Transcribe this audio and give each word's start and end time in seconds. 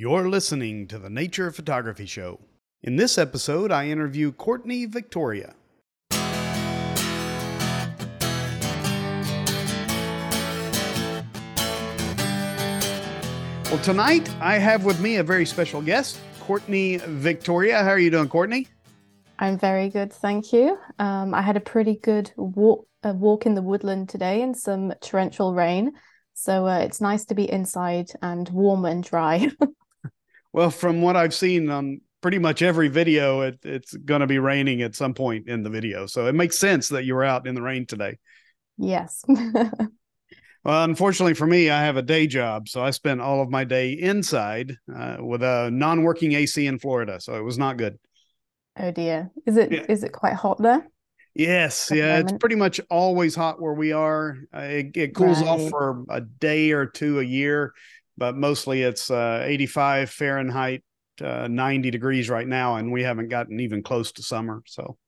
You're 0.00 0.30
listening 0.30 0.86
to 0.86 0.98
the 0.98 1.10
Nature 1.10 1.50
Photography 1.50 2.06
Show. 2.06 2.40
In 2.82 2.96
this 2.96 3.18
episode, 3.18 3.70
I 3.70 3.88
interview 3.88 4.32
Courtney 4.32 4.86
Victoria. 4.86 5.54
Well, 13.68 13.78
tonight 13.82 14.26
I 14.40 14.56
have 14.56 14.86
with 14.86 14.98
me 15.00 15.16
a 15.16 15.22
very 15.22 15.44
special 15.44 15.82
guest, 15.82 16.18
Courtney 16.40 16.96
Victoria. 16.96 17.82
How 17.82 17.90
are 17.90 17.98
you 17.98 18.10
doing, 18.10 18.30
Courtney? 18.30 18.68
I'm 19.38 19.58
very 19.58 19.90
good, 19.90 20.14
thank 20.14 20.50
you. 20.54 20.78
Um, 20.98 21.34
I 21.34 21.42
had 21.42 21.58
a 21.58 21.60
pretty 21.60 21.96
good 21.96 22.32
walk, 22.38 22.86
walk 23.04 23.44
in 23.44 23.54
the 23.54 23.60
woodland 23.60 24.08
today 24.08 24.40
in 24.40 24.54
some 24.54 24.94
torrential 25.02 25.52
rain, 25.52 25.92
so 26.32 26.66
uh, 26.66 26.78
it's 26.78 27.02
nice 27.02 27.26
to 27.26 27.34
be 27.34 27.52
inside 27.52 28.12
and 28.22 28.48
warm 28.48 28.86
and 28.86 29.04
dry. 29.04 29.50
well, 30.52 30.70
from 30.70 31.02
what 31.02 31.16
I've 31.16 31.34
seen 31.34 31.70
on 31.70 32.00
pretty 32.20 32.38
much 32.38 32.62
every 32.62 32.88
video, 32.88 33.40
it, 33.42 33.58
it's 33.62 33.94
going 33.94 34.20
to 34.20 34.26
be 34.26 34.38
raining 34.38 34.82
at 34.82 34.94
some 34.94 35.14
point 35.14 35.48
in 35.48 35.62
the 35.62 35.70
video, 35.70 36.06
so 36.06 36.26
it 36.26 36.34
makes 36.34 36.58
sense 36.58 36.88
that 36.88 37.04
you 37.04 37.14
were 37.14 37.24
out 37.24 37.46
in 37.46 37.54
the 37.54 37.62
rain 37.62 37.86
today. 37.86 38.18
Yes. 38.78 39.24
Well, 40.64 40.84
unfortunately 40.84 41.34
for 41.34 41.46
me, 41.46 41.70
I 41.70 41.82
have 41.84 41.96
a 41.96 42.02
day 42.02 42.26
job, 42.26 42.68
so 42.68 42.82
I 42.82 42.90
spent 42.90 43.20
all 43.20 43.40
of 43.40 43.48
my 43.48 43.64
day 43.64 43.92
inside 43.92 44.76
uh, 44.94 45.16
with 45.20 45.42
a 45.42 45.70
non-working 45.72 46.32
AC 46.34 46.66
in 46.66 46.78
Florida, 46.78 47.18
so 47.18 47.34
it 47.34 47.42
was 47.42 47.56
not 47.56 47.78
good. 47.78 47.98
Oh 48.78 48.90
dear, 48.90 49.30
is 49.46 49.56
it 49.56 49.72
yeah. 49.72 49.86
is 49.88 50.04
it 50.04 50.12
quite 50.12 50.34
hot 50.34 50.60
there? 50.60 50.86
Yes, 51.34 51.90
yeah, 51.92 52.18
it's 52.18 52.32
pretty 52.32 52.56
much 52.56 52.80
always 52.90 53.34
hot 53.34 53.60
where 53.60 53.72
we 53.72 53.92
are. 53.92 54.36
Uh, 54.54 54.60
it, 54.60 54.96
it, 54.96 55.14
cools 55.14 55.40
right. 55.40 55.48
off 55.48 55.70
for 55.70 56.04
a 56.10 56.20
day 56.20 56.72
or 56.72 56.86
two 56.86 57.20
a 57.20 57.24
year, 57.24 57.72
but 58.20 58.36
mostly 58.36 58.82
it's 58.82 59.10
uh, 59.10 59.42
85 59.44 60.10
Fahrenheit, 60.10 60.84
uh, 61.22 61.48
90 61.48 61.90
degrees 61.90 62.28
right 62.28 62.46
now, 62.46 62.76
and 62.76 62.92
we 62.92 63.02
haven't 63.02 63.30
gotten 63.30 63.58
even 63.60 63.82
close 63.82 64.12
to 64.12 64.22
summer. 64.22 64.62
So, 64.66 64.98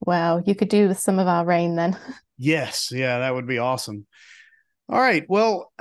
wow, 0.00 0.42
you 0.44 0.54
could 0.54 0.70
do 0.70 0.88
with 0.88 0.98
some 0.98 1.18
of 1.20 1.28
our 1.28 1.44
rain 1.44 1.76
then. 1.76 1.96
Yes, 2.36 2.90
yeah, 2.90 3.20
that 3.20 3.32
would 3.32 3.46
be 3.46 3.58
awesome. 3.58 4.08
All 4.88 4.98
right. 4.98 5.24
Well, 5.28 5.72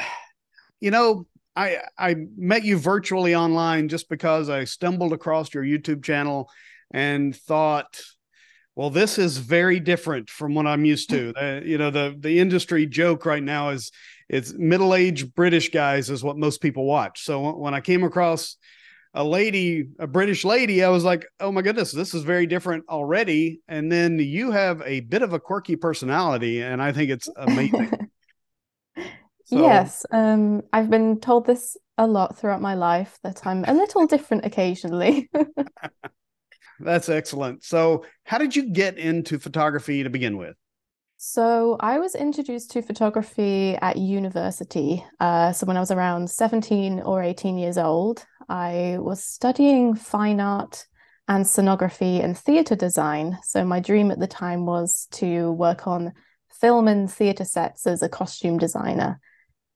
you 0.79 0.91
know, 0.91 1.25
I 1.55 1.79
I 1.97 2.15
met 2.37 2.63
you 2.63 2.77
virtually 2.77 3.33
online 3.33 3.89
just 3.89 4.07
because 4.07 4.51
I 4.51 4.65
stumbled 4.65 5.13
across 5.13 5.51
your 5.51 5.63
YouTube 5.63 6.03
channel 6.03 6.51
and 6.91 7.35
thought, 7.35 7.99
well, 8.75 8.91
this 8.91 9.17
is 9.17 9.39
very 9.39 9.79
different 9.79 10.29
from 10.29 10.53
what 10.53 10.67
I'm 10.67 10.85
used 10.85 11.09
to. 11.09 11.33
Uh, 11.41 11.61
you 11.65 11.79
know, 11.79 11.89
the 11.89 12.15
the 12.15 12.37
industry 12.37 12.85
joke 12.85 13.25
right 13.25 13.41
now 13.41 13.69
is 13.69 13.91
it's 14.29 14.53
middle-aged 14.53 15.35
British 15.35 15.69
guys 15.69 16.09
is 16.09 16.23
what 16.23 16.37
most 16.37 16.61
people 16.61 16.85
watch. 16.85 17.23
So 17.23 17.55
when 17.55 17.73
I 17.73 17.81
came 17.81 18.03
across 18.03 18.57
a 19.13 19.23
lady, 19.23 19.89
a 19.99 20.07
British 20.07 20.43
lady, 20.43 20.83
I 20.83 20.89
was 20.89 21.03
like, 21.03 21.25
oh 21.39 21.51
my 21.51 21.61
goodness, 21.61 21.91
this 21.91 22.13
is 22.13 22.23
very 22.23 22.47
different 22.47 22.85
already. 22.89 23.61
And 23.67 23.91
then 23.91 24.17
you 24.17 24.51
have 24.51 24.81
a 24.85 25.01
bit 25.01 25.21
of 25.21 25.33
a 25.33 25.39
quirky 25.39 25.75
personality, 25.75 26.61
and 26.61 26.81
I 26.81 26.91
think 26.91 27.09
it's 27.09 27.29
amazing. 27.35 27.91
So... 29.45 29.61
Yes, 29.61 30.05
um, 30.09 30.61
I've 30.71 30.89
been 30.89 31.19
told 31.19 31.45
this 31.45 31.75
a 31.97 32.07
lot 32.07 32.37
throughout 32.37 32.61
my 32.61 32.75
life 32.75 33.19
that 33.23 33.45
I'm 33.45 33.65
a 33.65 33.73
little 33.73 34.07
different 34.07 34.45
occasionally. 34.45 35.29
That's 36.79 37.09
excellent. 37.09 37.63
So, 37.63 38.05
how 38.23 38.37
did 38.37 38.55
you 38.55 38.71
get 38.71 38.97
into 38.97 39.39
photography 39.39 40.03
to 40.03 40.09
begin 40.09 40.37
with? 40.37 40.55
So, 41.25 41.77
I 41.79 41.99
was 41.99 42.15
introduced 42.15 42.71
to 42.71 42.81
photography 42.81 43.77
at 43.77 43.95
university. 43.95 45.05
Uh, 45.21 45.53
so, 45.53 45.65
when 45.65 45.77
I 45.77 45.79
was 45.79 45.89
around 45.89 46.29
17 46.29 46.99
or 46.99 47.23
18 47.23 47.57
years 47.57 47.77
old, 47.77 48.25
I 48.49 48.97
was 48.99 49.23
studying 49.23 49.95
fine 49.95 50.41
art 50.41 50.85
and 51.29 51.45
scenography 51.45 52.21
and 52.21 52.37
theatre 52.37 52.75
design. 52.75 53.39
So, 53.41 53.63
my 53.63 53.79
dream 53.79 54.11
at 54.11 54.19
the 54.19 54.27
time 54.27 54.65
was 54.65 55.07
to 55.11 55.53
work 55.53 55.87
on 55.87 56.11
film 56.59 56.89
and 56.89 57.09
theatre 57.09 57.45
sets 57.45 57.87
as 57.87 58.03
a 58.03 58.09
costume 58.09 58.57
designer. 58.57 59.21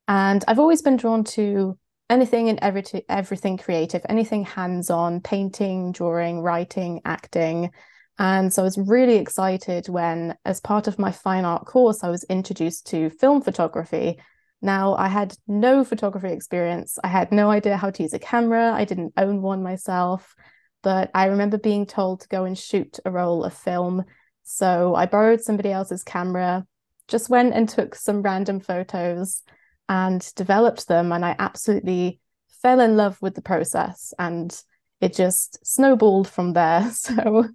And 0.10 0.44
I've 0.50 0.60
always 0.60 0.82
been 0.82 0.98
drawn 0.98 1.24
to 1.36 1.80
anything 2.10 2.50
and 2.50 2.60
everything, 2.62 3.04
everything 3.08 3.56
creative, 3.56 4.02
anything 4.10 4.44
hands 4.44 4.90
on, 4.90 5.22
painting, 5.22 5.94
drawing, 5.94 6.42
writing, 6.42 7.00
acting. 7.06 7.72
And 8.20 8.52
so 8.52 8.64
I 8.64 8.66
was 8.66 8.78
really 8.78 9.18
excited 9.18 9.90
when, 9.90 10.36
as 10.44 10.60
part 10.60 10.88
of 10.88 10.98
my 10.98 11.12
fine 11.12 11.46
art 11.46 11.66
course, 11.66 12.04
I 12.04 12.10
was 12.10 12.24
introduced 12.26 12.88
to 12.88 13.10
film 13.12 13.42
photography. 13.42 14.20
Now, 14.62 14.96
I 14.96 15.08
had 15.08 15.36
no 15.48 15.84
photography 15.84 16.30
experience. 16.30 16.98
I 17.04 17.10
had 17.10 17.32
no 17.32 17.52
idea 17.52 17.78
how 17.78 17.92
to 17.92 18.04
use 18.04 18.14
a 18.14 18.20
camera. 18.20 18.74
I 18.74 18.86
didn't 18.86 19.14
own 19.18 19.42
one 19.42 19.62
myself. 19.62 20.36
But 20.82 21.12
I 21.14 21.26
remember 21.26 21.60
being 21.60 21.86
told 21.86 22.22
to 22.22 22.28
go 22.28 22.46
and 22.46 22.58
shoot 22.58 23.00
a 23.06 23.12
roll 23.12 23.44
of 23.44 23.54
film. 23.54 24.04
So 24.44 24.96
I 24.96 25.06
borrowed 25.06 25.42
somebody 25.42 25.72
else's 25.72 26.04
camera, 26.04 26.66
just 27.08 27.30
went 27.30 27.54
and 27.54 27.70
took 27.70 27.94
some 27.94 28.22
random 28.22 28.60
photos 28.62 29.44
and 29.90 30.28
developed 30.36 30.88
them. 30.88 31.12
And 31.12 31.24
I 31.24 31.36
absolutely 31.38 32.20
fell 32.62 32.80
in 32.80 32.98
love 32.98 33.22
with 33.22 33.36
the 33.36 33.42
process 33.42 34.14
and 34.18 34.60
it 35.02 35.14
just 35.14 35.66
snowballed 35.66 36.28
from 36.28 36.54
there. 36.54 36.90
So, 36.92 37.46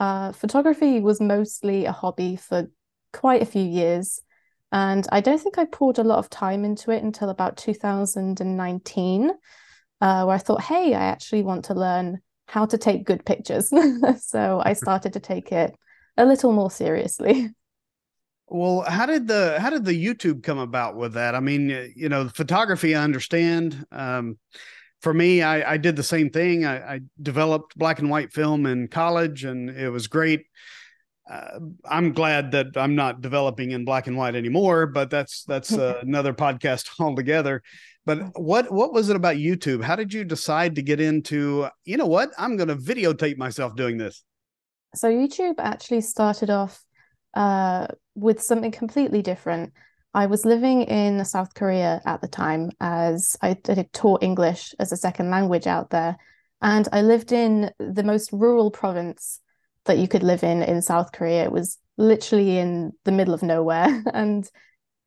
uh, 0.00 0.32
photography 0.32 1.00
was 1.00 1.20
mostly 1.20 1.84
a 1.84 1.92
hobby 1.92 2.36
for 2.36 2.70
quite 3.12 3.42
a 3.42 3.46
few 3.46 3.62
years. 3.62 4.20
And 4.72 5.06
I 5.10 5.20
don't 5.20 5.40
think 5.40 5.58
I 5.58 5.64
poured 5.64 5.98
a 5.98 6.04
lot 6.04 6.18
of 6.18 6.28
time 6.28 6.64
into 6.64 6.90
it 6.90 7.02
until 7.02 7.30
about 7.30 7.56
2019, 7.56 9.30
uh, 10.00 10.24
where 10.24 10.34
I 10.34 10.38
thought, 10.38 10.60
hey, 10.62 10.94
I 10.94 11.04
actually 11.04 11.42
want 11.42 11.66
to 11.66 11.74
learn 11.74 12.20
how 12.48 12.66
to 12.66 12.78
take 12.78 13.06
good 13.06 13.24
pictures. 13.24 13.70
so 14.20 14.62
I 14.64 14.72
started 14.74 15.12
to 15.14 15.20
take 15.20 15.52
it 15.52 15.74
a 16.16 16.24
little 16.24 16.52
more 16.52 16.70
seriously. 16.70 17.50
Well, 18.48 18.82
how 18.82 19.06
did 19.06 19.26
the 19.26 19.58
how 19.58 19.70
did 19.70 19.84
the 19.84 20.04
YouTube 20.06 20.44
come 20.44 20.58
about 20.58 20.94
with 20.94 21.14
that? 21.14 21.34
I 21.34 21.40
mean, 21.40 21.92
you 21.96 22.08
know, 22.08 22.28
photography 22.28 22.94
I 22.94 23.02
understand. 23.02 23.84
Um, 23.90 24.38
for 25.06 25.14
me, 25.14 25.40
I, 25.40 25.74
I 25.74 25.76
did 25.76 25.94
the 25.94 26.02
same 26.02 26.30
thing. 26.30 26.64
I, 26.64 26.94
I, 26.94 27.00
developed 27.22 27.78
black 27.78 28.00
and 28.00 28.10
white 28.10 28.32
film 28.32 28.66
in 28.66 28.88
college, 28.88 29.44
and 29.44 29.70
it 29.70 29.88
was 29.88 30.08
great. 30.08 30.46
Uh, 31.30 31.60
I'm 31.88 32.12
glad 32.12 32.50
that 32.50 32.76
I'm 32.76 32.96
not 32.96 33.20
developing 33.20 33.70
in 33.70 33.84
black 33.84 34.08
and 34.08 34.16
white 34.16 34.34
anymore, 34.34 34.88
but 34.88 35.08
that's 35.08 35.44
that's 35.44 35.72
uh, 35.72 36.00
another 36.02 36.34
podcast 36.34 36.88
altogether. 37.00 37.62
But 38.04 38.18
what 38.34 38.72
what 38.72 38.92
was 38.92 39.08
it 39.08 39.14
about 39.14 39.36
YouTube? 39.36 39.80
How 39.80 39.94
did 39.94 40.12
you 40.12 40.24
decide 40.24 40.74
to 40.74 40.82
get 40.82 41.00
into? 41.00 41.68
You 41.84 41.98
know 41.98 42.06
what? 42.06 42.30
I'm 42.36 42.56
going 42.56 42.66
to 42.66 42.74
videotape 42.74 43.36
myself 43.36 43.76
doing 43.76 43.98
this. 43.98 44.24
So 44.96 45.08
YouTube 45.08 45.60
actually 45.60 46.00
started 46.00 46.50
off 46.50 46.82
uh, 47.34 47.86
with 48.16 48.42
something 48.42 48.72
completely 48.72 49.22
different. 49.22 49.72
I 50.16 50.24
was 50.24 50.46
living 50.46 50.80
in 50.82 51.22
South 51.26 51.52
Korea 51.52 52.00
at 52.06 52.22
the 52.22 52.26
time 52.26 52.70
as 52.80 53.36
I, 53.42 53.52
taught 53.92 54.22
English 54.22 54.74
as 54.80 54.90
a 54.90 54.96
second 54.96 55.30
language 55.30 55.66
out 55.66 55.90
there. 55.90 56.16
And 56.62 56.88
I 56.90 57.02
lived 57.02 57.32
in 57.32 57.70
the 57.78 58.02
most 58.02 58.32
rural 58.32 58.70
province 58.70 59.40
that 59.84 59.98
you 59.98 60.08
could 60.08 60.22
live 60.22 60.42
in 60.42 60.62
in 60.62 60.80
South 60.80 61.12
Korea. 61.12 61.44
It 61.44 61.52
was 61.52 61.76
literally 61.98 62.56
in 62.56 62.92
the 63.04 63.12
middle 63.12 63.34
of 63.34 63.42
nowhere. 63.42 64.02
And 64.14 64.48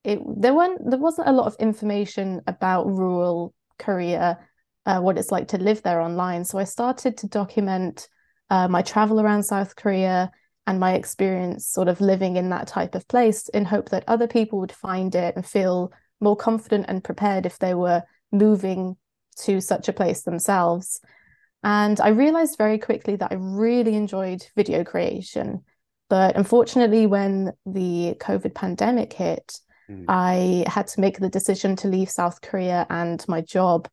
it 0.03 0.19
there 0.38 0.53
weren't 0.53 0.88
there 0.88 1.00
wasn't 1.00 1.28
a 1.28 1.34
lot 1.34 1.48
of 1.48 1.56
information 1.59 2.42
about 2.46 2.86
rural 2.86 3.56
Korea, 3.80 4.38
uh, 4.86 5.00
what 5.00 5.18
it's 5.18 5.31
like 5.31 5.48
to 5.50 5.58
live 5.58 5.81
there 5.81 6.02
online. 6.02 6.46
So 6.46 6.59
I 6.59 6.66
started 6.66 7.18
to 7.18 7.28
document 7.28 8.08
uh, 8.52 8.68
my 8.68 8.84
travel 8.84 9.19
around 9.19 9.42
South 9.42 9.75
Korea, 9.75 10.30
and 10.69 10.80
my 10.80 10.94
experience 10.94 11.68
sort 11.68 11.88
of 11.88 12.00
living 12.00 12.35
in 12.38 12.52
that 12.52 12.68
type 12.68 12.94
of 12.94 13.07
place 13.07 13.50
in 13.50 13.66
hope 13.66 13.90
that 13.90 14.03
other 14.07 14.28
people 14.28 14.59
would 14.59 14.72
find 14.72 15.16
it 15.16 15.35
and 15.35 15.44
feel 15.44 15.91
more 16.22 16.35
confident 16.35 16.85
and 16.88 17.03
prepared 17.03 17.47
if 17.47 17.57
they 17.57 17.74
were 17.74 18.03
moving 18.31 18.96
to 19.35 19.62
such 19.62 19.90
a 19.90 19.94
place 19.94 20.22
themselves. 20.22 21.02
And 21.63 22.00
I 22.00 22.10
realized 22.10 22.60
very 22.60 22.77
quickly 22.77 23.16
that 23.16 23.31
I 23.31 23.36
really 23.39 23.95
enjoyed 23.95 24.45
video 24.56 24.83
creation. 24.83 25.63
But 26.07 26.36
unfortunately, 26.38 27.07
when 27.07 27.51
the 27.66 28.16
COVID 28.19 28.54
pandemic 28.54 29.12
hit, 29.13 29.60
mm. 29.89 30.06
I 30.07 30.69
had 30.69 30.86
to 30.89 31.01
make 31.01 31.18
the 31.18 31.30
decision 31.30 31.77
to 31.77 31.88
leave 31.88 32.12
South 32.12 32.42
Korea 32.42 32.86
and 32.92 33.27
my 33.27 33.42
job 33.42 33.88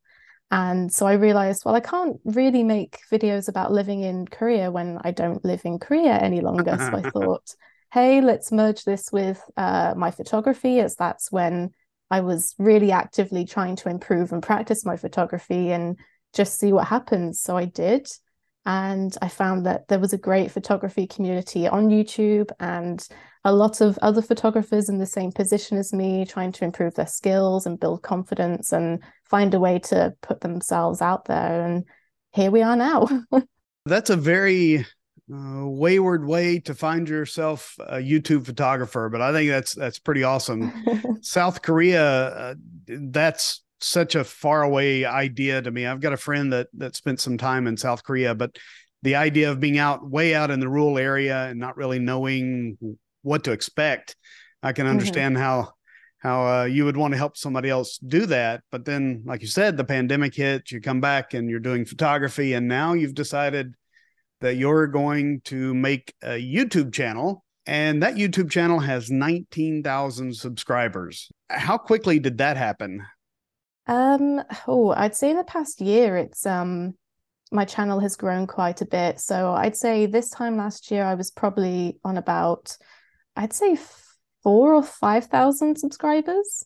and 0.49 0.91
so 0.91 1.05
I 1.05 1.13
realized, 1.13 1.63
well, 1.65 1.75
I 1.75 1.81
can't 1.81 2.17
really 2.23 2.63
make 2.63 2.99
videos 3.11 3.49
about 3.49 3.71
living 3.71 4.01
in 4.01 4.27
Korea 4.27 4.71
when 4.71 4.97
I 5.01 5.11
don't 5.11 5.43
live 5.43 5.61
in 5.65 5.77
Korea 5.77 6.17
any 6.17 6.39
longer. 6.41 6.77
so 6.77 6.97
I 6.97 7.01
thought, 7.11 7.53
hey, 7.91 8.21
let's 8.21 8.51
merge 8.51 8.83
this 8.83 9.11
with 9.11 9.41
uh, 9.57 9.93
my 9.97 10.11
photography, 10.11 10.79
as 10.79 10.95
that's 10.95 11.31
when 11.31 11.71
I 12.09 12.21
was 12.21 12.55
really 12.57 12.91
actively 12.91 13.45
trying 13.45 13.75
to 13.77 13.89
improve 13.89 14.31
and 14.31 14.41
practice 14.41 14.85
my 14.85 14.95
photography 14.95 15.71
and 15.71 15.99
just 16.33 16.57
see 16.57 16.71
what 16.71 16.87
happens. 16.87 17.41
So 17.41 17.57
I 17.57 17.65
did. 17.65 18.07
And 18.65 19.15
I 19.21 19.29
found 19.29 19.65
that 19.65 19.87
there 19.87 19.99
was 19.99 20.13
a 20.13 20.17
great 20.17 20.51
photography 20.51 21.07
community 21.07 21.67
on 21.67 21.89
YouTube 21.89 22.51
and 22.59 23.05
a 23.47 23.53
lot 23.53 23.79
of 23.79 23.97
other 24.01 24.21
photographers 24.21 24.89
in 24.89 24.97
the 24.97 25.05
same 25.05 25.31
position 25.31 25.77
as 25.77 25.93
me, 25.93 26.25
trying 26.25 26.51
to 26.51 26.65
improve 26.65 26.95
their 26.95 27.07
skills 27.07 27.65
and 27.65 27.79
build 27.79 28.03
confidence 28.03 28.73
and 28.73 29.01
find 29.23 29.53
a 29.53 29.59
way 29.59 29.79
to 29.79 30.13
put 30.21 30.41
themselves 30.41 31.01
out 31.01 31.25
there. 31.25 31.65
And 31.65 31.85
here 32.33 32.51
we 32.51 32.61
are 32.61 32.75
now. 32.75 33.07
That's 33.85 34.09
a 34.09 34.17
very 34.17 34.79
uh, 35.33 35.63
wayward 35.63 36.27
way 36.27 36.59
to 36.59 36.75
find 36.75 37.07
yourself 37.07 37.73
a 37.79 37.99
YouTube 37.99 38.45
photographer, 38.45 39.07
but 39.09 39.21
I 39.21 39.31
think 39.31 39.49
that's 39.49 39.73
that's 39.73 39.99
pretty 39.99 40.23
awesome. 40.23 40.73
South 41.21 41.61
Korea, 41.61 42.05
uh, 42.05 42.55
that's 42.85 43.63
such 43.79 44.15
a 44.15 44.25
far 44.25 44.63
away 44.63 45.05
idea 45.05 45.61
to 45.61 45.71
me. 45.71 45.85
I've 45.85 46.01
got 46.01 46.11
a 46.11 46.17
friend 46.17 46.51
that 46.51 46.67
that 46.73 46.97
spent 46.97 47.21
some 47.21 47.37
time 47.37 47.65
in 47.67 47.77
South 47.77 48.03
Korea, 48.03 48.35
but 48.35 48.57
the 49.03 49.15
idea 49.15 49.51
of 49.51 49.61
being 49.61 49.77
out 49.77 50.09
way 50.09 50.35
out 50.35 50.51
in 50.51 50.59
the 50.59 50.69
rural 50.69 50.97
area 50.97 51.45
and 51.45 51.59
not 51.59 51.77
really 51.77 51.99
knowing 51.99 52.77
what 53.27 53.43
to 53.43 53.51
expect, 53.51 54.15
I 54.63 54.71
can 54.71 54.85
mm-hmm. 54.85 54.91
understand 54.91 55.35
mm-hmm. 55.35 55.43
how 55.43 55.73
how 56.19 56.61
uh, 56.61 56.63
you 56.63 56.83
would 56.85 56.97
want 56.97 57.11
to 57.13 57.17
help 57.17 57.37
somebody 57.37 57.69
else 57.69 57.99
do 57.99 58.25
that. 58.25 58.63
But 58.71 58.85
then, 58.85 59.21
like 59.25 59.41
you 59.41 59.47
said, 59.47 59.77
the 59.77 59.83
pandemic 59.83 60.33
hit. 60.33 60.71
You 60.71 60.81
come 60.81 60.99
back 60.99 61.35
and 61.35 61.47
you're 61.47 61.59
doing 61.59 61.85
photography, 61.85 62.53
and 62.53 62.67
now 62.67 62.93
you've 62.93 63.13
decided 63.13 63.75
that 64.41 64.55
you're 64.55 64.87
going 64.87 65.41
to 65.45 65.73
make 65.73 66.13
a 66.23 66.41
YouTube 66.41 66.93
channel. 66.93 67.43
And 67.65 68.01
that 68.01 68.15
YouTube 68.15 68.49
channel 68.49 68.79
has 68.79 69.11
19,000 69.11 70.33
subscribers. 70.33 71.29
How 71.49 71.77
quickly 71.77 72.17
did 72.17 72.37
that 72.37 72.55
happen? 72.55 73.05
Um, 73.87 74.41
oh, 74.67 74.93
I'd 74.95 75.15
say 75.15 75.31
in 75.31 75.37
the 75.37 75.43
past 75.43 75.81
year, 75.81 76.17
it's 76.17 76.45
um, 76.45 76.95
my 77.51 77.65
channel 77.65 77.99
has 77.99 78.15
grown 78.15 78.47
quite 78.47 78.81
a 78.81 78.85
bit. 78.85 79.19
So 79.19 79.51
I'd 79.51 79.75
say 79.75 80.05
this 80.05 80.29
time 80.29 80.57
last 80.57 80.91
year, 80.91 81.03
I 81.03 81.15
was 81.15 81.31
probably 81.31 81.97
on 82.03 82.17
about, 82.17 82.77
I'd 83.37 83.53
say 83.53 83.77
four 84.43 84.73
or 84.73 84.83
five 84.83 85.25
thousand 85.25 85.77
subscribers, 85.77 86.63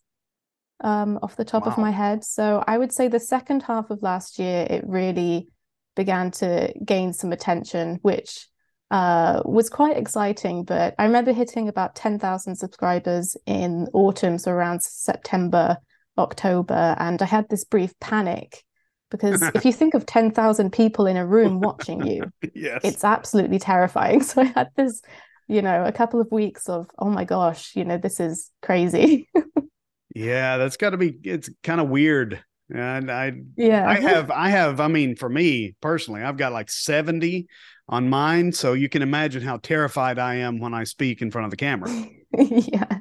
um, 0.84 1.20
off 1.22 1.36
the 1.36 1.46
top 1.46 1.66
wow. 1.66 1.72
of 1.72 1.78
my 1.78 1.92
head. 1.92 2.24
So 2.24 2.64
I 2.68 2.78
would 2.78 2.92
say 2.92 3.08
the 3.08 3.20
second 3.20 3.64
half 3.64 3.90
of 3.90 4.02
last 4.02 4.40
year, 4.40 4.66
it 4.70 4.84
really 4.88 5.48
began 5.96 6.32
to 6.32 6.74
gain 6.84 7.14
some 7.14 7.32
attention, 7.32 8.00
which 8.02 8.48
uh, 8.90 9.42
was 9.46 9.70
quite 9.70 9.98
exciting. 9.98 10.64
But 10.64 10.96
I 10.98 11.06
remember 11.06 11.34
hitting 11.34 11.68
about 11.68 11.96
ten 11.96 12.18
thousand 12.18 12.56
subscribers 12.56 13.38
in 13.46 13.88
autumn, 13.94 14.38
so 14.38 14.52
around 14.52 14.82
September 14.82 15.78
October, 16.18 16.96
and 17.00 17.22
I 17.22 17.26
had 17.26 17.50
this 17.50 17.64
brief 17.64 17.98
panic 18.00 18.64
because 19.12 19.42
if 19.42 19.66
you 19.66 19.74
think 19.74 19.94
of 19.94 20.06
10,000 20.06 20.72
people 20.72 21.06
in 21.06 21.18
a 21.18 21.26
room 21.26 21.60
watching 21.60 22.06
you, 22.08 22.32
yes. 22.56 22.82
it's 22.84 23.04
absolutely 23.04 23.60
terrifying. 23.60 24.24
So 24.32 24.42
I 24.42 24.46
had 24.46 24.70
this, 24.76 25.02
you 25.52 25.62
know, 25.62 25.84
a 25.84 25.92
couple 25.92 26.22
of 26.22 26.32
weeks 26.32 26.70
of, 26.70 26.88
oh 26.98 27.10
my 27.10 27.26
gosh, 27.26 27.76
you 27.76 27.84
know, 27.84 27.98
this 27.98 28.20
is 28.20 28.50
crazy. 28.62 29.30
yeah, 30.16 30.58
that's 30.58 30.78
got 30.78 30.92
to 30.92 30.98
be, 30.98 31.20
it's 31.24 31.50
kind 31.62 31.82
of 31.82 31.90
weird. 31.90 32.42
And 32.74 33.12
I, 33.12 33.34
yeah, 33.58 33.88
I 33.90 34.00
have, 34.00 34.32
I 34.32 34.50
have, 34.50 34.80
I 34.80 34.88
mean, 34.88 35.18
for 35.18 35.28
me 35.28 35.76
personally, 35.82 36.22
I've 36.22 36.38
got 36.38 36.54
like 36.54 36.70
70 36.70 37.48
on 37.90 38.10
mine. 38.10 38.54
So 38.54 38.72
you 38.74 38.88
can 38.88 39.02
imagine 39.02 39.42
how 39.42 39.58
terrified 39.58 40.20
I 40.20 40.36
am 40.36 40.60
when 40.60 40.74
I 40.74 40.86
speak 40.86 41.22
in 41.22 41.32
front 41.32 41.46
of 41.46 41.52
the 41.52 41.58
camera. 41.58 41.92
yeah 42.38 43.00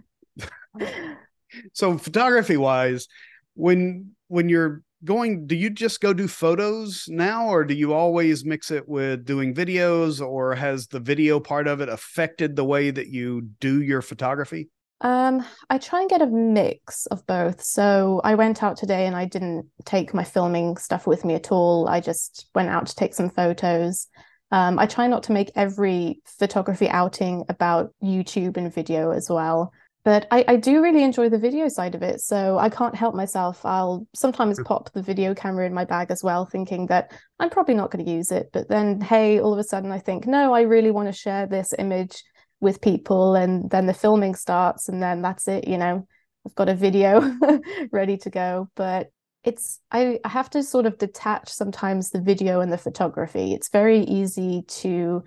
so 1.73 1.99
photography 1.99 2.57
wise 2.57 3.09
when 3.55 4.11
when 4.29 4.49
you're 4.49 4.83
going 5.05 5.47
do 5.47 5.57
you 5.57 5.71
just 5.71 6.01
go 6.01 6.13
do 6.13 6.29
photos 6.29 7.07
now 7.09 7.49
or 7.49 7.65
do 7.65 7.75
you 7.75 7.93
always 7.93 8.45
mix 8.45 8.71
it 8.71 8.87
with 8.89 9.25
doing 9.25 9.55
videos 9.55 10.21
or 10.21 10.55
has 10.55 10.87
the 10.89 11.01
video 11.01 11.41
part 11.41 11.67
of 11.67 11.81
it 11.81 11.89
affected 11.89 12.55
the 12.55 12.65
way 12.65 12.91
that 12.91 13.09
you 13.09 13.43
do 13.61 13.83
your 13.83 14.03
photography? 14.03 14.69
Um 15.01 15.45
i 15.71 15.79
try 15.79 16.01
and 16.01 16.11
get 16.11 16.23
a 16.23 16.27
mix 16.27 17.07
of 17.07 17.27
both. 17.27 17.63
So 17.63 18.21
i 18.25 18.35
went 18.35 18.63
out 18.63 18.77
today 18.77 19.07
and 19.07 19.17
i 19.17 19.25
didn't 19.25 19.67
take 19.85 20.13
my 20.13 20.25
filming 20.25 20.77
stuff 20.77 21.07
with 21.07 21.25
me 21.25 21.35
at 21.35 21.51
all. 21.51 21.89
I 21.89 22.01
just 22.01 22.49
went 22.55 22.69
out 22.69 22.87
to 22.87 22.95
take 22.95 23.15
some 23.15 23.31
photos. 23.31 24.07
Um, 24.53 24.79
i 24.81 24.87
try 24.87 25.07
not 25.07 25.23
to 25.25 25.33
make 25.33 25.53
every 25.55 26.23
photography 26.25 26.89
outing 26.89 27.45
about 27.49 27.95
youtube 28.03 28.57
and 28.57 28.75
video 28.75 29.13
as 29.13 29.31
well 29.31 29.73
but 30.03 30.27
I, 30.31 30.45
I 30.49 30.57
do 30.57 30.83
really 30.83 31.03
enjoy 31.03 31.29
the 31.29 31.39
video 31.39 31.69
side 31.69 31.95
of 31.95 32.03
it. 32.03 32.21
So 32.21 32.59
I 32.59 32.71
can't 32.71 32.95
help 32.95 33.15
myself. 33.15 33.65
I'll 33.67 34.07
sometimes 34.15 34.59
mm. 34.59 34.65
pop 34.65 34.91
the 34.93 35.03
video 35.03 35.35
camera 35.35 35.67
in 35.67 35.75
my 35.75 35.85
bag 35.85 36.11
as 36.11 36.25
well, 36.25 36.47
thinking 36.47 36.87
that 36.87 37.13
I'm 37.39 37.51
probably 37.51 37.75
not 37.75 37.91
going 37.91 38.05
to 38.05 38.11
use 38.11 38.33
it. 38.33 38.49
But 38.53 38.69
then, 38.69 39.01
hey, 39.01 39.41
all 39.41 39.53
of 39.53 39.59
a 39.59 39.65
sudden 39.65 39.93
I 39.93 39.99
think, 39.99 40.27
no, 40.27 40.55
I 40.55 40.63
really 40.63 40.91
want 40.91 41.09
to 41.09 41.13
share 41.13 41.47
this 41.47 41.75
image 41.79 42.23
with 42.61 42.81
people. 42.81 43.35
And 43.35 43.69
then 43.71 43.87
the 43.87 43.95
filming 43.95 44.35
starts, 44.35 44.89
and 44.89 45.03
then 45.03 45.21
that's 45.21 45.47
it. 45.49 45.69
You 45.69 45.77
know, 45.77 46.07
I've 46.47 46.55
got 46.55 46.71
a 46.71 46.75
video 46.75 47.37
ready 47.93 48.17
to 48.19 48.31
go. 48.31 48.71
But 48.77 49.09
it's, 49.45 49.81
I, 49.91 50.19
I 50.25 50.29
have 50.29 50.49
to 50.51 50.63
sort 50.63 50.87
of 50.87 50.97
detach 50.97 51.51
sometimes 51.51 52.09
the 52.09 52.23
video 52.23 52.61
and 52.61 52.73
the 52.73 52.79
photography. 52.79 53.53
It's 53.53 53.69
very 53.69 54.01
easy 54.01 54.63
to 54.63 55.25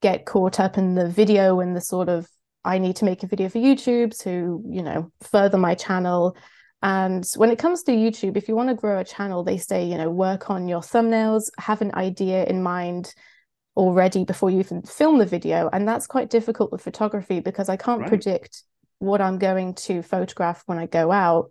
get 0.00 0.24
caught 0.24 0.58
up 0.58 0.78
in 0.78 0.94
the 0.94 1.08
video 1.08 1.60
and 1.60 1.76
the 1.76 1.80
sort 1.82 2.08
of 2.08 2.26
I 2.64 2.78
need 2.78 2.96
to 2.96 3.04
make 3.04 3.22
a 3.22 3.26
video 3.26 3.48
for 3.48 3.58
YouTube 3.58 4.18
to, 4.22 4.62
you 4.66 4.82
know, 4.82 5.10
further 5.20 5.58
my 5.58 5.74
channel. 5.74 6.36
And 6.82 7.26
when 7.36 7.50
it 7.50 7.58
comes 7.58 7.82
to 7.84 7.92
YouTube, 7.92 8.36
if 8.36 8.48
you 8.48 8.56
want 8.56 8.68
to 8.68 8.74
grow 8.74 8.98
a 8.98 9.04
channel, 9.04 9.42
they 9.42 9.58
say, 9.58 9.84
you 9.84 9.96
know, 9.96 10.10
work 10.10 10.50
on 10.50 10.68
your 10.68 10.80
thumbnails, 10.80 11.50
have 11.58 11.80
an 11.80 11.94
idea 11.94 12.44
in 12.44 12.62
mind 12.62 13.14
already 13.76 14.24
before 14.24 14.50
you 14.50 14.60
even 14.60 14.82
film 14.82 15.18
the 15.18 15.26
video. 15.26 15.68
And 15.72 15.88
that's 15.88 16.06
quite 16.06 16.30
difficult 16.30 16.72
with 16.72 16.82
photography 16.82 17.40
because 17.40 17.68
I 17.68 17.76
can't 17.76 18.02
right. 18.02 18.08
predict 18.08 18.62
what 18.98 19.20
I'm 19.20 19.38
going 19.38 19.74
to 19.74 20.02
photograph 20.02 20.62
when 20.66 20.78
I 20.78 20.86
go 20.86 21.10
out. 21.10 21.50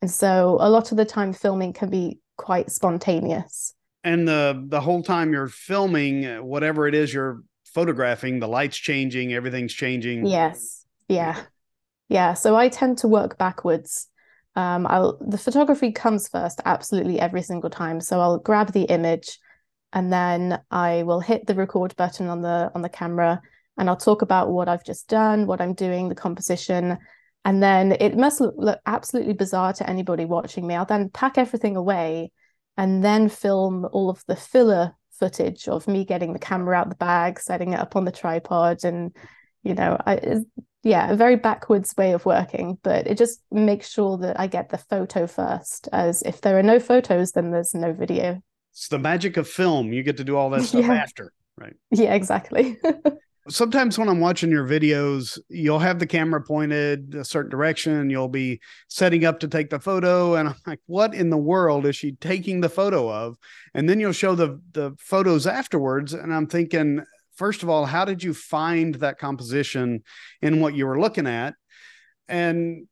And 0.00 0.10
so 0.10 0.58
a 0.60 0.70
lot 0.70 0.90
of 0.90 0.96
the 0.96 1.04
time 1.04 1.32
filming 1.32 1.72
can 1.72 1.90
be 1.90 2.20
quite 2.36 2.70
spontaneous. 2.70 3.74
And 4.04 4.26
the 4.26 4.64
the 4.68 4.80
whole 4.80 5.02
time 5.02 5.32
you're 5.32 5.48
filming 5.48 6.24
whatever 6.46 6.86
it 6.86 6.94
is 6.94 7.12
you're 7.12 7.42
photographing, 7.78 8.40
the 8.40 8.48
light's 8.48 8.76
changing, 8.76 9.32
everything's 9.32 9.72
changing. 9.72 10.26
Yes. 10.26 10.84
Yeah. 11.08 11.40
Yeah. 12.08 12.34
So 12.34 12.56
I 12.56 12.68
tend 12.68 12.98
to 12.98 13.08
work 13.08 13.38
backwards. 13.38 14.08
Um, 14.56 14.84
I'll 14.88 15.16
the 15.20 15.38
photography 15.38 15.92
comes 15.92 16.26
first 16.28 16.60
absolutely 16.64 17.20
every 17.20 17.42
single 17.42 17.70
time. 17.70 18.00
So 18.00 18.20
I'll 18.20 18.38
grab 18.38 18.72
the 18.72 18.82
image 18.82 19.38
and 19.92 20.12
then 20.12 20.60
I 20.72 21.04
will 21.04 21.20
hit 21.20 21.46
the 21.46 21.54
record 21.54 21.94
button 21.96 22.26
on 22.26 22.42
the 22.42 22.72
on 22.74 22.82
the 22.82 22.88
camera 22.88 23.40
and 23.76 23.88
I'll 23.88 23.96
talk 23.96 24.22
about 24.22 24.50
what 24.50 24.68
I've 24.68 24.84
just 24.84 25.08
done, 25.08 25.46
what 25.46 25.60
I'm 25.60 25.74
doing, 25.74 26.08
the 26.08 26.16
composition. 26.16 26.98
And 27.44 27.62
then 27.62 27.92
it 27.92 28.16
must 28.16 28.40
look, 28.40 28.56
look 28.58 28.80
absolutely 28.86 29.34
bizarre 29.34 29.72
to 29.74 29.88
anybody 29.88 30.24
watching 30.24 30.66
me. 30.66 30.74
I'll 30.74 30.84
then 30.84 31.10
pack 31.10 31.38
everything 31.38 31.76
away 31.76 32.32
and 32.76 33.04
then 33.04 33.28
film 33.28 33.86
all 33.92 34.10
of 34.10 34.24
the 34.26 34.34
filler 34.34 34.94
footage 35.18 35.68
of 35.68 35.88
me 35.88 36.04
getting 36.04 36.32
the 36.32 36.38
camera 36.38 36.76
out 36.76 36.88
the 36.88 36.94
bag, 36.94 37.40
setting 37.40 37.72
it 37.72 37.80
up 37.80 37.96
on 37.96 38.04
the 38.04 38.12
tripod, 38.12 38.84
and 38.84 39.14
you 39.62 39.74
know, 39.74 39.96
I 40.06 40.42
yeah, 40.84 41.10
a 41.10 41.16
very 41.16 41.36
backwards 41.36 41.94
way 41.96 42.12
of 42.12 42.24
working, 42.24 42.78
but 42.82 43.06
it 43.06 43.18
just 43.18 43.42
makes 43.50 43.90
sure 43.90 44.16
that 44.18 44.38
I 44.38 44.46
get 44.46 44.70
the 44.70 44.78
photo 44.78 45.26
first. 45.26 45.88
As 45.92 46.22
if 46.22 46.40
there 46.40 46.58
are 46.58 46.62
no 46.62 46.78
photos, 46.78 47.32
then 47.32 47.50
there's 47.50 47.74
no 47.74 47.92
video. 47.92 48.40
It's 48.72 48.88
the 48.88 48.98
magic 48.98 49.36
of 49.36 49.48
film. 49.48 49.92
You 49.92 50.02
get 50.02 50.16
to 50.18 50.24
do 50.24 50.36
all 50.36 50.50
that 50.50 50.62
stuff 50.64 50.84
yeah. 50.84 50.94
after, 50.94 51.32
right? 51.56 51.74
Yeah, 51.90 52.14
exactly. 52.14 52.78
sometimes 53.48 53.98
when 53.98 54.08
I'm 54.08 54.20
watching 54.20 54.50
your 54.50 54.66
videos, 54.66 55.38
you'll 55.48 55.78
have 55.78 55.98
the 55.98 56.06
camera 56.06 56.42
pointed 56.42 57.14
a 57.14 57.24
certain 57.24 57.50
direction. 57.50 58.10
You'll 58.10 58.28
be 58.28 58.60
setting 58.88 59.24
up 59.24 59.40
to 59.40 59.48
take 59.48 59.70
the 59.70 59.80
photo, 59.80 60.34
and 60.34 60.48
I'm 60.48 60.54
like, 60.66 60.80
"What 60.86 61.14
in 61.14 61.30
the 61.30 61.38
world 61.38 61.86
is 61.86 61.96
she 61.96 62.12
taking 62.12 62.60
the 62.60 62.68
photo 62.68 63.10
of?" 63.10 63.36
And 63.74 63.88
then 63.88 64.00
you'll 64.00 64.12
show 64.12 64.34
the 64.34 64.60
the 64.72 64.94
photos 64.98 65.46
afterwards, 65.46 66.14
and 66.14 66.32
I'm 66.32 66.46
thinking, 66.46 67.02
first 67.34 67.62
of 67.62 67.68
all, 67.68 67.86
how 67.86 68.04
did 68.04 68.22
you 68.22 68.34
find 68.34 68.96
that 68.96 69.18
composition 69.18 70.02
in 70.42 70.60
what 70.60 70.74
you 70.74 70.86
were 70.86 71.00
looking 71.00 71.26
at? 71.26 71.54
And 72.28 72.86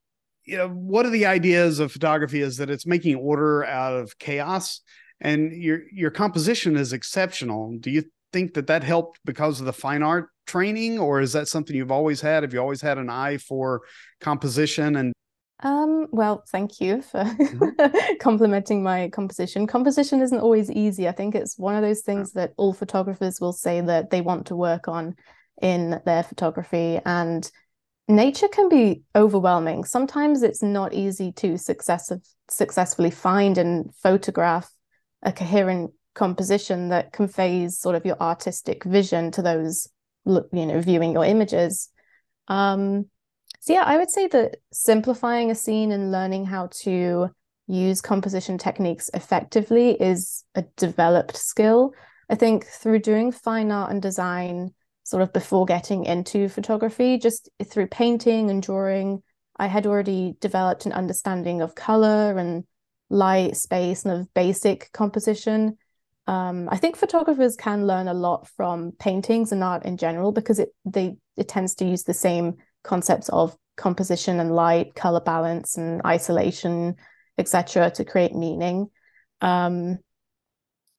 you 0.44 0.56
know, 0.56 0.68
one 0.68 1.06
of 1.06 1.12
the 1.12 1.26
ideas 1.26 1.80
of 1.80 1.92
photography 1.92 2.40
is 2.40 2.56
that 2.58 2.70
it's 2.70 2.86
making 2.86 3.16
order 3.16 3.64
out 3.64 3.94
of 3.94 4.18
chaos, 4.18 4.80
and 5.20 5.52
your 5.52 5.80
your 5.92 6.10
composition 6.10 6.76
is 6.76 6.92
exceptional. 6.92 7.76
Do 7.78 7.90
you 7.90 8.04
think 8.36 8.52
that 8.52 8.66
that 8.66 8.84
helped 8.84 9.18
because 9.24 9.60
of 9.60 9.66
the 9.66 9.72
fine 9.72 10.02
art 10.02 10.28
training, 10.46 10.98
or 10.98 11.22
is 11.22 11.32
that 11.32 11.48
something 11.48 11.74
you've 11.74 11.90
always 11.90 12.20
had? 12.20 12.42
Have 12.42 12.52
you 12.52 12.60
always 12.60 12.82
had 12.82 12.98
an 12.98 13.08
eye 13.08 13.38
for 13.38 13.82
composition 14.20 14.96
and? 14.96 15.12
Um, 15.62 16.08
well, 16.10 16.44
thank 16.52 16.78
you 16.82 17.00
for 17.00 17.24
mm-hmm. 17.24 18.16
complimenting 18.20 18.82
my 18.82 19.08
composition. 19.08 19.66
Composition 19.66 20.20
isn't 20.20 20.38
always 20.38 20.70
easy. 20.70 21.08
I 21.08 21.12
think 21.12 21.34
it's 21.34 21.58
one 21.58 21.76
of 21.76 21.80
those 21.80 22.02
things 22.02 22.32
that 22.32 22.52
all 22.58 22.74
photographers 22.74 23.40
will 23.40 23.54
say 23.54 23.80
that 23.80 24.10
they 24.10 24.20
want 24.20 24.48
to 24.48 24.56
work 24.56 24.86
on 24.86 25.14
in 25.62 25.98
their 26.04 26.22
photography 26.22 27.00
and 27.06 27.50
nature 28.06 28.48
can 28.48 28.68
be 28.68 29.00
overwhelming. 29.14 29.84
Sometimes 29.84 30.42
it's 30.42 30.62
not 30.62 30.92
easy 30.92 31.32
to 31.32 31.56
successfully 31.56 33.10
find 33.10 33.56
and 33.56 33.94
photograph 33.94 34.70
a 35.22 35.32
coherent 35.32 35.92
composition 36.16 36.88
that 36.88 37.12
conveys 37.12 37.78
sort 37.78 37.94
of 37.94 38.04
your 38.04 38.20
artistic 38.20 38.82
vision 38.84 39.30
to 39.30 39.42
those 39.42 39.88
you 40.26 40.66
know 40.66 40.80
viewing 40.80 41.12
your 41.12 41.24
images 41.24 41.90
Um, 42.48 43.06
so 43.60 43.72
yeah, 43.72 43.82
I 43.84 43.96
would 43.96 44.10
say 44.10 44.28
that 44.28 44.58
simplifying 44.72 45.50
a 45.50 45.54
scene 45.54 45.92
and 45.92 46.12
learning 46.12 46.46
how 46.46 46.68
to 46.82 47.30
use 47.66 48.00
composition 48.00 48.58
techniques 48.58 49.10
effectively 49.12 49.90
is 50.00 50.44
a 50.54 50.62
developed 50.76 51.36
skill. 51.36 51.92
I 52.30 52.36
think 52.36 52.66
through 52.66 53.00
doing 53.00 53.32
fine 53.32 53.72
art 53.72 53.90
and 53.90 54.00
design, 54.00 54.72
sort 55.02 55.22
of 55.22 55.32
before 55.32 55.66
getting 55.66 56.04
into 56.04 56.48
photography, 56.48 57.18
just 57.18 57.48
through 57.64 57.88
painting 57.88 58.50
and 58.50 58.62
drawing, 58.62 59.22
I 59.56 59.66
had 59.66 59.86
already 59.86 60.36
developed 60.40 60.86
an 60.86 60.92
understanding 60.92 61.60
of 61.60 61.74
color 61.74 62.38
and 62.38 62.64
light, 63.10 63.56
space, 63.56 64.04
and 64.04 64.20
of 64.20 64.34
basic 64.34 64.92
composition. 64.92 65.78
Um, 66.26 66.68
I 66.70 66.76
think 66.76 66.96
photographers 66.96 67.56
can 67.56 67.86
learn 67.86 68.08
a 68.08 68.14
lot 68.14 68.48
from 68.56 68.92
paintings 68.98 69.52
and 69.52 69.62
art 69.62 69.84
in 69.84 69.96
general 69.96 70.32
because 70.32 70.58
it 70.58 70.70
they 70.84 71.16
it 71.36 71.48
tends 71.48 71.76
to 71.76 71.84
use 71.84 72.02
the 72.02 72.14
same 72.14 72.56
concepts 72.82 73.28
of 73.28 73.56
composition 73.76 74.40
and 74.40 74.54
light, 74.54 74.94
color 74.94 75.20
balance 75.20 75.76
and 75.76 76.00
isolation, 76.04 76.96
etc., 77.38 77.90
to 77.90 78.04
create 78.04 78.34
meaning. 78.34 78.88
Um, 79.40 79.98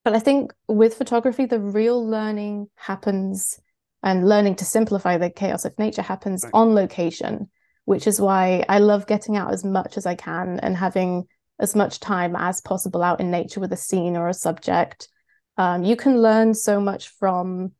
but 0.03 0.15
I 0.15 0.19
think 0.19 0.53
with 0.67 0.93
photography, 0.93 1.45
the 1.45 1.59
real 1.59 2.05
learning 2.07 2.69
happens 2.75 3.59
and 4.03 4.27
learning 4.27 4.55
to 4.55 4.65
simplify 4.65 5.17
the 5.17 5.29
chaos 5.29 5.65
of 5.65 5.77
nature 5.77 6.01
happens 6.01 6.43
right. 6.43 6.51
on 6.53 6.73
location, 6.73 7.49
which 7.85 8.07
is 8.07 8.21
why 8.21 8.63
I 8.69 8.79
love 8.79 9.07
getting 9.07 9.35
out 9.35 9.51
as 9.51 9.65
much 9.65 9.97
as 9.97 10.05
I 10.05 10.15
can 10.15 10.59
and 10.61 10.77
having 10.77 11.25
as 11.59 11.75
much 11.75 11.99
time 11.99 12.35
as 12.35 12.61
possible 12.61 13.03
out 13.03 13.19
in 13.19 13.31
nature 13.31 13.59
with 13.59 13.73
a 13.73 13.77
scene 13.77 14.15
or 14.15 14.29
a 14.29 14.33
subject. 14.33 15.09
Um, 15.57 15.83
you 15.83 15.95
can 15.95 16.21
learn 16.21 16.53
so 16.53 16.79
much 16.79 17.09
from 17.09 17.71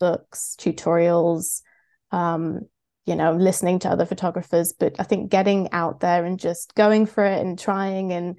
books, 0.00 0.56
tutorials, 0.58 1.62
um, 2.10 2.60
you 3.04 3.14
know, 3.14 3.34
listening 3.34 3.78
to 3.80 3.88
other 3.88 4.06
photographers. 4.06 4.72
But 4.72 4.96
I 4.98 5.02
think 5.02 5.30
getting 5.30 5.70
out 5.72 6.00
there 6.00 6.24
and 6.24 6.38
just 6.38 6.74
going 6.74 7.06
for 7.06 7.24
it 7.24 7.40
and 7.40 7.58
trying 7.58 8.12
and 8.12 8.36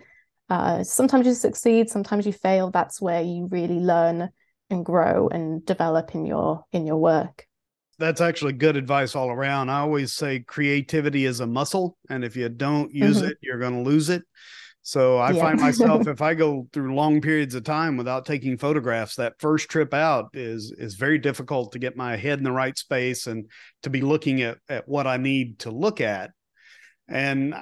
uh, 0.50 0.84
sometimes 0.84 1.28
you 1.28 1.34
succeed, 1.34 1.90
sometimes 1.90 2.26
you 2.26 2.34
fail. 2.34 2.72
That's 2.72 3.02
where 3.02 3.22
you 3.22 3.48
really 3.52 3.80
learn 3.80 4.30
and 4.70 4.86
grow 4.86 5.28
and 5.30 5.66
develop 5.66 6.16
in 6.16 6.26
your 6.26 6.66
in 6.72 6.86
your 6.86 6.98
work 6.98 7.48
that's 8.00 8.22
actually 8.22 8.54
good 8.54 8.78
advice 8.78 9.16
all 9.16 9.30
around. 9.30 9.70
I 9.70 9.80
always 9.80 10.14
say 10.14 10.40
creativity 10.40 11.26
is 11.26 11.40
a 11.40 11.48
muscle, 11.48 11.98
and 12.10 12.24
if 12.24 12.36
you 12.36 12.50
don't 12.50 12.94
use 12.94 13.18
mm-hmm. 13.18 13.30
it, 13.30 13.38
you're 13.42 13.60
going 13.60 13.84
to 13.84 13.90
lose 13.90 14.10
it. 14.10 14.24
So 14.88 15.18
I 15.18 15.32
yeah. 15.32 15.42
find 15.42 15.60
myself 15.60 16.08
if 16.08 16.22
I 16.22 16.34
go 16.34 16.66
through 16.72 16.96
long 16.96 17.20
periods 17.20 17.56
of 17.56 17.66
time 17.66 17.98
without 17.98 18.26
taking 18.26 18.58
photographs, 18.58 19.18
that 19.18 19.34
first 19.38 19.68
trip 19.68 19.94
out 19.94 20.30
is 20.34 20.72
is 20.72 20.96
very 20.96 21.18
difficult 21.18 21.74
to 21.74 21.80
get 21.80 21.98
my 21.98 22.16
head 22.16 22.38
in 22.38 22.46
the 22.46 22.54
right 22.54 22.78
space 22.78 23.28
and 23.28 23.52
to 23.84 23.90
be 23.90 24.00
looking 24.00 24.42
at 24.44 24.60
at 24.70 24.88
what 24.88 25.06
I 25.06 25.18
need 25.18 25.60
to 25.60 25.72
look 25.72 26.00
at. 26.00 26.32
And 27.10 27.54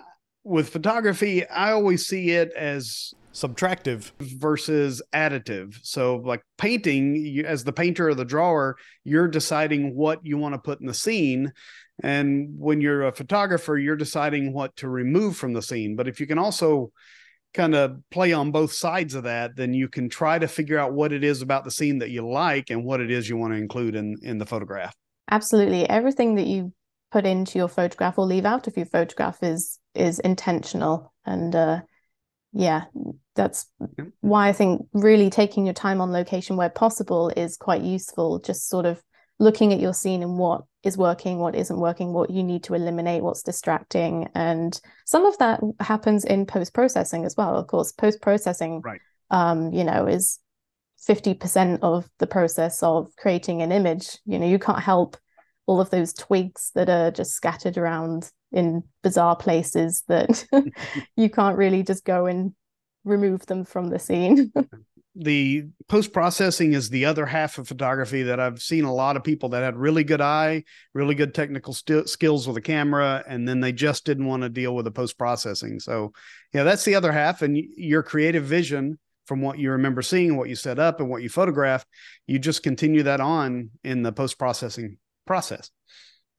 with 0.43 0.69
photography, 0.69 1.47
I 1.47 1.71
always 1.71 2.05
see 2.05 2.29
it 2.29 2.53
as 2.55 3.15
subtractive 3.33 4.11
versus 4.19 5.01
additive. 5.11 5.79
So, 5.81 6.17
like 6.17 6.43
painting, 6.59 7.15
you, 7.15 7.43
as 7.43 7.63
the 7.63 7.73
painter 7.73 8.09
or 8.09 8.13
the 8.13 8.23
drawer, 8.23 8.77
you're 9.03 9.27
deciding 9.27 9.95
what 9.95 10.19
you 10.23 10.37
want 10.37 10.53
to 10.53 10.59
put 10.59 10.79
in 10.79 10.85
the 10.85 10.93
scene. 10.93 11.53
And 12.03 12.55
when 12.57 12.81
you're 12.81 13.03
a 13.03 13.11
photographer, 13.11 13.77
you're 13.77 13.95
deciding 13.95 14.53
what 14.53 14.75
to 14.77 14.89
remove 14.89 15.37
from 15.37 15.53
the 15.53 15.61
scene. 15.61 15.95
But 15.95 16.07
if 16.07 16.19
you 16.19 16.27
can 16.27 16.37
also 16.37 16.91
kind 17.53 17.73
of 17.73 17.97
play 18.11 18.33
on 18.33 18.51
both 18.51 18.73
sides 18.73 19.15
of 19.15 19.23
that, 19.23 19.55
then 19.55 19.73
you 19.73 19.87
can 19.87 20.09
try 20.09 20.37
to 20.37 20.47
figure 20.47 20.77
out 20.77 20.93
what 20.93 21.13
it 21.13 21.23
is 21.23 21.41
about 21.41 21.63
the 21.63 21.71
scene 21.71 21.99
that 21.99 22.09
you 22.09 22.27
like 22.27 22.69
and 22.69 22.83
what 22.83 22.99
it 22.99 23.09
is 23.09 23.29
you 23.29 23.37
want 23.37 23.53
to 23.53 23.57
include 23.57 23.95
in 23.95 24.15
in 24.21 24.37
the 24.37 24.45
photograph. 24.45 24.93
Absolutely. 25.31 25.89
Everything 25.89 26.35
that 26.35 26.47
you 26.47 26.73
put 27.11 27.25
into 27.25 27.57
your 27.57 27.69
photograph 27.69 28.17
or 28.17 28.25
leave 28.25 28.45
out 28.45 28.67
of 28.67 28.75
your 28.75 28.85
photograph 28.85 29.41
is 29.41 29.79
is 29.93 30.19
intentional 30.19 31.13
and 31.25 31.55
uh 31.55 31.79
yeah 32.51 32.83
that's 33.35 33.67
why 34.19 34.49
i 34.49 34.51
think 34.51 34.85
really 34.93 35.29
taking 35.29 35.65
your 35.65 35.73
time 35.73 36.01
on 36.01 36.11
location 36.11 36.57
where 36.57 36.69
possible 36.69 37.31
is 37.37 37.55
quite 37.55 37.81
useful 37.81 38.39
just 38.39 38.67
sort 38.67 38.85
of 38.85 39.01
looking 39.39 39.73
at 39.73 39.79
your 39.79 39.93
scene 39.93 40.23
and 40.23 40.37
what 40.37 40.63
is 40.83 40.97
working, 40.97 41.39
what 41.39 41.55
isn't 41.55 41.79
working, 41.79 42.13
what 42.13 42.29
you 42.29 42.43
need 42.43 42.63
to 42.63 42.73
eliminate, 42.73 43.23
what's 43.23 43.43
distracting. 43.43 44.29
And 44.35 44.79
some 45.05 45.25
of 45.25 45.37
that 45.39 45.61
happens 45.79 46.23
in 46.23 46.45
post 46.45 46.73
processing 46.73 47.25
as 47.25 47.35
well. 47.35 47.57
Of 47.57 47.67
course, 47.67 47.91
post 47.91 48.21
processing, 48.21 48.81
right. 48.81 49.01
um, 49.31 49.73
you 49.73 49.83
know, 49.83 50.05
is 50.07 50.39
50% 51.07 51.79
of 51.81 52.09
the 52.19 52.27
process 52.27 52.81
of 52.81 53.11
creating 53.17 53.61
an 53.61 53.71
image. 53.71 54.17
You 54.25 54.39
know, 54.39 54.47
you 54.47 54.59
can't 54.59 54.79
help 54.79 55.17
all 55.65 55.81
of 55.81 55.89
those 55.89 56.13
twigs 56.13 56.71
that 56.75 56.89
are 56.89 57.11
just 57.11 57.33
scattered 57.33 57.77
around 57.77 58.31
in 58.51 58.83
bizarre 59.03 59.35
places 59.35 60.03
that 60.07 60.45
you 61.15 61.29
can't 61.29 61.57
really 61.57 61.83
just 61.83 62.05
go 62.05 62.25
and 62.25 62.53
remove 63.03 63.45
them 63.47 63.65
from 63.65 63.89
the 63.89 63.99
scene. 63.99 64.51
the 65.15 65.65
post 65.87 66.11
processing 66.11 66.73
is 66.73 66.89
the 66.89 67.05
other 67.05 67.25
half 67.25 67.57
of 67.57 67.67
photography 67.67 68.23
that 68.23 68.39
I've 68.39 68.61
seen 68.61 68.83
a 68.83 68.93
lot 68.93 69.15
of 69.15 69.23
people 69.23 69.49
that 69.49 69.63
had 69.63 69.77
really 69.77 70.03
good 70.03 70.19
eye, 70.19 70.63
really 70.93 71.15
good 71.15 71.33
technical 71.33 71.73
st- 71.73 72.09
skills 72.09 72.47
with 72.47 72.57
a 72.57 72.61
camera, 72.61 73.23
and 73.27 73.47
then 73.47 73.61
they 73.61 73.71
just 73.71 74.05
didn't 74.05 74.25
want 74.25 74.43
to 74.43 74.49
deal 74.49 74.75
with 74.75 74.85
the 74.85 74.91
post 74.91 75.17
processing. 75.17 75.79
So, 75.79 76.11
yeah, 76.53 76.63
that's 76.63 76.83
the 76.83 76.95
other 76.95 77.11
half. 77.11 77.41
And 77.41 77.57
your 77.57 78.03
creative 78.03 78.43
vision 78.43 78.99
from 79.25 79.41
what 79.41 79.57
you 79.57 79.71
remember 79.71 80.01
seeing, 80.01 80.35
what 80.35 80.49
you 80.49 80.55
set 80.55 80.79
up, 80.79 80.99
and 80.99 81.09
what 81.09 81.23
you 81.23 81.29
photographed, 81.29 81.87
you 82.27 82.37
just 82.37 82.61
continue 82.61 83.03
that 83.03 83.21
on 83.21 83.69
in 83.83 84.03
the 84.03 84.11
post 84.11 84.37
processing 84.37 84.97
process. 85.25 85.71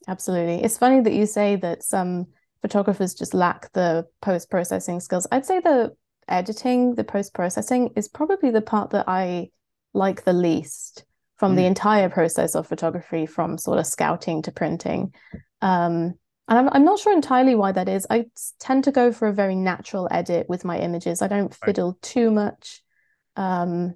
Absolutely. 0.06 0.62
It's 0.62 0.78
funny 0.78 1.00
that 1.00 1.14
you 1.14 1.26
say 1.26 1.56
that 1.56 1.82
some 1.82 2.26
photographers 2.62 3.14
just 3.14 3.34
lack 3.34 3.72
the 3.72 4.06
post 4.20 4.50
processing 4.50 5.00
skills. 5.00 5.26
I'd 5.32 5.46
say 5.46 5.60
the 5.60 5.96
editing, 6.28 6.94
the 6.94 7.04
post 7.04 7.34
processing, 7.34 7.90
is 7.96 8.08
probably 8.08 8.50
the 8.50 8.62
part 8.62 8.90
that 8.90 9.08
I 9.08 9.50
like 9.94 10.24
the 10.24 10.32
least 10.32 11.04
from 11.36 11.52
mm. 11.52 11.56
the 11.56 11.66
entire 11.66 12.08
process 12.08 12.54
of 12.54 12.66
photography, 12.66 13.26
from 13.26 13.58
sort 13.58 13.78
of 13.78 13.86
scouting 13.86 14.42
to 14.42 14.52
printing. 14.52 15.14
Um, 15.60 16.14
and 16.48 16.58
I'm, 16.58 16.68
I'm 16.70 16.84
not 16.84 16.98
sure 16.98 17.12
entirely 17.12 17.54
why 17.54 17.72
that 17.72 17.88
is. 17.88 18.06
I 18.08 18.26
tend 18.60 18.84
to 18.84 18.92
go 18.92 19.12
for 19.12 19.28
a 19.28 19.34
very 19.34 19.56
natural 19.56 20.08
edit 20.10 20.48
with 20.48 20.64
my 20.64 20.78
images. 20.78 21.22
I 21.22 21.28
don't 21.28 21.54
fiddle 21.54 21.92
right. 21.92 22.02
too 22.02 22.30
much. 22.30 22.82
Um, 23.36 23.94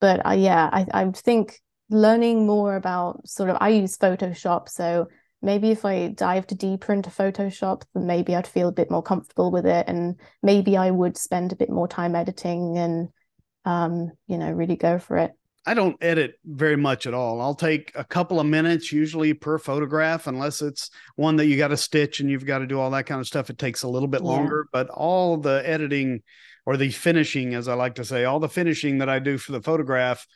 but 0.00 0.24
I, 0.24 0.34
yeah, 0.34 0.68
I, 0.72 0.86
I 0.92 1.10
think 1.10 1.60
learning 1.90 2.46
more 2.46 2.76
about 2.76 3.26
sort 3.28 3.50
of, 3.50 3.56
I 3.60 3.70
use 3.70 3.96
Photoshop. 3.96 4.68
So 4.68 5.08
maybe 5.44 5.70
if 5.70 5.84
I 5.84 6.08
dived 6.08 6.56
deeper 6.58 6.92
into 6.92 7.10
Photoshop, 7.10 7.82
then 7.94 8.06
maybe 8.06 8.34
I'd 8.34 8.46
feel 8.46 8.68
a 8.68 8.72
bit 8.72 8.90
more 8.90 9.02
comfortable 9.02 9.50
with 9.50 9.66
it, 9.66 9.86
and 9.86 10.18
maybe 10.42 10.76
I 10.76 10.90
would 10.90 11.16
spend 11.16 11.52
a 11.52 11.56
bit 11.56 11.70
more 11.70 11.86
time 11.86 12.14
editing 12.16 12.78
and, 12.78 13.08
um, 13.64 14.10
you 14.26 14.38
know, 14.38 14.50
really 14.50 14.76
go 14.76 14.98
for 14.98 15.18
it. 15.18 15.32
I 15.66 15.72
don't 15.72 15.96
edit 16.02 16.34
very 16.44 16.76
much 16.76 17.06
at 17.06 17.14
all. 17.14 17.40
I'll 17.40 17.54
take 17.54 17.90
a 17.94 18.04
couple 18.04 18.38
of 18.38 18.46
minutes 18.46 18.92
usually 18.92 19.32
per 19.32 19.58
photograph, 19.58 20.26
unless 20.26 20.60
it's 20.60 20.90
one 21.16 21.36
that 21.36 21.46
you 21.46 21.56
got 21.56 21.68
to 21.68 21.76
stitch 21.76 22.20
and 22.20 22.28
you've 22.28 22.44
got 22.44 22.58
to 22.58 22.66
do 22.66 22.78
all 22.78 22.90
that 22.90 23.06
kind 23.06 23.20
of 23.20 23.26
stuff. 23.26 23.48
It 23.48 23.56
takes 23.56 23.82
a 23.82 23.88
little 23.88 24.08
bit 24.08 24.22
yeah. 24.22 24.28
longer, 24.28 24.66
but 24.72 24.88
all 24.90 25.38
the 25.38 25.62
editing 25.64 26.22
or 26.66 26.76
the 26.76 26.90
finishing, 26.90 27.54
as 27.54 27.68
I 27.68 27.74
like 27.74 27.94
to 27.94 28.04
say, 28.04 28.24
all 28.24 28.40
the 28.40 28.48
finishing 28.48 28.98
that 28.98 29.08
I 29.08 29.20
do 29.20 29.38
for 29.38 29.52
the 29.52 29.62
photograph 29.62 30.26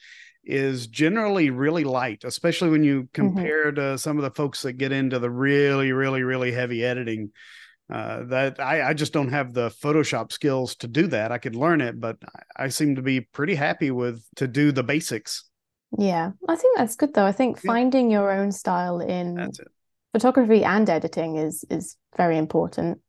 is 0.49 0.87
generally 0.87 1.51
really 1.51 1.85
light, 1.85 2.25
especially 2.25 2.71
when 2.71 2.83
you 2.83 3.03
mm-hmm. 3.03 3.13
compare 3.13 3.67
mm-hmm. 3.67 3.77
to 3.77 3.99
some 3.99 4.17
of 4.17 4.25
the 4.25 4.31
folks 4.31 4.63
that 4.63 4.73
get 4.73 4.91
into 4.91 5.19
the 5.19 5.31
really, 5.31 5.93
really, 5.93 6.23
really 6.23 6.51
heavy 6.51 6.85
editing. 6.85 7.31
Uh, 7.91 8.25
that 8.25 8.61
I, 8.61 8.91
I 8.91 8.95
just 8.95 9.15
don't 9.15 9.31
have 9.31 9.55
the 9.55 9.71
Photoshop 9.71 10.31
skills 10.33 10.75
to 10.77 10.89
do 10.89 11.07
that. 11.07 11.33
I 11.33 11.39
could 11.39 11.55
learn 11.55 11.81
it, 11.81 11.99
but 11.99 12.19
I 12.55 12.69
seem 12.69 12.97
to 12.97 13.03
be 13.03 13.21
pretty 13.21 13.55
happy 13.55 13.91
with 13.91 14.23
to 14.37 14.47
do 14.47 14.73
the 14.73 14.83
basics. 14.83 15.45
Yeah, 15.97 16.33
I 16.47 16.57
think 16.57 16.77
that's 16.77 16.97
good 16.97 17.15
though. 17.15 17.25
I 17.25 17.33
think 17.33 17.57
yeah. 17.57 17.73
finding 17.73 18.11
your 18.11 18.31
own 18.31 18.53
style 18.53 19.01
in 19.01 19.51
photography 20.13 20.65
and 20.65 20.89
editing 20.89 21.37
is 21.37 21.65
is 21.71 21.97
very 22.17 22.37
important. 22.37 23.01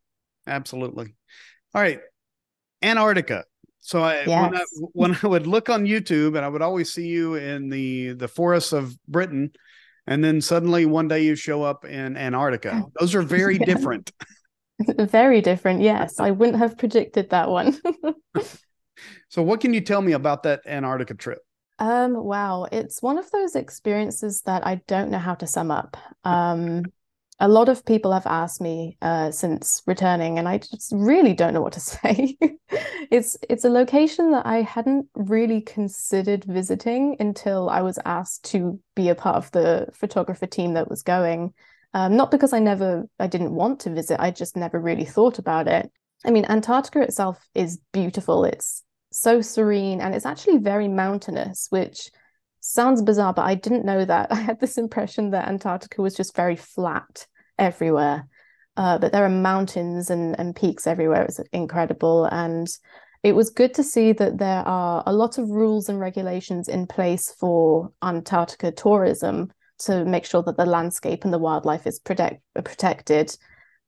Absolutely. 0.48 1.16
All 1.74 1.82
right, 1.82 2.00
Antarctica. 2.82 3.44
So 3.80 4.04
I, 4.04 4.24
yes. 4.26 4.28
when 4.28 4.56
I 4.56 4.64
when 4.94 5.18
I 5.24 5.28
would 5.28 5.48
look 5.48 5.70
on 5.70 5.86
YouTube 5.86 6.36
and 6.36 6.46
I 6.46 6.48
would 6.48 6.62
always 6.62 6.94
see 6.94 7.08
you 7.08 7.36
in 7.36 7.70
the 7.70 8.14
the 8.14 8.28
forests 8.28 8.74
of 8.74 8.98
Britain, 9.08 9.52
and 10.06 10.24
then 10.24 10.42
suddenly 10.42 10.86
one 10.86 11.08
day 11.08 11.24
you 11.24 11.36
show 11.36 11.64
up 11.64 11.86
in 11.86 12.18
Antarctica. 12.18 12.84
Those 13.00 13.16
are 13.16 13.22
very 13.22 13.58
yeah. 13.58 13.66
different. 13.66 14.12
Very 14.98 15.42
different. 15.42 15.82
Yes, 15.82 16.22
I 16.22 16.32
wouldn't 16.32 16.58
have 16.58 16.78
predicted 16.78 17.32
that 17.32 17.50
one. 17.50 17.78
so, 19.28 19.44
what 19.44 19.60
can 19.60 19.74
you 19.74 19.82
tell 19.82 20.02
me 20.02 20.14
about 20.14 20.44
that 20.44 20.62
Antarctica 20.66 21.16
trip? 21.16 21.40
Um, 21.80 22.14
wow, 22.14 22.66
it's 22.72 23.02
one 23.02 23.18
of 23.18 23.30
those 23.32 23.58
experiences 23.58 24.42
that 24.44 24.66
I 24.66 24.76
don't 24.88 25.12
know 25.12 25.18
how 25.18 25.36
to 25.36 25.46
sum 25.46 25.70
up. 25.70 25.98
Um, 26.24 26.86
a 27.40 27.48
lot 27.48 27.70
of 27.70 27.86
people 27.86 28.12
have 28.12 28.26
asked 28.26 28.60
me 28.60 28.98
uh, 29.02 29.32
since 29.32 29.82
returning, 29.88 30.38
and 30.38 30.48
I 30.48 30.58
just 30.58 30.92
really 30.94 31.34
don't 31.34 31.54
know 31.54 31.62
what 31.62 31.74
to 31.74 31.80
say. 31.80 32.38
it's 33.12 33.38
it's 33.50 33.66
a 33.66 33.70
location 33.70 34.32
that 34.32 34.46
I 34.46 34.62
hadn't 34.62 35.08
really 35.16 35.62
considered 35.62 36.44
visiting 36.44 37.16
until 37.20 37.70
I 37.70 37.82
was 37.82 38.00
asked 38.06 38.46
to 38.52 38.80
be 38.96 39.10
a 39.10 39.16
part 39.16 39.38
of 39.38 39.52
the 39.52 39.88
photographer 39.94 40.48
team 40.48 40.74
that 40.74 40.90
was 40.90 41.04
going. 41.04 41.54
Um, 41.94 42.16
not 42.16 42.30
because 42.30 42.54
I 42.54 42.60
never, 42.60 43.06
I 43.20 43.28
didn't 43.28 43.56
want 43.56 43.80
to 43.82 43.90
visit, 43.90 44.22
I 44.22 44.30
just 44.30 44.56
never 44.56 44.80
really 44.80 45.06
thought 45.06 45.40
about 45.40 45.68
it. 45.68 45.92
I 46.24 46.32
mean, 46.32 46.46
Antarctica 46.46 47.02
itself 47.02 47.48
is 47.56 47.80
beautiful. 47.94 48.44
It's 48.44 48.84
so 49.12 49.42
serene 49.42 50.02
and 50.02 50.14
it's 50.14 50.26
actually 50.26 50.58
very 50.58 50.88
mountainous, 50.88 51.68
which 51.70 52.12
sounds 52.62 53.02
bizarre, 53.02 53.34
but 53.34 53.46
I 53.46 53.56
didn't 53.56 53.86
know 53.86 54.06
that. 54.06 54.28
I 54.32 54.36
had 54.36 54.60
this 54.60 54.78
impression 54.78 55.32
that 55.32 55.48
Antarctica 55.48 56.02
was 56.02 56.16
just 56.16 56.36
very 56.36 56.56
flat 56.56 57.28
everywhere. 57.58 58.28
Uh, 58.78 58.98
but 58.98 59.12
there 59.12 59.26
are 59.26 59.30
mountains 59.30 60.10
and, 60.10 60.40
and 60.40 60.56
peaks 60.56 60.88
everywhere. 60.88 61.24
It's 61.24 61.40
incredible. 61.52 62.26
And 62.26 62.68
it 63.24 63.36
was 63.36 63.50
good 63.50 63.74
to 63.74 63.84
see 63.84 64.14
that 64.14 64.38
there 64.38 64.66
are 64.66 65.04
a 65.06 65.12
lot 65.12 65.38
of 65.38 65.50
rules 65.50 65.90
and 65.90 66.00
regulations 66.00 66.70
in 66.70 66.88
place 66.88 67.34
for 67.38 67.92
Antarctica 68.02 68.72
tourism 68.72 69.52
to 69.80 70.06
make 70.06 70.26
sure 70.26 70.44
that 70.44 70.56
the 70.56 70.66
landscape 70.66 71.24
and 71.26 71.34
the 71.34 71.40
wildlife 71.40 71.86
is 71.86 72.00
protect, 72.00 72.42
protected. 72.54 73.36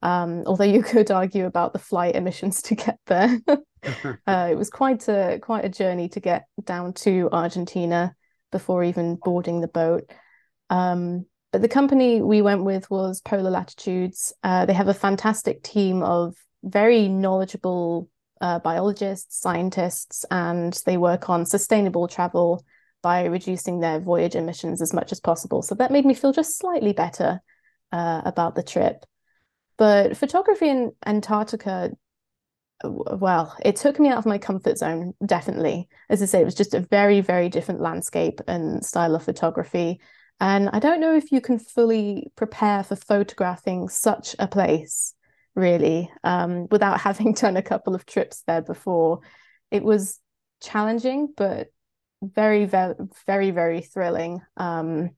Um, 0.01 0.43
although 0.45 0.65
you 0.65 0.83
could 0.83 1.11
argue 1.11 1.45
about 1.45 1.71
the 1.71 1.79
flight 1.79 2.15
emissions 2.15 2.61
to 2.63 2.75
get 2.75 2.99
there. 3.05 3.39
uh, 3.47 4.49
it 4.51 4.57
was 4.57 4.69
quite 4.69 5.07
a 5.07 5.39
quite 5.41 5.65
a 5.65 5.69
journey 5.69 6.09
to 6.09 6.19
get 6.19 6.45
down 6.65 6.93
to 6.93 7.29
Argentina 7.31 8.13
before 8.51 8.83
even 8.83 9.15
boarding 9.15 9.61
the 9.61 9.67
boat. 9.67 10.09
Um, 10.69 11.25
but 11.51 11.61
the 11.61 11.67
company 11.67 12.21
we 12.21 12.41
went 12.41 12.63
with 12.63 12.89
was 12.89 13.21
Polar 13.21 13.51
Latitudes. 13.51 14.33
Uh, 14.43 14.65
they 14.65 14.73
have 14.73 14.87
a 14.87 14.93
fantastic 14.93 15.63
team 15.63 16.01
of 16.01 16.35
very 16.63 17.07
knowledgeable 17.09 18.09
uh, 18.39 18.59
biologists, 18.59 19.39
scientists, 19.39 20.25
and 20.31 20.81
they 20.85 20.97
work 20.97 21.29
on 21.29 21.45
sustainable 21.45 22.07
travel 22.07 22.63
by 23.01 23.25
reducing 23.25 23.79
their 23.79 23.99
voyage 23.99 24.35
emissions 24.35 24.81
as 24.81 24.93
much 24.93 25.11
as 25.11 25.19
possible. 25.19 25.61
So 25.61 25.75
that 25.75 25.91
made 25.91 26.05
me 26.05 26.13
feel 26.13 26.31
just 26.31 26.57
slightly 26.57 26.93
better 26.93 27.41
uh, 27.91 28.21
about 28.25 28.55
the 28.55 28.63
trip. 28.63 29.05
But 29.77 30.15
photography 30.15 30.69
in 30.69 30.91
Antarctica, 31.05 31.91
well, 32.83 33.55
it 33.63 33.75
took 33.75 33.99
me 33.99 34.09
out 34.09 34.17
of 34.17 34.25
my 34.25 34.37
comfort 34.37 34.77
zone, 34.77 35.13
definitely. 35.25 35.87
As 36.09 36.21
I 36.21 36.25
say, 36.25 36.41
it 36.41 36.45
was 36.45 36.55
just 36.55 36.73
a 36.73 36.79
very, 36.79 37.21
very 37.21 37.49
different 37.49 37.81
landscape 37.81 38.41
and 38.47 38.85
style 38.85 39.15
of 39.15 39.23
photography. 39.23 39.99
And 40.39 40.69
I 40.73 40.79
don't 40.79 40.99
know 40.99 41.15
if 41.15 41.31
you 41.31 41.41
can 41.41 41.59
fully 41.59 42.31
prepare 42.35 42.83
for 42.83 42.95
photographing 42.95 43.89
such 43.89 44.35
a 44.39 44.47
place, 44.47 45.13
really, 45.55 46.11
um, 46.23 46.67
without 46.71 46.99
having 47.01 47.33
done 47.33 47.57
a 47.57 47.61
couple 47.61 47.95
of 47.95 48.05
trips 48.05 48.43
there 48.47 48.61
before. 48.61 49.19
It 49.69 49.83
was 49.83 50.19
challenging, 50.61 51.33
but 51.35 51.67
very, 52.21 52.65
very, 52.65 52.95
very, 53.25 53.51
very 53.51 53.81
thrilling. 53.81 54.41
Um, 54.57 55.11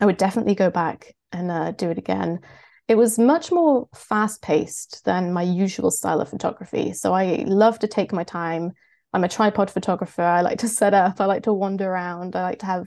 I 0.00 0.06
would 0.06 0.16
definitely 0.16 0.54
go 0.54 0.70
back 0.70 1.14
and 1.32 1.50
uh, 1.50 1.70
do 1.72 1.90
it 1.90 1.98
again. 1.98 2.40
It 2.86 2.96
was 2.96 3.18
much 3.18 3.50
more 3.50 3.88
fast 3.94 4.42
paced 4.42 5.04
than 5.04 5.32
my 5.32 5.42
usual 5.42 5.90
style 5.90 6.20
of 6.20 6.28
photography. 6.28 6.92
So 6.92 7.14
I 7.14 7.44
love 7.46 7.78
to 7.78 7.88
take 7.88 8.12
my 8.12 8.24
time. 8.24 8.72
I'm 9.12 9.24
a 9.24 9.28
tripod 9.28 9.70
photographer. 9.70 10.22
I 10.22 10.42
like 10.42 10.58
to 10.58 10.68
set 10.68 10.92
up, 10.92 11.20
I 11.20 11.24
like 11.24 11.44
to 11.44 11.52
wander 11.52 11.90
around, 11.90 12.36
I 12.36 12.42
like 12.42 12.58
to 12.58 12.66
have 12.66 12.86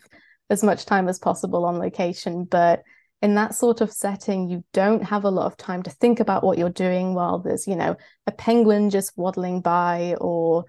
as 0.49 0.63
much 0.63 0.85
time 0.85 1.07
as 1.07 1.19
possible 1.19 1.65
on 1.65 1.79
location. 1.79 2.43
But 2.43 2.83
in 3.21 3.33
that 3.35 3.55
sort 3.55 3.81
of 3.81 3.91
setting, 3.91 4.47
you 4.47 4.63
don't 4.73 5.03
have 5.03 5.23
a 5.23 5.31
lot 5.31 5.47
of 5.47 5.57
time 5.57 5.81
to 5.83 5.89
think 5.89 6.19
about 6.19 6.43
what 6.43 6.57
you're 6.57 6.69
doing 6.69 7.15
while 7.15 7.39
there's, 7.39 7.65
you 7.65 7.75
know, 7.75 7.95
a 8.27 8.31
penguin 8.31 8.91
just 8.91 9.17
waddling 9.17 9.61
by 9.61 10.15
or 10.21 10.65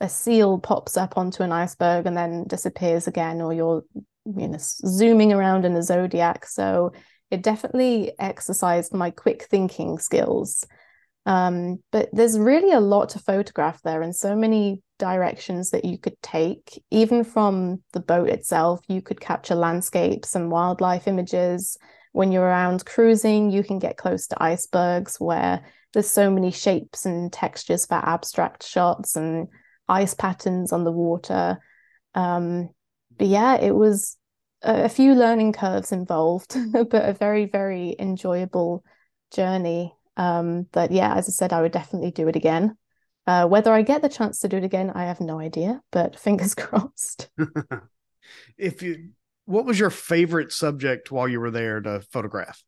a 0.00 0.08
seal 0.08 0.58
pops 0.58 0.98
up 0.98 1.16
onto 1.16 1.42
an 1.42 1.52
iceberg 1.52 2.04
and 2.04 2.16
then 2.16 2.44
disappears 2.46 3.06
again, 3.06 3.40
or 3.40 3.54
you're, 3.54 3.82
you 4.26 4.48
know, 4.48 4.58
zooming 4.58 5.32
around 5.32 5.64
in 5.64 5.72
the 5.72 5.82
zodiac. 5.82 6.44
So 6.44 6.92
it 7.30 7.42
definitely 7.42 8.12
exercised 8.18 8.94
my 8.94 9.10
quick 9.10 9.44
thinking 9.44 9.98
skills. 9.98 10.64
Um, 11.26 11.82
but 11.90 12.08
there's 12.12 12.38
really 12.38 12.72
a 12.72 12.80
lot 12.80 13.10
to 13.10 13.18
photograph 13.18 13.82
there 13.82 14.00
and 14.00 14.14
so 14.14 14.36
many 14.36 14.82
directions 14.98 15.70
that 15.70 15.84
you 15.84 15.98
could 15.98 16.20
take. 16.22 16.82
Even 16.90 17.24
from 17.24 17.82
the 17.92 18.00
boat 18.00 18.28
itself, 18.28 18.80
you 18.88 19.02
could 19.02 19.20
capture 19.20 19.56
landscapes 19.56 20.36
and 20.36 20.52
wildlife 20.52 21.08
images. 21.08 21.76
When 22.12 22.30
you're 22.30 22.44
around 22.44 22.86
cruising, 22.86 23.50
you 23.50 23.64
can 23.64 23.80
get 23.80 23.96
close 23.96 24.28
to 24.28 24.42
icebergs 24.42 25.16
where 25.18 25.64
there's 25.92 26.08
so 26.08 26.30
many 26.30 26.52
shapes 26.52 27.06
and 27.06 27.32
textures 27.32 27.86
for 27.86 27.94
abstract 27.94 28.64
shots 28.64 29.16
and 29.16 29.48
ice 29.88 30.14
patterns 30.14 30.72
on 30.72 30.84
the 30.84 30.92
water. 30.92 31.58
Um, 32.14 32.70
but 33.18 33.26
yeah, 33.26 33.56
it 33.56 33.74
was 33.74 34.16
a 34.66 34.88
few 34.88 35.14
learning 35.14 35.52
curves 35.52 35.92
involved, 35.92 36.56
but 36.72 37.08
a 37.08 37.12
very, 37.12 37.46
very 37.46 37.94
enjoyable 37.98 38.84
journey. 39.32 39.94
Um, 40.16 40.66
but 40.72 40.90
yeah, 40.90 41.14
as 41.14 41.28
I 41.28 41.32
said, 41.32 41.52
I 41.52 41.62
would 41.62 41.72
definitely 41.72 42.10
do 42.10 42.28
it 42.28 42.36
again. 42.36 42.76
Uh, 43.26 43.46
whether 43.46 43.72
I 43.72 43.82
get 43.82 44.02
the 44.02 44.08
chance 44.08 44.40
to 44.40 44.48
do 44.48 44.58
it 44.58 44.64
again, 44.64 44.90
I 44.90 45.04
have 45.04 45.20
no 45.20 45.40
idea, 45.40 45.80
but 45.92 46.18
fingers 46.20 46.54
crossed. 46.54 47.28
if 48.58 48.82
you, 48.82 49.10
what 49.44 49.64
was 49.64 49.78
your 49.78 49.90
favorite 49.90 50.52
subject 50.52 51.10
while 51.10 51.28
you 51.28 51.40
were 51.40 51.50
there 51.50 51.80
to 51.80 52.00
photograph? 52.12 52.62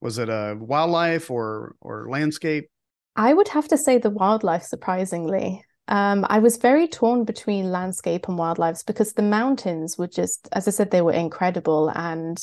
Was 0.00 0.18
it 0.18 0.28
a 0.28 0.56
wildlife 0.58 1.30
or 1.30 1.74
or 1.80 2.08
landscape? 2.08 2.68
I 3.16 3.34
would 3.34 3.48
have 3.48 3.66
to 3.68 3.76
say 3.76 3.98
the 3.98 4.10
wildlife. 4.10 4.62
Surprisingly, 4.62 5.64
um, 5.88 6.26
I 6.28 6.38
was 6.38 6.56
very 6.56 6.86
torn 6.86 7.24
between 7.24 7.72
landscape 7.72 8.28
and 8.28 8.38
wildlife 8.38 8.84
because 8.86 9.12
the 9.14 9.22
mountains 9.22 9.98
were 9.98 10.06
just, 10.06 10.48
as 10.52 10.68
I 10.68 10.70
said, 10.70 10.90
they 10.90 11.02
were 11.02 11.12
incredible, 11.12 11.90
and 11.94 12.38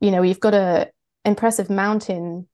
you 0.00 0.10
know, 0.10 0.22
you've 0.22 0.40
got 0.40 0.54
a 0.54 0.90
impressive 1.24 1.68
mountain 1.70 2.48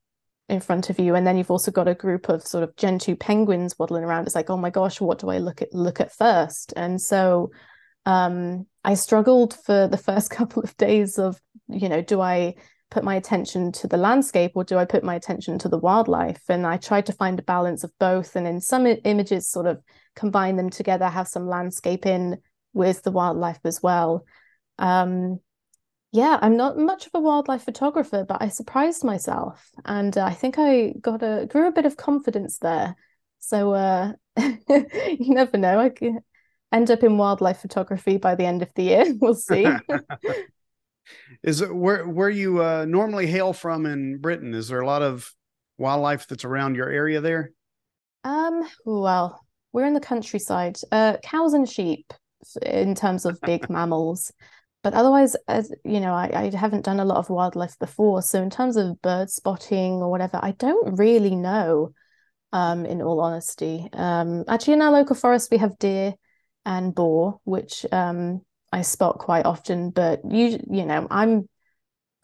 in 0.49 0.61
front 0.61 0.91
of 0.91 0.99
you 1.01 1.15
and 1.15 1.27
then 1.27 1.37
you've 1.37 1.51
also 1.51 1.71
got 1.71 1.89
a 1.89 1.95
group 1.95 2.29
of 2.29 2.43
sort 2.43 2.63
of 2.63 2.77
gentoo 2.77 3.17
penguins 3.17 3.79
waddling 3.79 4.05
around. 4.05 4.27
It's 4.27 4.35
like 4.35 4.51
oh 4.51 4.57
my 4.57 4.71
gosh 4.71 5.01
what 5.01 5.19
do 5.19 5.29
i 5.29 5.39
look 5.39 5.63
at 5.63 5.73
look 5.73 6.01
at 6.01 6.13
first? 6.13 6.73
And 6.77 7.01
so 7.01 7.51
um, 8.05 8.67
i 8.85 8.95
struggled 8.95 9.55
for 9.55 9.89
the 9.89 9.97
first 10.09 10.31
couple 10.31 10.63
of 10.63 10.77
days 10.77 11.19
of 11.19 11.41
you 11.69 11.89
know 11.89 12.01
do 12.01 12.21
i 12.21 12.55
put 12.91 13.05
my 13.05 13.17
attention 13.17 13.73
to 13.73 13.87
the 13.87 13.97
landscape 13.97 14.53
or 14.55 14.65
do 14.65 14.79
i 14.79 14.85
put 14.85 15.03
my 15.03 15.15
attention 15.15 15.59
to 15.59 15.69
the 15.69 15.79
wildlife 15.79 16.43
and 16.49 16.67
i 16.67 16.77
tried 16.77 17.07
to 17.07 17.13
find 17.13 17.39
a 17.39 17.43
balance 17.43 17.85
of 17.85 17.93
both 17.99 18.37
and 18.37 18.47
in 18.47 18.61
some 18.61 18.87
images 18.87 19.49
sort 19.49 19.67
of 19.67 19.81
combine 20.15 20.57
them 20.57 20.71
together 20.71 21.09
have 21.09 21.29
some 21.29 21.49
landscape 21.49 22.07
in 22.07 22.39
with 22.73 23.03
the 23.03 23.11
wildlife 23.11 23.61
as 23.65 23.83
well 23.83 24.25
um, 24.79 25.41
yeah, 26.13 26.39
I'm 26.41 26.57
not 26.57 26.79
much 26.79 27.07
of 27.07 27.13
a 27.15 27.21
wildlife 27.21 27.65
photographer, 27.65 28.25
but 28.27 28.41
I 28.41 28.49
surprised 28.49 29.05
myself, 29.05 29.71
and 29.85 30.17
uh, 30.17 30.25
I 30.25 30.33
think 30.33 30.57
I 30.59 30.95
got 31.01 31.23
a 31.23 31.47
grew 31.47 31.67
a 31.67 31.73
bit 31.73 31.85
of 31.85 31.97
confidence 31.97 32.59
there. 32.59 32.97
So 33.39 33.75
uh, 33.75 34.13
you 34.39 35.35
never 35.35 35.59
know. 35.59 35.79
I 35.79 35.91
could 35.91 36.15
end 36.73 36.91
up 36.91 37.03
in 37.03 37.19
wildlife 37.19 37.61
photography 37.61 38.17
by 38.17 38.35
the 38.35 38.47
end 38.47 38.63
of 38.63 38.71
the 38.75 38.85
year. 38.85 39.05
We'll 39.21 39.35
see. 39.35 39.67
is 41.43 41.61
it 41.61 41.75
where 41.75 42.07
where 42.07 42.31
you 42.31 42.63
uh, 42.63 42.85
normally 42.85 43.27
hail 43.27 43.53
from 43.53 43.87
in 43.87 44.19
Britain? 44.19 44.55
Is 44.55 44.69
there 44.69 44.81
a 44.81 44.87
lot 44.87 45.03
of 45.03 45.31
wildlife 45.79 46.27
that's 46.27 46.45
around 46.45 46.77
your 46.77 46.89
area 46.89 47.21
there? 47.21 47.53
Um. 48.25 48.69
Well, 48.85 49.41
we're 49.73 49.87
in 49.87 49.95
the 49.95 50.01
countryside. 50.01 50.79
Uh, 50.91 51.17
cows 51.23 51.55
and 51.55 51.69
sheep 51.69 52.13
in 52.63 52.95
terms 52.95 53.27
of 53.27 53.41
big 53.43 53.69
mammals. 53.71 54.33
But 54.83 54.95
otherwise, 54.95 55.37
as 55.49 55.73
you 55.85 56.01
know, 56.01 56.15
I, 56.15 56.31
I 56.33 56.57
haven't 56.57 56.85
done 56.85 57.01
a 57.01 57.05
lot 57.05 57.19
of 57.19 57.29
wildlife 57.29 57.79
before. 57.79 58.23
So 58.23 58.41
in 58.41 58.51
terms 58.51 58.77
of 58.77 59.03
bird 59.03 59.31
spotting 59.31 59.95
or 59.95 60.11
whatever, 60.11 60.39
I 60.43 60.53
don't 60.53 60.97
really 60.97 61.35
know. 61.35 61.93
Um, 62.53 62.87
in 62.87 63.03
all 63.03 63.21
honesty, 63.21 63.89
um, 63.93 64.45
actually, 64.49 64.75
in 64.75 64.83
our 64.83 64.93
local 64.93 65.17
forest, 65.17 65.51
we 65.51 65.59
have 65.59 65.79
deer 65.79 66.15
and 66.65 66.95
boar, 66.95 67.41
which 67.45 67.85
um, 67.93 68.41
I 68.73 68.83
spot 68.83 69.19
quite 69.19 69.47
often. 69.47 69.91
But 69.91 70.21
you, 70.31 70.61
you 70.71 70.85
know, 70.85 71.07
I'm 71.11 71.49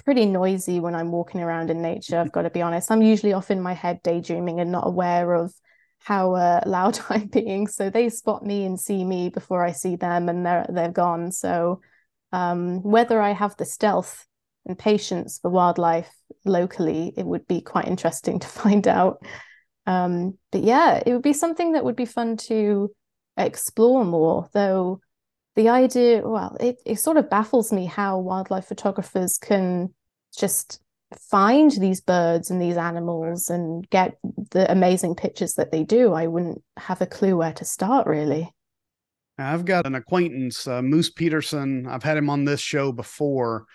pretty 0.04 0.26
noisy 0.26 0.80
when 0.80 0.94
I'm 0.94 1.12
walking 1.12 1.40
around 1.40 1.70
in 1.70 1.82
nature. 1.82 2.18
I've 2.18 2.32
got 2.32 2.42
to 2.42 2.50
be 2.50 2.62
honest. 2.62 2.90
I'm 2.90 3.02
usually 3.02 3.32
off 3.32 3.50
in 3.50 3.60
my 3.60 3.72
head 3.72 4.02
daydreaming 4.02 4.60
and 4.60 4.72
not 4.72 4.86
aware 4.86 5.34
of 5.34 5.52
how 6.00 6.34
uh, 6.34 6.60
loud 6.66 6.98
I'm 7.08 7.26
being. 7.26 7.66
So 7.66 7.90
they 7.90 8.08
spot 8.08 8.44
me 8.44 8.64
and 8.64 8.78
see 8.78 9.04
me 9.04 9.28
before 9.28 9.64
I 9.64 9.72
see 9.72 9.96
them, 9.96 10.28
and 10.28 10.44
they're 10.44 10.66
they're 10.68 10.90
gone. 10.90 11.32
So 11.32 11.80
um, 12.32 12.82
whether 12.82 13.20
I 13.20 13.32
have 13.32 13.56
the 13.56 13.64
stealth 13.64 14.26
and 14.66 14.78
patience 14.78 15.38
for 15.40 15.50
wildlife 15.50 16.10
locally, 16.44 17.12
it 17.16 17.26
would 17.26 17.46
be 17.46 17.60
quite 17.60 17.88
interesting 17.88 18.38
to 18.40 18.48
find 18.62 18.86
out. 18.88 19.22
Um, 19.86 20.38
but 20.50 20.62
yeah, 20.62 21.02
it 21.04 21.12
would 21.12 21.22
be 21.22 21.32
something 21.32 21.72
that 21.72 21.84
would 21.84 21.96
be 21.96 22.04
fun 22.04 22.36
to 22.48 22.92
explore 23.36 24.04
more, 24.04 24.48
though 24.52 25.00
the 25.56 25.68
idea, 25.68 26.26
well, 26.26 26.56
it, 26.60 26.80
it 26.86 26.98
sort 26.98 27.16
of 27.16 27.28
baffles 27.28 27.72
me 27.72 27.86
how 27.86 28.18
wildlife 28.18 28.66
photographers 28.66 29.38
can 29.38 29.94
just 30.36 30.80
find 31.30 31.70
these 31.72 32.00
birds 32.00 32.50
and 32.50 32.60
these 32.60 32.76
animals 32.76 33.50
and 33.50 33.88
get 33.90 34.16
the 34.50 34.70
amazing 34.70 35.14
pictures 35.14 35.54
that 35.54 35.70
they 35.70 35.84
do. 35.84 36.12
I 36.12 36.26
wouldn't 36.26 36.62
have 36.78 37.00
a 37.00 37.06
clue 37.06 37.36
where 37.36 37.52
to 37.52 37.64
start, 37.64 38.06
really. 38.06 38.50
I've 39.38 39.64
got 39.64 39.86
an 39.86 39.94
acquaintance, 39.94 40.66
uh, 40.66 40.82
Moose 40.82 41.10
Peterson. 41.10 41.86
I've 41.86 42.02
had 42.02 42.16
him 42.16 42.30
on 42.30 42.44
this 42.44 42.60
show 42.60 42.92
before, 42.92 43.66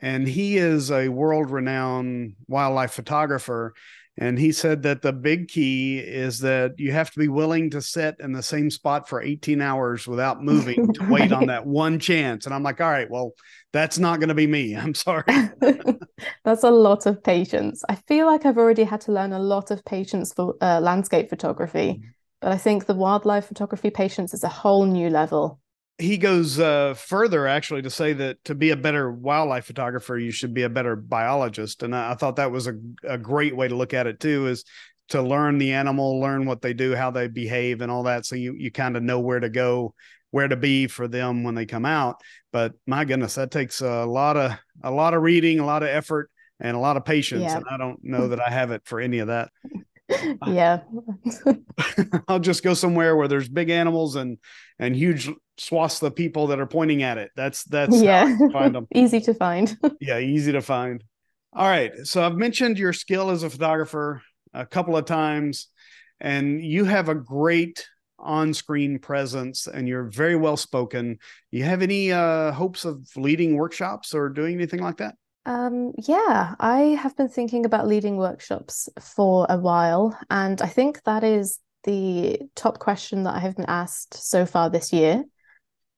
and 0.00 0.26
he 0.26 0.56
is 0.56 0.90
a 0.90 1.08
world 1.08 1.50
renowned 1.50 2.34
wildlife 2.48 2.92
photographer. 2.92 3.74
And 4.18 4.38
he 4.38 4.52
said 4.52 4.82
that 4.82 5.00
the 5.00 5.12
big 5.12 5.48
key 5.48 5.98
is 5.98 6.40
that 6.40 6.72
you 6.78 6.92
have 6.92 7.10
to 7.12 7.18
be 7.18 7.28
willing 7.28 7.70
to 7.70 7.80
sit 7.80 8.16
in 8.20 8.32
the 8.32 8.42
same 8.42 8.70
spot 8.70 9.08
for 9.08 9.22
18 9.22 9.62
hours 9.62 10.06
without 10.06 10.42
moving 10.42 10.92
to 10.92 11.00
right. 11.00 11.10
wait 11.10 11.32
on 11.32 11.46
that 11.46 11.66
one 11.66 11.98
chance. 11.98 12.44
And 12.44 12.54
I'm 12.54 12.62
like, 12.62 12.80
all 12.80 12.90
right, 12.90 13.10
well, 13.10 13.32
that's 13.72 13.98
not 13.98 14.20
going 14.20 14.28
to 14.28 14.34
be 14.34 14.46
me. 14.46 14.76
I'm 14.76 14.94
sorry. 14.94 15.24
that's 16.44 16.62
a 16.62 16.70
lot 16.70 17.06
of 17.06 17.22
patience. 17.24 17.82
I 17.88 17.94
feel 17.94 18.26
like 18.26 18.44
I've 18.44 18.58
already 18.58 18.84
had 18.84 19.00
to 19.02 19.12
learn 19.12 19.32
a 19.32 19.38
lot 19.38 19.70
of 19.70 19.82
patience 19.86 20.34
for 20.34 20.56
uh, 20.60 20.80
landscape 20.80 21.30
photography, 21.30 21.94
mm-hmm. 21.94 22.08
but 22.42 22.52
I 22.52 22.58
think 22.58 22.84
the 22.84 22.94
wildlife 22.94 23.46
photography 23.46 23.88
patience 23.88 24.34
is 24.34 24.44
a 24.44 24.48
whole 24.48 24.84
new 24.84 25.08
level 25.08 25.61
he 26.02 26.18
goes 26.18 26.58
uh, 26.58 26.94
further 26.94 27.46
actually 27.46 27.82
to 27.82 27.90
say 27.90 28.12
that 28.12 28.42
to 28.44 28.54
be 28.54 28.70
a 28.70 28.76
better 28.76 29.10
wildlife 29.10 29.64
photographer, 29.64 30.18
you 30.18 30.30
should 30.30 30.52
be 30.52 30.62
a 30.62 30.68
better 30.68 30.96
biologist. 30.96 31.82
And 31.82 31.94
I, 31.94 32.12
I 32.12 32.14
thought 32.14 32.36
that 32.36 32.50
was 32.50 32.66
a, 32.66 32.74
a 33.04 33.16
great 33.16 33.56
way 33.56 33.68
to 33.68 33.74
look 33.74 33.94
at 33.94 34.06
it 34.06 34.20
too, 34.20 34.48
is 34.48 34.64
to 35.08 35.22
learn 35.22 35.58
the 35.58 35.72
animal, 35.72 36.20
learn 36.20 36.46
what 36.46 36.62
they 36.62 36.74
do, 36.74 36.94
how 36.94 37.10
they 37.10 37.28
behave, 37.28 37.80
and 37.80 37.90
all 37.90 38.04
that. 38.04 38.26
So 38.26 38.34
you 38.36 38.54
you 38.58 38.70
kind 38.70 38.96
of 38.96 39.02
know 39.02 39.20
where 39.20 39.40
to 39.40 39.48
go, 39.48 39.94
where 40.30 40.48
to 40.48 40.56
be 40.56 40.86
for 40.86 41.06
them 41.06 41.44
when 41.44 41.54
they 41.54 41.66
come 41.66 41.84
out. 41.84 42.20
But 42.52 42.72
my 42.86 43.04
goodness, 43.04 43.36
that 43.36 43.50
takes 43.50 43.80
a 43.80 44.04
lot 44.04 44.36
of 44.36 44.52
a 44.82 44.90
lot 44.90 45.14
of 45.14 45.22
reading, 45.22 45.60
a 45.60 45.66
lot 45.66 45.82
of 45.82 45.88
effort, 45.88 46.30
and 46.60 46.76
a 46.76 46.80
lot 46.80 46.96
of 46.96 47.04
patience. 47.04 47.42
Yeah. 47.42 47.56
And 47.56 47.64
I 47.70 47.76
don't 47.76 48.02
know 48.02 48.28
that 48.28 48.40
I 48.40 48.50
have 48.50 48.70
it 48.70 48.82
for 48.84 49.00
any 49.00 49.20
of 49.20 49.28
that. 49.28 49.50
yeah. 50.46 50.80
I'll 52.28 52.38
just 52.38 52.62
go 52.62 52.74
somewhere 52.74 53.16
where 53.16 53.28
there's 53.28 53.48
big 53.48 53.70
animals 53.70 54.16
and 54.16 54.38
and 54.78 54.96
huge 54.96 55.30
swaths 55.58 56.02
of 56.02 56.14
people 56.16 56.48
that 56.48 56.60
are 56.60 56.66
pointing 56.66 57.02
at 57.02 57.18
it. 57.18 57.30
That's 57.36 57.64
that's 57.64 58.00
yeah. 58.00 58.36
Find 58.52 58.74
them 58.74 58.86
easy 58.94 59.20
to 59.20 59.34
find. 59.34 59.76
Yeah 60.00 60.18
easy 60.18 60.52
to 60.52 60.62
find. 60.62 61.02
All 61.54 61.68
right 61.68 61.92
so 62.04 62.24
i've 62.24 62.36
mentioned 62.36 62.78
your 62.78 62.94
skill 62.94 63.28
as 63.28 63.42
a 63.42 63.50
photographer 63.50 64.22
a 64.54 64.64
couple 64.64 64.96
of 64.96 65.04
times 65.04 65.68
and 66.18 66.64
you 66.64 66.86
have 66.86 67.10
a 67.10 67.14
great 67.14 67.86
on-screen 68.18 68.98
presence 69.00 69.66
and 69.66 69.88
you're 69.88 70.04
very 70.04 70.36
well 70.36 70.56
spoken. 70.56 71.18
You 71.50 71.64
have 71.64 71.82
any 71.82 72.12
uh, 72.12 72.52
hopes 72.52 72.84
of 72.84 73.06
leading 73.16 73.56
workshops 73.56 74.14
or 74.14 74.28
doing 74.28 74.54
anything 74.54 74.80
like 74.80 74.98
that 74.98 75.16
um, 75.44 75.92
yeah, 75.98 76.54
I 76.60 76.98
have 77.00 77.16
been 77.16 77.28
thinking 77.28 77.64
about 77.64 77.86
leading 77.86 78.16
workshops 78.16 78.88
for 79.00 79.46
a 79.48 79.58
while, 79.58 80.18
and 80.30 80.60
I 80.62 80.66
think 80.66 81.02
that 81.04 81.24
is 81.24 81.58
the 81.84 82.40
top 82.54 82.78
question 82.78 83.24
that 83.24 83.34
I 83.34 83.40
have 83.40 83.56
been 83.56 83.66
asked 83.68 84.14
so 84.14 84.46
far 84.46 84.70
this 84.70 84.92
year. 84.92 85.24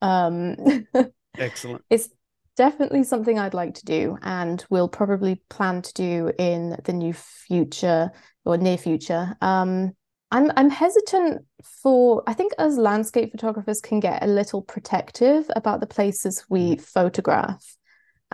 Um, 0.01 0.87
Excellent. 1.39 1.83
It's 1.91 2.09
definitely 2.57 3.05
something 3.05 3.39
I'd 3.39 3.55
like 3.55 3.75
to 3.75 3.85
do, 3.85 4.17
and 4.23 4.65
will 4.71 4.89
probably 4.89 5.43
plan 5.51 5.83
to 5.83 5.93
do 5.93 6.33
in 6.39 6.77
the 6.85 6.93
new 6.93 7.13
future 7.13 8.11
or 8.45 8.57
near 8.57 8.79
future. 8.79 9.37
Um, 9.43 9.93
I'm 10.31 10.51
I'm 10.57 10.71
hesitant 10.71 11.45
for 11.83 12.23
I 12.27 12.33
think 12.33 12.53
as 12.59 12.77
landscape 12.77 13.31
photographers 13.31 13.81
can 13.81 14.01
get 14.01 14.23
a 14.23 14.27
little 14.27 14.63
protective 14.63 15.51
about 15.55 15.81
the 15.81 15.87
places 15.87 16.45
we 16.49 16.73
mm-hmm. 16.73 16.83
photograph. 16.83 17.77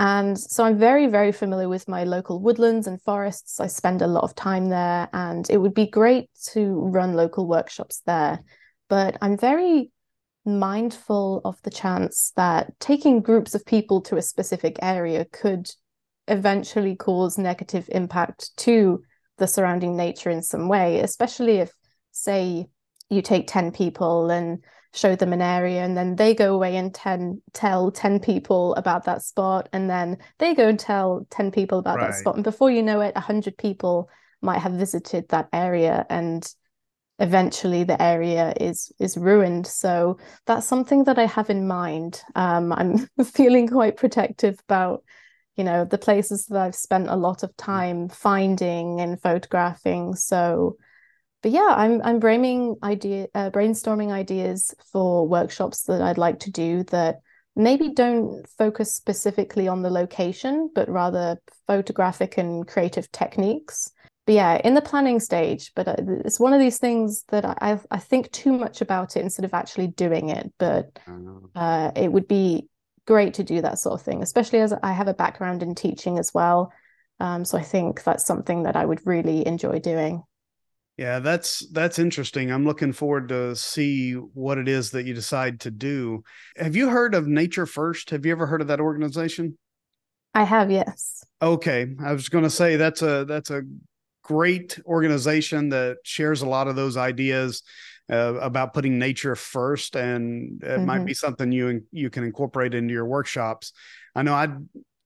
And 0.01 0.39
so 0.41 0.65
I'm 0.65 0.79
very, 0.79 1.09
very 1.09 1.31
familiar 1.31 1.69
with 1.69 1.87
my 1.87 2.05
local 2.05 2.41
woodlands 2.41 2.87
and 2.87 3.01
forests. 3.03 3.61
I 3.61 3.67
spend 3.67 4.01
a 4.01 4.07
lot 4.07 4.25
of 4.25 4.35
time 4.35 4.71
there, 4.71 5.11
and 5.13 5.49
it 5.51 5.59
would 5.59 5.75
be 5.75 5.87
great 5.87 6.31
to 6.53 6.73
run 6.87 7.13
local 7.13 7.47
workshops 7.47 8.01
there. 8.07 8.41
But 8.89 9.19
I'm 9.21 9.37
very 9.37 9.93
mindful 10.47 11.43
of 11.45 11.61
the 11.65 11.71
chance 11.71 12.33
that 12.37 12.73
taking 12.81 13.21
groups 13.21 13.55
of 13.55 13.67
people 13.67 14.01
to 14.01 14.17
a 14.17 14.23
specific 14.23 14.79
area 14.81 15.27
could 15.27 15.71
eventually 16.29 16.97
cause 16.97 17.37
negative 17.37 17.87
impact 17.93 18.57
to 18.57 19.03
the 19.37 19.47
surrounding 19.47 19.99
nature 19.99 20.31
in 20.31 20.43
some 20.43 20.67
way, 20.69 21.01
especially 21.01 21.59
if, 21.59 21.73
say, 22.11 22.65
you 23.11 23.21
take 23.21 23.47
10 23.49 23.71
people 23.73 24.31
and 24.31 24.65
show 24.93 25.15
them 25.15 25.33
an 25.33 25.43
area 25.43 25.85
and 25.85 25.97
then 25.97 26.17
they 26.17 26.35
go 26.35 26.55
away 26.55 26.77
and 26.77 26.93
ten, 26.95 27.41
tell 27.53 27.91
10 27.91 28.21
people 28.21 28.75
about 28.75 29.05
that 29.05 29.23
spot 29.23 29.69
and 29.73 29.89
then 29.89 30.19
they 30.39 30.55
go 30.55 30.69
and 30.69 30.81
tell 30.81 31.27
10 31.31 31.51
people 31.53 31.79
about 31.79 31.99
right. 31.99 32.11
that 32.11 32.15
spot 32.17 32.35
and 32.35 32.45
before 32.45 32.71
you 32.71 32.83
know 32.83 33.01
it 33.01 33.15
100 33.15 33.57
people 33.57 34.09
might 34.43 34.59
have 34.59 34.73
visited 34.73 35.29
that 35.29 35.49
area 35.53 36.05
and 36.11 36.53
eventually 37.21 37.85
the 37.85 38.01
area 38.03 38.53
is 38.59 38.91
is 38.99 39.17
ruined. 39.17 39.67
So 39.67 40.19
that's 40.47 40.67
something 40.67 41.05
that 41.05 41.19
i 41.19 41.27
have 41.27 41.51
in 41.51 41.69
mind. 41.69 42.23
Um, 42.35 42.73
i'm 42.77 43.07
feeling 43.25 43.69
quite 43.69 43.97
protective 43.97 44.59
about 44.69 45.05
you 45.57 45.65
know 45.65 45.85
the 45.85 45.99
places 45.99 46.47
that 46.47 46.59
i've 46.61 46.75
spent 46.75 47.09
a 47.09 47.17
lot 47.17 47.43
of 47.43 47.57
time 47.57 48.09
finding 48.09 49.01
and 49.01 49.21
photographing. 49.21 50.15
So 50.17 50.79
but 51.43 51.53
yeah, 51.53 51.75
I'm 51.77 52.03
I'm 52.03 52.19
braining 52.19 52.77
idea 52.83 53.29
uh, 53.35 53.51
brainstorming 53.51 54.11
ideas 54.11 54.75
for 54.93 55.27
workshops 55.27 55.85
that 55.85 56.03
I'd 56.03 56.19
like 56.19 56.41
to 56.41 56.51
do 56.51 56.85
that 56.85 57.21
maybe 57.57 57.89
don't 57.89 58.47
focus 58.59 58.95
specifically 58.95 59.69
on 59.69 59.83
the 59.83 59.91
location, 59.91 60.71
but 60.75 60.89
rather 60.89 61.41
photographic 61.67 62.39
and 62.39 62.67
creative 62.67 63.11
techniques. 63.13 63.91
But 64.27 64.35
yeah, 64.35 64.61
in 64.63 64.75
the 64.75 64.83
planning 64.83 65.19
stage, 65.19 65.73
but 65.75 65.89
uh, 65.89 65.97
it's 66.25 66.39
one 66.39 66.53
of 66.53 66.61
these 66.61 66.79
things 66.79 67.25
that 67.29 67.45
I 67.45 67.81
I 67.91 67.99
think 67.99 68.31
too 68.33 68.53
much 68.53 68.81
about 68.81 69.17
it 69.17 69.23
instead 69.23 69.45
of 69.45 69.55
actually 69.55 69.89
doing 69.89 70.29
it. 70.29 70.53
But 70.59 70.99
uh, 71.55 71.91
it 71.97 72.13
would 72.13 72.29
be 72.29 72.69
great 73.07 73.35
to 73.35 73.43
do 73.43 73.61
that 73.63 73.79
sort 73.79 73.99
of 73.99 74.05
thing, 74.05 74.23
especially 74.23 74.61
as 74.61 74.73
I 74.83 74.93
have 74.93 75.09
a 75.09 75.15
background 75.15 75.63
in 75.63 75.75
teaching 75.75 76.19
as 76.19 76.33
well. 76.35 76.73
Um, 77.19 77.45
so 77.45 77.59
I 77.59 77.63
think 77.63 78.05
that's 78.05 78.25
something 78.25 78.63
that 78.65 78.77
I 78.77 78.85
would 78.85 79.07
really 79.07 79.47
enjoy 79.47 79.79
doing. 79.81 80.23
Yeah, 81.01 81.19
that's 81.21 81.67
that's 81.73 81.99
interesting. 81.99 82.53
I'm 82.53 82.67
looking 82.67 82.93
forward 82.93 83.31
to 83.31 83.57
see 83.57 84.13
what 84.13 84.59
it 84.59 84.69
is 84.69 84.91
that 84.91 85.07
you 85.07 85.15
decide 85.15 85.61
to 85.61 85.71
do. 85.71 86.25
Have 86.59 86.77
you 86.77 86.91
heard 86.91 87.15
of 87.15 87.27
Nature 87.27 87.65
First? 87.65 88.11
Have 88.11 88.27
you 88.27 88.33
ever 88.33 88.47
heard 88.47 88.61
of 88.61 88.67
that 88.67 88.81
organization? 88.81 89.57
I 90.35 90.43
have, 90.43 90.71
yes. 90.71 91.25
Okay, 91.41 91.87
I 92.05 92.13
was 92.13 92.29
going 92.29 92.45
to 92.45 92.51
say 92.51 92.77
that's 92.77 93.01
a 93.01 93.25
that's 93.25 93.49
a 93.49 93.63
great 94.23 94.79
organization 94.85 95.71
that 95.71 95.97
shares 96.05 96.43
a 96.43 96.49
lot 96.51 96.69
of 96.69 96.77
those 96.77 96.99
ideas 96.99 97.63
uh, 98.13 98.35
about 98.35 98.75
putting 98.75 98.99
nature 98.99 99.35
first, 99.35 99.97
and 99.97 100.63
it 100.63 100.67
mm-hmm. 100.67 100.85
might 100.85 101.07
be 101.07 101.15
something 101.15 101.51
you 101.51 101.81
you 101.93 102.11
can 102.11 102.25
incorporate 102.25 102.75
into 102.75 102.93
your 102.93 103.07
workshops. 103.07 103.73
I 104.15 104.21
know 104.21 104.35
I 104.35 104.49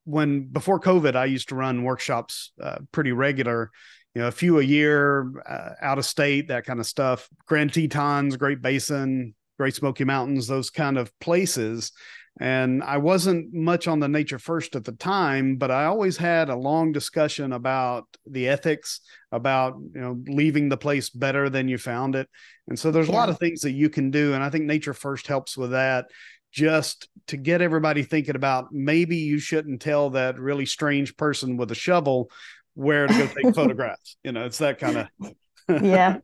when 0.06 0.46
before 0.48 0.80
COVID, 0.80 1.14
I 1.14 1.26
used 1.26 1.50
to 1.50 1.54
run 1.54 1.84
workshops 1.84 2.50
uh, 2.60 2.78
pretty 2.90 3.12
regular 3.12 3.70
you 4.14 4.22
know, 4.22 4.28
a 4.28 4.32
few 4.32 4.60
a 4.60 4.62
year 4.62 5.30
uh, 5.46 5.70
out 5.80 5.98
of 5.98 6.04
state, 6.04 6.48
that 6.48 6.64
kind 6.64 6.80
of 6.80 6.86
stuff. 6.86 7.28
Grand 7.46 7.72
Tetons, 7.72 8.36
Great 8.36 8.62
Basin, 8.62 9.34
Great 9.58 9.74
Smoky 9.74 10.04
Mountains, 10.04 10.46
those 10.46 10.70
kind 10.70 10.96
of 10.96 11.16
places. 11.18 11.92
And 12.40 12.82
I 12.82 12.98
wasn't 12.98 13.54
much 13.54 13.86
on 13.86 14.00
the 14.00 14.08
nature 14.08 14.40
first 14.40 14.74
at 14.74 14.84
the 14.84 14.92
time, 14.92 15.56
but 15.56 15.70
I 15.70 15.84
always 15.84 16.16
had 16.16 16.48
a 16.48 16.56
long 16.56 16.90
discussion 16.90 17.52
about 17.52 18.06
the 18.26 18.48
ethics, 18.48 19.00
about 19.30 19.76
you 19.94 20.00
know 20.00 20.20
leaving 20.26 20.68
the 20.68 20.76
place 20.76 21.10
better 21.10 21.48
than 21.48 21.68
you 21.68 21.78
found 21.78 22.16
it. 22.16 22.28
And 22.66 22.76
so 22.76 22.90
there's 22.90 23.08
yeah. 23.08 23.14
a 23.14 23.18
lot 23.18 23.28
of 23.28 23.38
things 23.38 23.60
that 23.60 23.72
you 23.72 23.88
can 23.88 24.10
do, 24.10 24.34
and 24.34 24.42
I 24.42 24.50
think 24.50 24.64
nature 24.64 24.94
first 24.94 25.28
helps 25.28 25.56
with 25.56 25.70
that. 25.70 26.06
Just 26.50 27.08
to 27.28 27.36
get 27.36 27.62
everybody 27.62 28.04
thinking 28.04 28.36
about 28.36 28.72
maybe 28.72 29.16
you 29.16 29.38
shouldn't 29.38 29.82
tell 29.82 30.10
that 30.10 30.38
really 30.38 30.66
strange 30.66 31.16
person 31.16 31.56
with 31.56 31.72
a 31.72 31.76
shovel 31.76 32.30
where 32.74 33.06
to 33.06 33.14
go 33.14 33.26
take 33.26 33.54
photographs. 33.54 34.16
You 34.22 34.32
know, 34.32 34.44
it's 34.44 34.58
that 34.58 34.78
kind 34.78 35.08
of 35.18 35.34
yeah. 35.82 36.18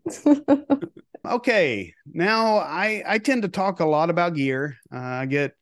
okay, 1.27 1.95
now 2.13 2.59
I 2.59 3.03
I 3.07 3.19
tend 3.19 3.43
to 3.43 3.49
talk 3.49 3.81
a 3.81 3.87
lot 3.87 4.11
about 4.11 4.35
gear. 4.35 4.77
Uh, 4.93 4.99
I 4.99 5.27
get 5.27 5.53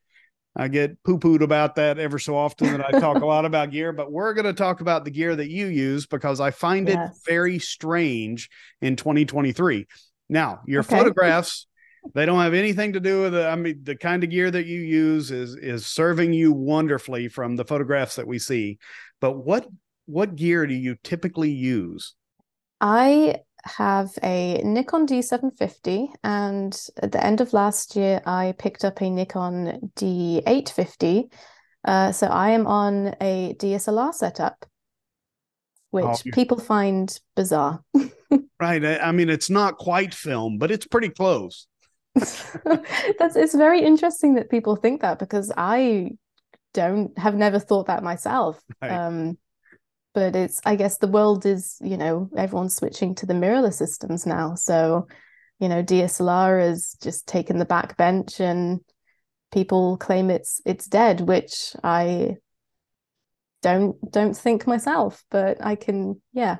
I 0.55 0.67
get 0.67 1.01
poo 1.03 1.19
pooed 1.19 1.41
about 1.41 1.75
that 1.75 1.99
ever 1.99 2.19
so 2.19 2.35
often 2.35 2.77
that 2.77 2.93
I 2.93 2.99
talk 2.99 3.21
a 3.21 3.25
lot 3.25 3.45
about 3.45 3.71
gear, 3.71 3.93
but 3.93 4.11
we're 4.11 4.33
going 4.33 4.45
to 4.45 4.53
talk 4.53 4.81
about 4.81 5.05
the 5.05 5.11
gear 5.11 5.35
that 5.35 5.49
you 5.49 5.67
use 5.67 6.05
because 6.05 6.41
I 6.41 6.51
find 6.51 6.87
yes. 6.87 7.11
it 7.11 7.31
very 7.31 7.59
strange 7.59 8.49
in 8.81 8.95
2023. 8.95 9.85
Now, 10.27 10.59
your 10.65 10.81
okay. 10.81 10.97
photographs 10.97 11.67
they 12.13 12.25
don't 12.25 12.39
have 12.39 12.53
anything 12.53 12.93
to 12.93 12.99
do 12.99 13.21
with 13.21 13.35
it. 13.35 13.45
I 13.45 13.55
mean, 13.55 13.81
the 13.83 13.95
kind 13.95 14.23
of 14.23 14.29
gear 14.29 14.49
that 14.49 14.65
you 14.65 14.79
use 14.79 15.31
is 15.31 15.55
is 15.55 15.85
serving 15.85 16.33
you 16.33 16.51
wonderfully 16.51 17.27
from 17.27 17.55
the 17.55 17.65
photographs 17.65 18.15
that 18.15 18.27
we 18.27 18.39
see. 18.39 18.79
But 19.21 19.33
what 19.45 19.67
what 20.09 20.35
gear 20.35 20.65
do 20.65 20.73
you 20.73 20.97
typically 21.03 21.51
use? 21.51 22.15
I 22.81 23.41
have 23.63 24.09
a 24.23 24.59
Nikon 24.63 25.05
D750, 25.05 26.09
and 26.23 26.79
at 27.01 27.11
the 27.11 27.23
end 27.23 27.41
of 27.41 27.53
last 27.53 27.95
year, 27.95 28.21
I 28.25 28.55
picked 28.57 28.83
up 28.83 29.01
a 29.01 29.09
Nikon 29.09 29.91
D850. 29.95 31.31
Uh, 31.85 32.11
so 32.11 32.27
I 32.27 32.49
am 32.49 32.65
on 32.65 33.15
a 33.21 33.53
DSLR 33.59 34.13
setup, 34.13 34.65
which 35.91 36.05
oh, 36.05 36.17
people 36.33 36.59
find 36.59 37.15
bizarre. 37.35 37.83
right. 38.59 38.83
I 38.83 39.11
mean, 39.11 39.29
it's 39.29 39.49
not 39.49 39.77
quite 39.77 40.13
film, 40.13 40.57
but 40.57 40.71
it's 40.71 40.87
pretty 40.87 41.09
close. 41.09 41.67
That's 42.15 43.35
it's 43.35 43.55
very 43.55 43.83
interesting 43.83 44.33
that 44.35 44.49
people 44.49 44.75
think 44.75 45.01
that 45.01 45.19
because 45.19 45.51
I 45.55 46.11
don't 46.73 47.17
have 47.17 47.35
never 47.35 47.59
thought 47.59 47.87
that 47.87 48.03
myself. 48.03 48.59
Right. 48.81 48.91
Um, 48.91 49.37
but 50.19 50.35
it's 50.35 50.59
I 50.65 50.75
guess 50.75 50.97
the 50.97 51.07
world 51.07 51.45
is 51.45 51.77
you 51.81 51.95
know 51.95 52.29
everyone's 52.35 52.75
switching 52.75 53.15
to 53.15 53.25
the 53.25 53.33
mirrorless 53.33 53.75
systems 53.75 54.25
now, 54.25 54.55
so 54.55 55.07
you 55.59 55.69
know 55.69 55.81
DSLR 55.81 56.59
has 56.59 56.97
just 57.01 57.25
taken 57.25 57.57
the 57.57 57.65
back 57.65 57.95
bench 57.95 58.41
and 58.41 58.81
people 59.53 59.95
claim 59.95 60.29
it's 60.29 60.61
it's 60.65 60.87
dead, 60.87 61.21
which 61.21 61.73
I 61.83 62.35
don't 63.61 63.95
don't 64.11 64.35
think 64.35 64.67
myself, 64.67 65.23
but 65.31 65.63
I 65.65 65.75
can 65.75 66.21
yeah 66.33 66.57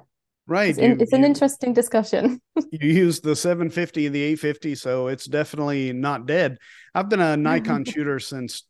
Right. 0.48 0.72
It's, 0.72 0.80
you, 0.80 0.98
it's 1.00 1.14
an 1.14 1.24
interesting 1.24 1.74
discussion. 1.74 2.42
you 2.72 2.90
use 2.90 3.20
the 3.20 3.36
750 3.36 4.08
and 4.08 4.16
the 4.16 4.24
850, 4.24 4.74
so 4.74 5.08
it's 5.08 5.26
definitely 5.26 5.94
not 5.94 6.26
dead. 6.26 6.58
I've 6.96 7.08
been 7.08 7.20
a 7.20 7.38
Nikon 7.48 7.86
shooter 7.86 8.18
since 8.18 8.64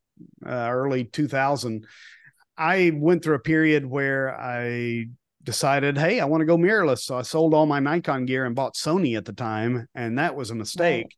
uh, 0.45 0.49
early 0.69 1.05
2000. 1.05 1.87
I 2.59 2.91
went 2.93 3.23
through 3.23 3.35
a 3.35 3.39
period 3.39 3.85
where 3.85 4.39
I 4.39 5.07
decided, 5.43 5.97
hey, 5.97 6.19
I 6.19 6.25
want 6.25 6.41
to 6.41 6.45
go 6.45 6.57
mirrorless. 6.57 6.99
So 6.99 7.17
I 7.17 7.21
sold 7.23 7.53
all 7.53 7.65
my 7.65 7.79
Nikon 7.79 8.25
gear 8.25 8.45
and 8.45 8.55
bought 8.55 8.75
Sony 8.75 9.17
at 9.17 9.25
the 9.25 9.33
time. 9.33 9.87
And 9.95 10.19
that 10.19 10.35
was 10.35 10.51
a 10.51 10.55
mistake. 10.55 11.05
Right 11.05 11.13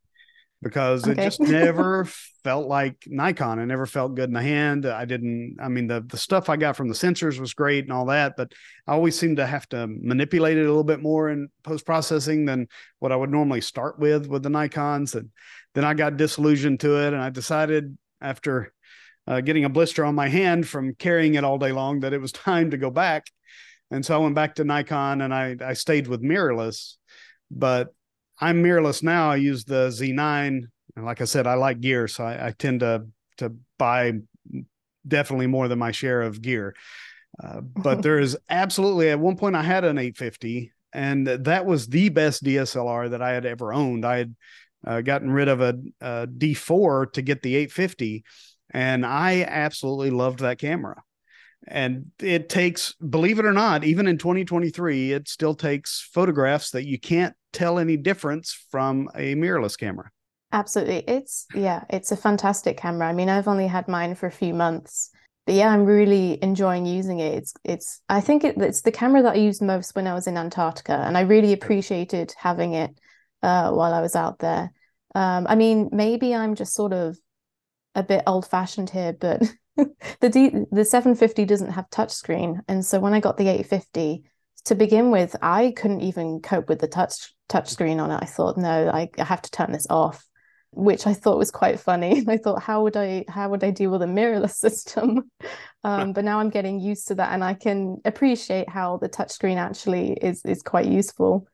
because 0.62 1.08
okay. 1.08 1.14
it 1.14 1.26
just 1.26 1.40
never 1.40 2.06
felt 2.44 2.68
like 2.68 2.96
Nikon. 3.08 3.60
It 3.60 3.66
never 3.66 3.86
felt 3.86 4.16
good 4.16 4.30
in 4.30 4.34
the 4.34 4.42
hand. 4.42 4.86
I 4.86 5.06
didn't, 5.06 5.58
I 5.60 5.70
mean, 5.70 5.88
the, 5.88 6.02
the 6.08 6.18
stuff 6.18 6.50
I 6.50 6.56
got 6.58 6.76
from 6.76 6.88
the 6.88 6.94
sensors 6.94 7.40
was 7.40 7.54
great 7.54 7.86
and 7.86 7.94
all 7.94 8.06
that, 8.06 8.38
but 8.38 8.52
I 8.88 8.94
always 8.94 9.18
seemed 9.18 9.38
to 9.38 9.46
have 9.46 9.68
to 9.70 9.88
manipulate 9.88 10.58
it 10.58 10.66
a 10.66 10.68
little 10.68 10.84
bit 10.84 11.02
more 11.02 11.30
in 11.30 11.50
post 11.64 11.86
processing 11.86 12.46
than 12.46 12.68
what 13.00 13.12
I 13.12 13.16
would 13.16 13.32
normally 13.32 13.62
start 13.62 13.98
with 13.98 14.28
with 14.28 14.44
the 14.44 14.50
Nikons. 14.50 15.16
And 15.16 15.30
then 15.74 15.84
I 15.84 15.94
got 15.94 16.18
disillusioned 16.18 16.80
to 16.82 17.08
it. 17.08 17.14
And 17.14 17.22
I 17.22 17.30
decided 17.32 17.98
after 18.22 18.72
uh, 19.28 19.42
getting 19.42 19.66
a 19.66 19.70
blister 19.70 20.04
on 20.06 20.16
my 20.16 20.28
hand 20.28 20.68
from 20.68 20.96
carrying 20.96 21.36
it 21.36 21.44
all 21.44 21.58
day 21.58 21.72
long 21.72 22.02
that 22.02 22.14
it 22.14 22.22
was 22.22 22.32
time 22.32 22.72
to 22.72 22.78
go 22.78 22.90
back. 22.90 23.28
And 23.92 24.06
so 24.06 24.16
I 24.16 24.18
went 24.18 24.36
back 24.36 24.56
to 24.56 24.64
Nikon 24.64 25.22
and 25.22 25.34
I, 25.34 25.56
I 25.64 25.74
stayed 25.74 26.08
with 26.08 26.24
mirrorless. 26.24 26.96
But 27.50 27.94
I'm 28.40 28.64
mirrorless 28.64 29.04
now. 29.04 29.30
I 29.30 29.36
use 29.36 29.66
the 29.66 29.90
Z9. 29.90 30.64
And 30.96 31.06
like 31.06 31.22
I 31.22 31.26
said, 31.26 31.48
I 31.48 31.54
like 31.54 31.80
gear, 31.80 32.08
so 32.08 32.26
I, 32.26 32.48
I 32.48 32.52
tend 32.52 32.80
to 32.82 33.06
to 33.38 33.56
buy 33.78 34.14
definitely 35.08 35.48
more 35.48 35.68
than 35.68 35.80
my 35.80 35.92
share 35.92 36.22
of 36.22 36.42
gear. 36.42 36.76
Uh, 37.42 37.62
but 37.62 38.02
there 38.02 38.20
is 38.20 38.38
absolutely 38.50 39.10
at 39.10 39.20
one 39.20 39.38
point 39.38 39.56
I 39.56 39.64
had 39.64 39.86
an 39.86 39.98
850, 39.98 40.74
and 40.94 41.28
that 41.28 41.66
was 41.66 41.88
the 41.88 42.10
best 42.10 42.44
DSLR 42.44 43.12
that 43.12 43.22
I 43.22 43.32
had 43.32 43.46
ever 43.46 43.74
owned. 43.74 44.06
I 44.06 44.18
had 44.18 44.36
uh, 44.86 45.02
gotten 45.02 45.32
rid 45.32 45.48
of 45.48 45.62
a 45.62 45.80
a 46.02 46.28
D4 46.28 47.14
to 47.14 47.22
get 47.22 47.42
the 47.42 47.56
850, 47.56 48.26
and 48.72 49.06
I 49.06 49.44
absolutely 49.44 50.10
loved 50.10 50.40
that 50.40 50.60
camera. 50.60 51.02
And 51.68 52.12
it 52.20 52.50
takes, 52.50 52.94
believe 52.94 53.38
it 53.38 53.46
or 53.46 53.54
not, 53.54 53.84
even 53.84 54.08
in 54.08 54.18
2023, 54.18 55.12
it 55.14 55.28
still 55.28 55.54
takes 55.54 56.10
photographs 56.12 56.72
that 56.72 56.88
you 56.88 57.00
can't 57.00 57.36
tell 57.54 57.78
any 57.78 57.98
difference 57.98 58.52
from 58.72 59.10
a 59.14 59.36
mirrorless 59.36 59.78
camera. 59.78 60.10
Absolutely. 60.52 61.04
It's, 61.08 61.46
yeah, 61.54 61.84
it's 61.90 62.12
a 62.12 62.18
fantastic 62.18 62.78
camera. 62.78 63.08
I 63.08 63.14
mean, 63.14 63.30
I've 63.30 63.48
only 63.48 63.68
had 63.68 63.88
mine 63.88 64.16
for 64.16 64.26
a 64.26 64.32
few 64.32 64.54
months, 64.54 65.12
but 65.46 65.56
yeah, 65.56 65.70
I'm 65.70 65.86
really 65.86 66.40
enjoying 66.44 66.86
using 66.86 67.20
it. 67.20 67.36
It's, 67.36 67.54
it's, 67.64 68.02
I 68.10 68.22
think 68.22 68.44
it, 68.44 68.58
it's 68.58 68.82
the 68.82 68.92
camera 68.92 69.22
that 69.22 69.34
I 69.34 69.40
used 69.40 69.62
most 69.62 69.96
when 69.96 70.08
I 70.08 70.14
was 70.14 70.28
in 70.28 70.38
Antarctica, 70.38 70.94
and 70.94 71.18
I 71.18 71.22
really 71.22 71.54
appreciated 71.54 72.34
having 72.38 72.74
it 72.74 72.92
uh, 73.44 73.72
while 73.72 73.94
I 73.94 74.02
was 74.02 74.16
out 74.16 74.40
there. 74.40 74.72
Um, 75.14 75.46
I 75.48 75.56
mean, 75.56 75.90
maybe 75.92 76.34
I'm 76.34 76.56
just 76.56 76.74
sort 76.74 76.94
of 76.94 77.18
a 77.96 78.04
bit 78.04 78.24
old 78.28 78.48
fashioned 78.48 78.90
here, 78.90 79.14
but 79.14 79.42
the 80.20 80.30
D, 80.30 80.50
the 80.72 80.86
750 80.86 81.46
doesn't 81.46 81.72
have 81.72 81.90
touchscreen, 81.90 82.60
and 82.68 82.86
so 82.86 83.00
when 83.00 83.14
I 83.14 83.20
got 83.20 83.38
the 83.38 83.48
850 83.48 84.24
to 84.66 84.76
begin 84.76 85.12
with, 85.12 85.36
I 85.42 85.74
couldn't 85.76 86.02
even 86.02 86.40
cope 86.42 86.70
with 86.70 86.80
the 86.80 86.88
touch 86.88 87.34
touchscreen 87.50 88.02
on 88.02 88.12
it. 88.12 88.20
I 88.22 88.26
thought, 88.26 88.58
no, 88.58 88.90
I, 88.90 89.10
I 89.18 89.24
have 89.24 89.42
to 89.42 89.52
turn 89.52 89.72
this 89.72 89.88
off, 89.90 90.26
which 90.72 91.06
I 91.06 91.14
thought 91.14 91.38
was 91.38 91.52
quite 91.52 91.80
funny. 91.80 92.24
I 92.28 92.38
thought, 92.38 92.62
how 92.62 92.84
would 92.84 92.96
I 92.96 93.26
how 93.28 93.50
would 93.50 93.64
I 93.64 93.72
deal 93.72 93.92
with 93.92 94.02
a 94.02 94.06
mirrorless 94.06 94.52
system? 94.56 95.32
Um, 95.84 96.14
but 96.14 96.26
now 96.26 96.40
I'm 96.40 96.50
getting 96.50 96.80
used 96.80 97.08
to 97.10 97.16
that, 97.16 97.34
and 97.34 97.44
I 97.44 97.54
can 97.54 97.98
appreciate 98.06 98.70
how 98.70 98.98
the 98.98 99.10
touchscreen 99.10 99.58
actually 99.58 100.14
is 100.14 100.44
is 100.46 100.62
quite 100.62 100.88
useful. 100.88 101.48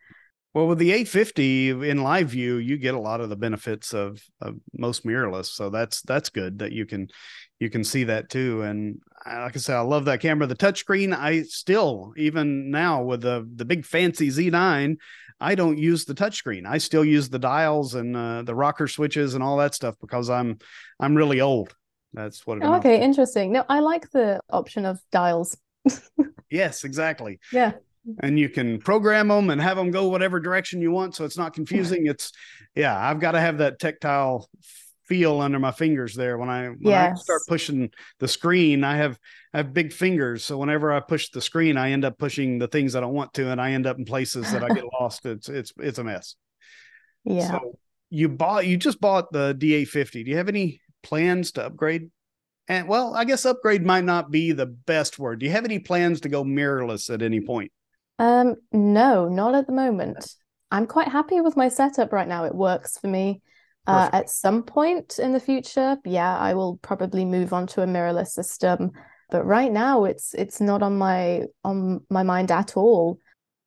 Well, 0.58 0.66
with 0.66 0.80
the 0.80 0.90
850 0.90 1.70
in 1.88 2.02
live 2.02 2.30
view, 2.30 2.56
you 2.56 2.80
get 2.80 2.96
a 2.96 3.00
lot 3.00 3.22
of 3.22 3.30
the 3.30 3.36
benefits 3.36 3.94
of, 3.94 4.20
of 4.42 4.56
most 4.76 5.06
mirrorless. 5.06 5.46
So 5.46 5.70
that's 5.70 6.02
that's 6.02 6.32
good 6.32 6.58
that 6.58 6.72
you 6.72 6.88
can 6.88 7.10
you 7.60 7.70
can 7.70 7.84
see 7.84 8.06
that 8.06 8.32
too. 8.32 8.64
And 8.64 9.00
like 9.24 9.56
I 9.56 9.60
said, 9.60 9.76
I 9.76 9.82
love 9.82 10.06
that 10.06 10.20
camera. 10.20 10.48
The 10.48 10.56
touchscreen, 10.56 11.16
I 11.16 11.44
still 11.44 12.12
even 12.18 12.72
now 12.72 13.04
with 13.04 13.22
the 13.22 13.48
the 13.54 13.66
big 13.66 13.86
fancy 13.86 14.30
Z9, 14.30 14.98
I 15.40 15.54
don't 15.54 15.78
use 15.78 16.06
the 16.06 16.16
touchscreen. 16.16 16.66
I 16.66 16.80
still 16.80 17.06
use 17.06 17.30
the 17.30 17.38
dials 17.38 17.94
and 17.94 18.18
uh, 18.18 18.42
the 18.42 18.56
rocker 18.56 18.88
switches 18.88 19.36
and 19.36 19.44
all 19.44 19.58
that 19.58 19.76
stuff 19.76 19.94
because 20.02 20.28
I'm 20.28 20.58
I'm 21.00 21.14
really 21.14 21.40
old. 21.40 21.76
That's 22.14 22.48
what. 22.48 22.58
It 22.58 22.64
is. 22.64 22.70
Okay, 22.80 23.00
interesting. 23.00 23.52
No, 23.52 23.64
I 23.70 23.82
like 23.82 24.10
the 24.10 24.40
option 24.50 24.88
of 24.88 25.00
dials. 25.12 25.56
yes, 26.50 26.84
exactly. 26.84 27.40
Yeah 27.54 27.74
and 28.20 28.40
you 28.40 28.50
can 28.50 28.80
program 28.80 29.28
them 29.28 29.50
and 29.50 29.62
have 29.62 29.78
them 29.78 29.92
go 29.92 30.08
whatever 30.08 30.40
direction 30.40 30.82
you 30.82 30.92
want 30.92 31.16
so 31.16 31.26
it's 31.26 31.38
not 31.38 31.54
confusing. 31.54 32.08
It's 32.08 32.32
yeah 32.76 32.98
i've 32.98 33.20
got 33.20 33.32
to 33.32 33.40
have 33.40 33.58
that 33.60 33.80
tactile 33.80 34.50
feel 35.08 35.40
under 35.40 35.58
my 35.58 35.72
fingers 35.72 36.14
there. 36.16 36.38
When 36.38 36.50
i 36.50 36.68
when 36.68 36.80
yes. 36.82 37.18
i 37.18 37.22
start 37.22 37.42
pushing 37.48 37.90
the 38.20 38.28
screen 38.28 38.84
i 38.84 38.98
have 38.98 39.18
i 39.54 39.58
have 39.58 39.74
big 39.74 39.94
fingers 39.94 40.44
so 40.44 40.58
whenever 40.58 40.92
i 40.92 41.00
push 41.00 41.30
the 41.30 41.42
screen 41.42 41.78
i 41.78 41.92
end 41.92 42.06
up 42.06 42.18
pushing 42.18 42.60
the 42.60 42.68
things 42.68 42.96
i 42.96 43.00
don't 43.00 43.14
want 43.14 43.34
to 43.36 43.50
and 43.50 43.62
i 43.62 43.72
end 43.72 43.88
up 43.88 43.98
in 43.98 44.06
places 44.06 44.52
that 44.52 44.64
i 44.64 44.68
get 44.70 44.84
lost. 45.00 45.26
It's 45.26 45.50
it's 45.50 45.74
it's 45.78 46.00
a 46.00 46.04
mess. 46.04 46.36
Yeah. 47.24 47.52
So 47.52 47.78
you 48.10 48.30
bought 48.30 48.68
you 48.68 48.78
just 48.78 49.02
bought 49.02 49.32
the 49.32 49.56
d850 49.58 50.26
do 50.26 50.32
you 50.32 50.38
have 50.38 50.50
any 50.50 50.82
plans 51.04 51.52
to 51.54 51.66
upgrade? 51.66 52.10
And 52.70 52.88
well 52.88 53.16
i 53.16 53.26
guess 53.26 53.46
upgrade 53.46 53.86
might 53.86 54.04
not 54.04 54.32
be 54.32 54.52
the 54.52 54.66
best 54.66 55.20
word. 55.20 55.40
Do 55.40 55.46
you 55.46 55.52
have 55.54 55.66
any 55.66 55.80
plans 55.80 56.22
to 56.22 56.30
go 56.30 56.44
mirrorless 56.44 57.14
at 57.14 57.22
any 57.22 57.42
point 57.42 57.72
um, 58.20 58.56
no, 58.72 59.28
not 59.28 59.56
at 59.56 59.68
the 59.68 59.74
moment. 59.74 60.36
I'm 60.72 60.88
quite 60.88 61.08
happy 61.08 61.42
with 61.42 61.56
my 61.56 61.70
setup 61.70 62.12
right 62.12 62.28
now. 62.28 62.46
It 62.46 62.56
works 62.56 62.98
for 62.98 63.08
me. 63.08 63.42
Uh, 63.86 64.10
at 64.12 64.30
some 64.30 64.64
point 64.64 65.18
in 65.18 65.32
the 65.32 65.40
future, 65.40 65.96
yeah, 66.04 66.38
I 66.38 66.56
will 66.56 66.78
probably 66.82 67.24
move 67.24 67.54
on 67.54 67.68
to 67.68 67.84
a 67.84 67.88
mirrorless 67.88 68.28
system. 68.28 68.92
But 69.30 69.46
right 69.46 69.72
now, 69.72 70.04
it's 70.04 70.34
it's 70.34 70.60
not 70.60 70.84
on 70.84 70.98
my 70.98 71.44
on 71.64 72.02
my 72.10 72.24
mind 72.24 72.52
at 72.52 72.76
all. 72.76 73.18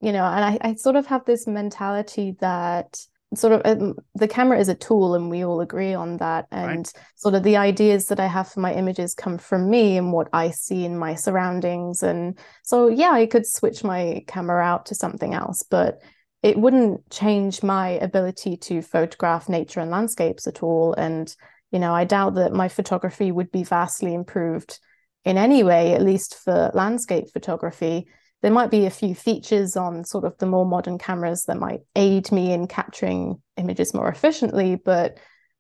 You 0.03 0.13
know, 0.13 0.25
and 0.25 0.45
I, 0.45 0.59
I 0.61 0.75
sort 0.75 0.97
of 0.97 1.07
have 1.07 1.25
this 1.25 1.47
mentality 1.47 2.37
that 2.41 3.01
sort 3.35 3.53
of 3.53 3.63
um, 3.65 3.95
the 4.15 4.27
camera 4.27 4.59
is 4.59 4.69
a 4.69 4.75
tool 4.75 5.15
and 5.15 5.31
we 5.31 5.45
all 5.45 5.61
agree 5.61 5.95
on 5.95 6.17
that. 6.17 6.47
And 6.51 6.79
right. 6.79 6.93
sort 7.17 7.35
of 7.35 7.43
the 7.43 7.57
ideas 7.57 8.07
that 8.07 8.21
i 8.21 8.27
have 8.27 8.49
for 8.49 8.61
my 8.61 8.75
images 8.75 9.15
come 9.15 9.39
from 9.39 9.71
me 9.71 9.97
and 9.97 10.13
what 10.13 10.29
i 10.33 10.51
see 10.51 10.85
in 10.85 10.99
my 10.99 11.15
surroundings. 11.15 12.03
And 12.03 12.39
so 12.65 12.89
yeah 12.89 13.13
i 13.13 13.27
could 13.27 13.47
switch 13.47 13.85
my 13.85 14.25
camera 14.27 14.63
out 14.63 14.87
to 14.87 14.95
something 14.95 15.35
else 15.35 15.63
but 15.63 16.01
it 16.43 16.57
wouldn't 16.57 17.09
change 17.11 17.63
my 17.63 17.91
ability 17.91 18.57
to 18.57 18.81
photograph 18.81 19.49
nature 19.49 19.81
and 19.81 19.91
landscapes 19.91 20.47
at 20.47 20.63
all. 20.63 20.95
And 20.95 21.35
you 21.71 21.79
know 21.79 21.95
i 21.95 22.05
doubt 22.05 22.35
that 22.35 22.53
my 22.53 22.69
photography 22.69 23.31
would 23.31 23.53
be 23.53 23.63
vastly 23.63 24.15
improved 24.15 24.81
in 25.25 25.37
any 25.37 25.63
way 25.63 25.95
at 25.95 26.03
least 26.03 26.35
for 26.35 26.71
landscape 26.75 27.31
photography 27.33 28.09
there 28.43 28.51
might 28.51 28.71
be 28.71 28.87
a 28.87 28.91
few 28.91 29.15
features 29.15 29.77
on 29.77 30.05
sort 30.05 30.25
of 30.25 30.37
the 30.39 30.47
more 30.47 30.65
modern 30.65 30.99
cameras 30.99 31.45
that 31.47 31.59
might 31.59 31.81
aid 31.95 32.33
me 32.33 32.53
in 32.53 32.67
capturing 32.67 33.41
images 33.57 33.93
more 33.93 34.09
efficiently, 34.09 34.77
but 34.77 35.19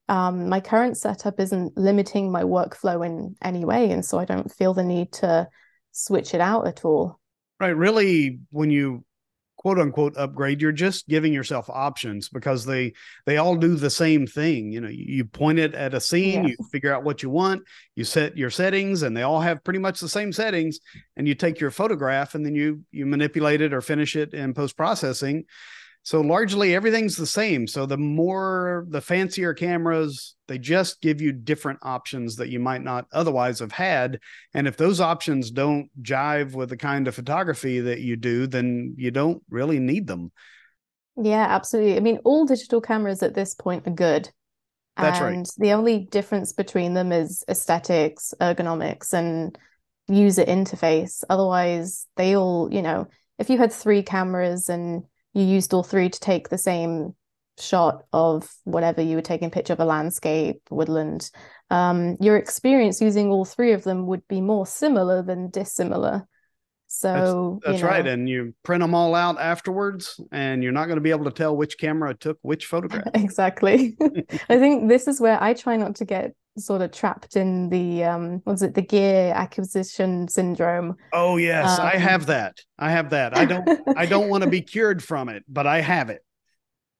um, 0.08 0.48
my 0.48 0.60
current 0.60 0.96
setup 0.96 1.38
isn't 1.38 1.76
limiting 1.76 2.32
my 2.32 2.42
workflow 2.42 3.04
in 3.04 3.36
any 3.42 3.64
way. 3.64 3.90
And 3.90 4.04
so 4.04 4.18
I 4.18 4.24
don't 4.24 4.50
feel 4.50 4.74
the 4.74 4.82
need 4.82 5.12
to 5.12 5.48
switch 5.92 6.34
it 6.34 6.40
out 6.40 6.66
at 6.66 6.84
all. 6.84 7.20
Right. 7.60 7.68
Really, 7.68 8.40
when 8.50 8.70
you 8.70 9.04
quote 9.60 9.78
unquote 9.78 10.16
upgrade 10.16 10.62
you're 10.62 10.72
just 10.72 11.06
giving 11.06 11.34
yourself 11.34 11.68
options 11.68 12.30
because 12.30 12.64
they 12.64 12.94
they 13.26 13.36
all 13.36 13.54
do 13.54 13.74
the 13.74 13.90
same 13.90 14.26
thing. 14.26 14.72
You 14.72 14.80
know 14.80 14.88
you 14.88 15.26
point 15.26 15.58
it 15.58 15.74
at 15.74 15.92
a 15.92 16.00
scene 16.00 16.44
you 16.44 16.56
figure 16.72 16.94
out 16.94 17.04
what 17.04 17.22
you 17.22 17.28
want 17.28 17.62
you 17.94 18.04
set 18.04 18.38
your 18.38 18.48
settings 18.48 19.02
and 19.02 19.14
they 19.14 19.20
all 19.20 19.40
have 19.42 19.62
pretty 19.62 19.78
much 19.78 20.00
the 20.00 20.08
same 20.08 20.32
settings 20.32 20.78
and 21.18 21.28
you 21.28 21.34
take 21.34 21.60
your 21.60 21.70
photograph 21.70 22.34
and 22.34 22.46
then 22.46 22.54
you 22.54 22.80
you 22.90 23.04
manipulate 23.04 23.60
it 23.60 23.74
or 23.74 23.82
finish 23.82 24.16
it 24.16 24.32
in 24.32 24.54
post 24.54 24.78
processing 24.78 25.44
so 26.02 26.20
largely 26.22 26.74
everything's 26.74 27.16
the 27.16 27.26
same. 27.26 27.66
So 27.66 27.84
the 27.84 27.98
more 27.98 28.86
the 28.88 29.00
fancier 29.00 29.52
cameras, 29.52 30.34
they 30.48 30.58
just 30.58 31.02
give 31.02 31.20
you 31.20 31.32
different 31.32 31.80
options 31.82 32.36
that 32.36 32.48
you 32.48 32.58
might 32.58 32.82
not 32.82 33.06
otherwise 33.12 33.58
have 33.58 33.72
had. 33.72 34.18
And 34.54 34.66
if 34.66 34.76
those 34.76 35.00
options 35.00 35.50
don't 35.50 35.90
jive 36.02 36.54
with 36.54 36.70
the 36.70 36.76
kind 36.76 37.06
of 37.06 37.14
photography 37.14 37.80
that 37.80 38.00
you 38.00 38.16
do, 38.16 38.46
then 38.46 38.94
you 38.96 39.10
don't 39.10 39.42
really 39.50 39.78
need 39.78 40.06
them. 40.06 40.32
Yeah, 41.16 41.46
absolutely. 41.48 41.96
I 41.96 42.00
mean, 42.00 42.20
all 42.24 42.46
digital 42.46 42.80
cameras 42.80 43.22
at 43.22 43.34
this 43.34 43.54
point 43.54 43.86
are 43.86 43.92
good. 43.92 44.30
That's 44.96 45.20
and 45.20 45.36
right. 45.36 45.48
the 45.58 45.72
only 45.72 45.98
difference 46.10 46.52
between 46.52 46.94
them 46.94 47.12
is 47.12 47.44
aesthetics, 47.48 48.32
ergonomics, 48.40 49.12
and 49.12 49.56
user 50.08 50.44
interface. 50.44 51.24
Otherwise, 51.28 52.06
they 52.16 52.36
all, 52.36 52.72
you 52.72 52.82
know, 52.82 53.06
if 53.38 53.50
you 53.50 53.58
had 53.58 53.72
three 53.72 54.02
cameras 54.02 54.68
and 54.68 55.04
you 55.32 55.44
used 55.44 55.72
all 55.72 55.82
three 55.82 56.08
to 56.08 56.20
take 56.20 56.48
the 56.48 56.58
same 56.58 57.14
shot 57.58 58.04
of 58.12 58.48
whatever 58.64 59.02
you 59.02 59.16
were 59.16 59.22
taking 59.22 59.50
picture 59.50 59.72
of 59.72 59.80
a 59.80 59.84
landscape, 59.84 60.60
woodland, 60.70 61.30
um, 61.70 62.16
your 62.20 62.36
experience 62.36 63.00
using 63.00 63.28
all 63.28 63.44
three 63.44 63.72
of 63.72 63.84
them 63.84 64.06
would 64.06 64.26
be 64.28 64.40
more 64.40 64.66
similar 64.66 65.22
than 65.22 65.50
dissimilar. 65.50 66.26
So 66.92 67.60
that's, 67.62 67.66
that's 67.66 67.78
you 67.78 67.84
know, 67.84 67.90
right, 67.90 68.06
and 68.06 68.28
you 68.28 68.52
print 68.64 68.80
them 68.80 68.96
all 68.96 69.14
out 69.14 69.40
afterwards, 69.40 70.20
and 70.32 70.60
you're 70.60 70.72
not 70.72 70.86
going 70.86 70.96
to 70.96 71.02
be 71.02 71.10
able 71.10 71.26
to 71.26 71.30
tell 71.30 71.56
which 71.56 71.78
camera 71.78 72.14
took 72.14 72.38
which 72.42 72.66
photograph. 72.66 73.04
Exactly. 73.14 73.96
I 74.48 74.58
think 74.58 74.88
this 74.88 75.06
is 75.06 75.20
where 75.20 75.40
I 75.40 75.54
try 75.54 75.76
not 75.76 75.96
to 75.96 76.04
get 76.04 76.32
sort 76.58 76.82
of 76.82 76.92
trapped 76.92 77.36
in 77.36 77.68
the 77.68 78.04
um 78.04 78.42
was 78.44 78.62
it 78.62 78.74
the 78.74 78.82
gear 78.82 79.32
acquisition 79.34 80.28
syndrome. 80.28 80.96
Oh 81.12 81.36
yes 81.36 81.78
um, 81.78 81.86
i 81.86 81.96
have 81.96 82.26
that. 82.26 82.58
I 82.78 82.90
have 82.90 83.10
that. 83.10 83.36
I 83.36 83.44
don't 83.44 83.68
i 83.96 84.06
don't 84.06 84.28
want 84.28 84.44
to 84.44 84.50
be 84.50 84.60
cured 84.60 85.02
from 85.02 85.28
it 85.28 85.44
but 85.48 85.66
i 85.66 85.80
have 85.80 86.10
it. 86.10 86.24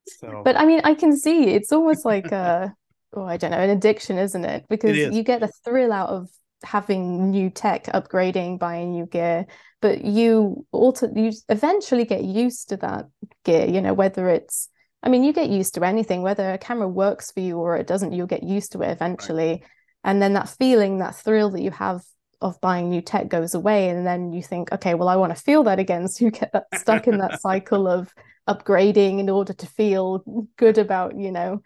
So 0.06 0.42
but 0.44 0.56
i 0.56 0.64
mean 0.64 0.80
i 0.84 0.94
can 0.94 1.16
see 1.16 1.44
it's 1.48 1.72
almost 1.72 2.04
like 2.04 2.26
a 2.26 2.74
oh 3.14 3.24
i 3.24 3.36
don't 3.36 3.50
know 3.50 3.58
an 3.58 3.70
addiction 3.70 4.18
isn't 4.18 4.44
it? 4.44 4.66
Because 4.68 4.96
you 4.96 5.22
get 5.22 5.42
a 5.42 5.50
thrill 5.64 5.92
out 5.92 6.10
of 6.10 6.28
having 6.62 7.30
new 7.30 7.50
tech 7.50 7.84
upgrading 7.86 8.58
buying 8.58 8.92
new 8.92 9.06
gear 9.06 9.46
but 9.80 10.04
you 10.04 10.66
also 10.72 11.08
you 11.14 11.32
eventually 11.48 12.04
get 12.04 12.22
used 12.22 12.68
to 12.68 12.76
that 12.76 13.06
gear 13.44 13.66
you 13.66 13.80
know 13.80 13.94
whether 13.94 14.28
it's 14.28 14.68
i 15.02 15.08
mean 15.08 15.24
you 15.24 15.32
get 15.32 15.50
used 15.50 15.74
to 15.74 15.84
anything 15.84 16.22
whether 16.22 16.52
a 16.52 16.58
camera 16.58 16.88
works 16.88 17.30
for 17.30 17.40
you 17.40 17.58
or 17.58 17.76
it 17.76 17.86
doesn't 17.86 18.12
you'll 18.12 18.26
get 18.26 18.42
used 18.42 18.72
to 18.72 18.82
it 18.82 18.90
eventually 18.90 19.50
right. 19.50 19.62
and 20.04 20.22
then 20.22 20.34
that 20.34 20.48
feeling 20.48 20.98
that 20.98 21.16
thrill 21.16 21.50
that 21.50 21.62
you 21.62 21.70
have 21.70 22.02
of 22.40 22.60
buying 22.60 22.88
new 22.88 23.02
tech 23.02 23.28
goes 23.28 23.54
away 23.54 23.90
and 23.90 24.06
then 24.06 24.32
you 24.32 24.42
think 24.42 24.72
okay 24.72 24.94
well 24.94 25.08
i 25.08 25.16
want 25.16 25.34
to 25.34 25.42
feel 25.42 25.62
that 25.62 25.78
again 25.78 26.08
so 26.08 26.24
you 26.24 26.30
get 26.30 26.52
that 26.52 26.66
stuck 26.74 27.06
in 27.06 27.18
that 27.18 27.40
cycle 27.40 27.86
of 27.86 28.12
upgrading 28.48 29.18
in 29.18 29.28
order 29.28 29.52
to 29.52 29.66
feel 29.66 30.24
good 30.56 30.78
about 30.78 31.16
you 31.16 31.30
know 31.30 31.62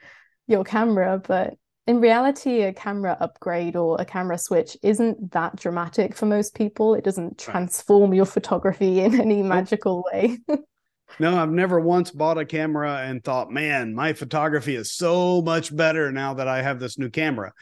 your 0.46 0.64
camera 0.64 1.20
but 1.24 1.54
in 1.86 2.00
reality, 2.00 2.62
a 2.62 2.72
camera 2.72 3.16
upgrade 3.20 3.76
or 3.76 4.00
a 4.00 4.04
camera 4.04 4.38
switch 4.38 4.76
isn't 4.82 5.32
that 5.32 5.56
dramatic 5.56 6.14
for 6.14 6.24
most 6.24 6.54
people. 6.54 6.94
It 6.94 7.04
doesn't 7.04 7.38
transform 7.38 8.14
your 8.14 8.24
photography 8.24 9.00
in 9.00 9.20
any 9.20 9.42
magical 9.42 10.02
way. 10.10 10.38
no, 11.18 11.36
I've 11.36 11.50
never 11.50 11.78
once 11.78 12.10
bought 12.10 12.38
a 12.38 12.44
camera 12.44 13.02
and 13.04 13.22
thought, 13.22 13.50
man, 13.50 13.94
my 13.94 14.12
photography 14.12 14.74
is 14.74 14.92
so 14.92 15.42
much 15.42 15.74
better 15.74 16.10
now 16.10 16.34
that 16.34 16.48
I 16.48 16.62
have 16.62 16.80
this 16.80 16.98
new 16.98 17.10
camera. 17.10 17.52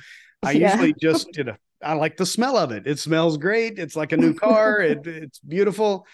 I 0.43 0.51
yeah. 0.53 0.73
usually 0.73 0.95
just, 1.01 1.37
you 1.37 1.45
know, 1.45 1.57
I 1.83 1.95
like 1.95 2.17
the 2.17 2.27
smell 2.27 2.57
of 2.57 2.73
it. 2.73 2.87
It 2.87 2.99
smells 2.99 3.37
great. 3.37 3.79
It's 3.79 3.97
like 3.97 4.13
a 4.13 4.17
new 4.17 4.35
car. 4.35 4.81
it, 4.81 5.07
it's 5.07 5.39
beautiful. 5.41 6.07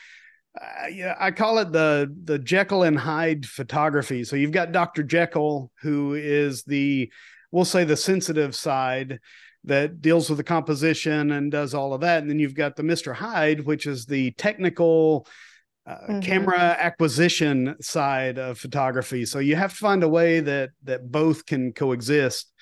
Uh, 0.59 0.89
yeah, 0.89 1.15
I 1.19 1.31
call 1.31 1.59
it 1.59 1.73
the 1.73 2.13
the 2.25 2.39
Jekyll 2.39 2.83
and 2.83 2.99
Hyde 2.99 3.47
photography. 3.47 4.25
So 4.25 4.35
you've 4.35 4.51
got 4.51 4.73
Dr. 4.73 5.03
Jekyll, 5.03 5.71
who 5.83 6.15
is 6.15 6.65
the 6.65 7.13
we'll 7.53 7.65
say 7.65 7.85
the 7.85 7.97
sensitive 7.97 8.57
side 8.57 9.21
that 9.65 10.01
deals 10.01 10.29
with 10.29 10.39
the 10.39 10.45
composition 10.45 11.33
and 11.33 11.53
does 11.53 11.75
all 11.75 11.93
of 11.93 12.01
that. 12.01 12.23
And 12.23 12.31
then 12.31 12.39
you've 12.39 12.55
got 12.55 12.77
the 12.77 12.83
Mr. 12.83 13.15
Hyde, 13.15 13.61
which 13.61 13.87
is 13.87 14.07
the 14.07 14.31
technical 14.33 15.27
uh, 15.89 15.95
mm-hmm. 15.95 16.21
camera 16.21 16.77
acquisition 16.79 17.75
side 17.81 18.39
of 18.39 18.59
photography. 18.59 19.25
So 19.25 19.39
you 19.39 19.57
have 19.57 19.71
to 19.71 19.79
find 19.79 20.03
a 20.03 20.09
way 20.09 20.41
that 20.41 20.71
that 20.85 21.11
both 21.11 21.47
can 21.47 21.73
coexist, 21.73 22.53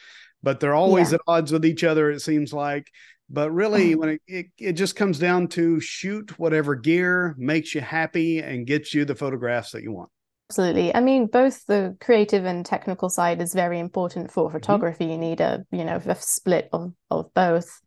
but 0.42 0.60
they're 0.60 0.74
always 0.74 1.10
yeah. 1.10 1.16
at 1.16 1.22
odds 1.26 1.52
with 1.52 1.66
each 1.66 1.82
other. 1.82 2.10
It 2.10 2.20
seems 2.20 2.52
like. 2.52 2.88
But 3.28 3.50
really, 3.50 3.90
mm-hmm. 3.90 4.00
when 4.00 4.08
it, 4.10 4.22
it, 4.28 4.46
it 4.58 4.72
just 4.74 4.94
comes 4.94 5.18
down 5.18 5.48
to 5.48 5.80
shoot 5.80 6.38
whatever 6.38 6.76
gear 6.76 7.34
makes 7.36 7.74
you 7.74 7.80
happy 7.80 8.38
and 8.38 8.64
gets 8.66 8.94
you 8.94 9.04
the 9.04 9.16
photographs 9.16 9.72
that 9.72 9.82
you 9.82 9.92
want. 9.92 10.10
Absolutely. 10.48 10.94
I 10.94 11.00
mean, 11.00 11.26
both 11.26 11.66
the 11.66 11.96
creative 12.00 12.44
and 12.44 12.64
technical 12.64 13.08
side 13.08 13.42
is 13.42 13.52
very 13.52 13.80
important 13.80 14.30
for 14.30 14.44
mm-hmm. 14.44 14.56
photography. 14.56 15.06
Mm-hmm. 15.06 15.12
You 15.12 15.18
need 15.18 15.40
a, 15.40 15.66
you 15.72 15.84
know, 15.84 16.00
a 16.06 16.14
split 16.14 16.68
of, 16.72 16.92
of 17.10 17.34
both. 17.34 17.80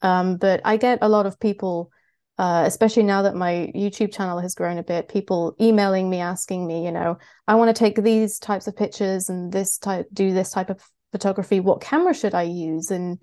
Um, 0.00 0.36
but 0.36 0.60
I 0.64 0.76
get 0.76 1.00
a 1.02 1.08
lot 1.08 1.26
of 1.26 1.40
people, 1.40 1.90
uh, 2.38 2.64
especially 2.66 3.04
now 3.04 3.22
that 3.22 3.36
my 3.36 3.70
YouTube 3.74 4.12
channel 4.12 4.40
has 4.40 4.54
grown 4.54 4.78
a 4.78 4.82
bit, 4.82 5.08
people 5.08 5.54
emailing 5.60 6.10
me 6.10 6.20
asking 6.20 6.66
me, 6.66 6.84
you 6.84 6.92
know, 6.92 7.18
I 7.46 7.54
want 7.54 7.74
to 7.74 7.78
take 7.78 7.96
these 7.96 8.38
types 8.38 8.66
of 8.66 8.76
pictures 8.76 9.28
and 9.28 9.52
this 9.52 9.78
type, 9.78 10.06
do 10.12 10.32
this 10.32 10.50
type 10.50 10.70
of 10.70 10.80
photography. 11.12 11.60
What 11.60 11.80
camera 11.80 12.14
should 12.14 12.34
I 12.34 12.42
use? 12.42 12.90
And, 12.90 13.22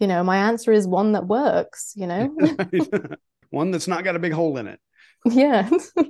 you 0.00 0.06
know, 0.06 0.24
my 0.24 0.38
answer 0.38 0.72
is 0.72 0.86
one 0.86 1.12
that 1.12 1.26
works, 1.26 1.92
you 1.96 2.06
know, 2.06 2.36
one 3.50 3.70
that's 3.70 3.88
not 3.88 4.04
got 4.04 4.16
a 4.16 4.20
big 4.20 4.32
hole 4.32 4.56
in 4.58 4.66
it. 4.66 4.80
Yeah 5.24 5.68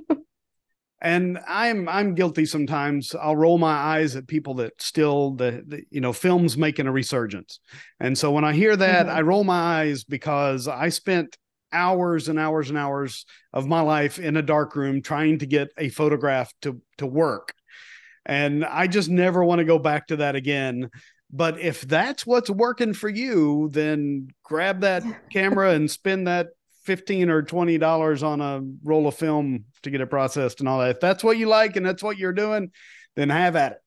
and 1.01 1.39
i'm 1.47 1.87
i'm 1.87 2.13
guilty 2.13 2.45
sometimes 2.45 3.15
i'll 3.15 3.35
roll 3.35 3.57
my 3.57 3.71
eyes 3.71 4.15
at 4.15 4.27
people 4.27 4.55
that 4.55 4.73
still 4.81 5.31
the, 5.31 5.63
the 5.67 5.81
you 5.89 6.01
know 6.01 6.11
films 6.11 6.57
making 6.57 6.87
a 6.87 6.91
resurgence 6.91 7.59
and 7.99 8.17
so 8.17 8.31
when 8.31 8.43
i 8.43 8.53
hear 8.53 8.75
that 8.75 9.05
mm-hmm. 9.05 9.17
i 9.17 9.21
roll 9.21 9.43
my 9.43 9.79
eyes 9.79 10.03
because 10.03 10.67
i 10.67 10.89
spent 10.89 11.37
hours 11.71 12.29
and 12.29 12.39
hours 12.39 12.69
and 12.69 12.77
hours 12.77 13.25
of 13.53 13.67
my 13.67 13.81
life 13.81 14.19
in 14.19 14.37
a 14.37 14.41
dark 14.41 14.75
room 14.75 15.01
trying 15.01 15.39
to 15.39 15.45
get 15.45 15.69
a 15.77 15.89
photograph 15.89 16.53
to 16.61 16.81
to 16.97 17.05
work. 17.05 17.53
And 18.25 18.65
i 18.65 18.87
just 18.87 19.09
never 19.09 19.43
want 19.43 19.59
to 19.59 19.65
go 19.65 19.79
back 19.79 20.07
to 20.07 20.17
that 20.17 20.35
again. 20.35 20.89
But 21.31 21.59
if 21.59 21.81
that's 21.81 22.25
what's 22.25 22.49
working 22.49 22.93
for 22.93 23.09
you 23.09 23.69
then 23.71 24.29
grab 24.43 24.81
that 24.81 25.03
camera 25.31 25.71
and 25.71 25.89
spend 25.89 26.27
that 26.27 26.47
15 26.83 27.29
or 27.29 27.43
20 27.43 27.77
dollars 27.77 28.23
on 28.23 28.41
a 28.41 28.61
roll 28.83 29.07
of 29.07 29.15
film 29.15 29.65
to 29.83 29.91
get 29.91 30.01
it 30.01 30.09
processed 30.09 30.59
and 30.59 30.67
all 30.67 30.79
that. 30.79 30.91
If 30.91 30.99
that's 30.99 31.23
what 31.23 31.37
you 31.37 31.47
like 31.47 31.75
and 31.75 31.85
that's 31.85 32.03
what 32.03 32.17
you're 32.17 32.33
doing 32.33 32.71
then 33.15 33.29
have 33.29 33.55
at 33.55 33.73
it 33.73 33.77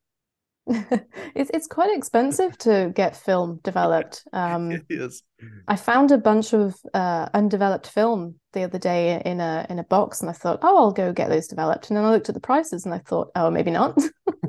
it's 1.34 1.50
it's 1.52 1.66
quite 1.66 1.96
expensive 1.96 2.56
to 2.58 2.92
get 2.94 3.16
film 3.16 3.60
developed. 3.62 4.24
Um, 4.32 4.82
is. 4.88 5.22
I 5.68 5.76
found 5.76 6.10
a 6.10 6.18
bunch 6.18 6.52
of 6.52 6.74
uh, 6.94 7.28
undeveloped 7.34 7.88
film 7.88 8.36
the 8.52 8.62
other 8.62 8.78
day 8.78 9.20
in 9.24 9.40
a 9.40 9.66
in 9.68 9.78
a 9.78 9.84
box, 9.84 10.20
and 10.20 10.30
I 10.30 10.32
thought, 10.32 10.60
oh, 10.62 10.76
I'll 10.76 10.92
go 10.92 11.12
get 11.12 11.28
those 11.28 11.48
developed. 11.48 11.90
And 11.90 11.96
then 11.96 12.04
I 12.04 12.10
looked 12.10 12.28
at 12.28 12.34
the 12.34 12.40
prices, 12.40 12.84
and 12.84 12.94
I 12.94 12.98
thought, 12.98 13.30
oh, 13.34 13.50
maybe 13.50 13.70
not. 13.70 13.98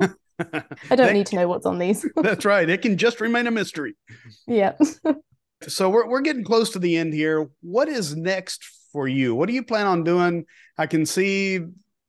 I 0.90 0.96
don't 0.96 1.12
need 1.12 1.26
to 1.26 1.36
know 1.36 1.48
what's 1.48 1.66
on 1.66 1.78
these. 1.78 2.08
that's 2.16 2.44
right. 2.44 2.68
It 2.68 2.82
can 2.82 2.96
just 2.96 3.20
remain 3.20 3.46
a 3.46 3.50
mystery. 3.50 3.94
Yeah 4.46 4.74
so 5.68 5.88
we're 5.88 6.08
we're 6.08 6.20
getting 6.20 6.44
close 6.44 6.70
to 6.70 6.78
the 6.78 6.96
end 6.96 7.12
here. 7.12 7.48
What 7.60 7.88
is 7.88 8.16
next 8.16 8.64
for 8.92 9.08
you? 9.08 9.34
What 9.34 9.48
do 9.48 9.54
you 9.54 9.64
plan 9.64 9.86
on 9.86 10.04
doing? 10.04 10.44
I 10.78 10.86
can 10.86 11.06
see 11.06 11.60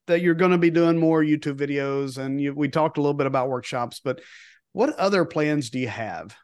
that 0.07 0.21
you're 0.21 0.35
going 0.35 0.51
to 0.51 0.57
be 0.57 0.69
doing 0.69 0.97
more 0.97 1.23
YouTube 1.23 1.57
videos, 1.57 2.17
and 2.17 2.39
you, 2.39 2.53
we 2.53 2.69
talked 2.69 2.97
a 2.97 3.01
little 3.01 3.13
bit 3.13 3.27
about 3.27 3.49
workshops. 3.49 3.99
But 4.03 4.21
what 4.71 4.93
other 4.95 5.25
plans 5.25 5.69
do 5.69 5.79
you 5.79 5.87
have? 5.87 6.35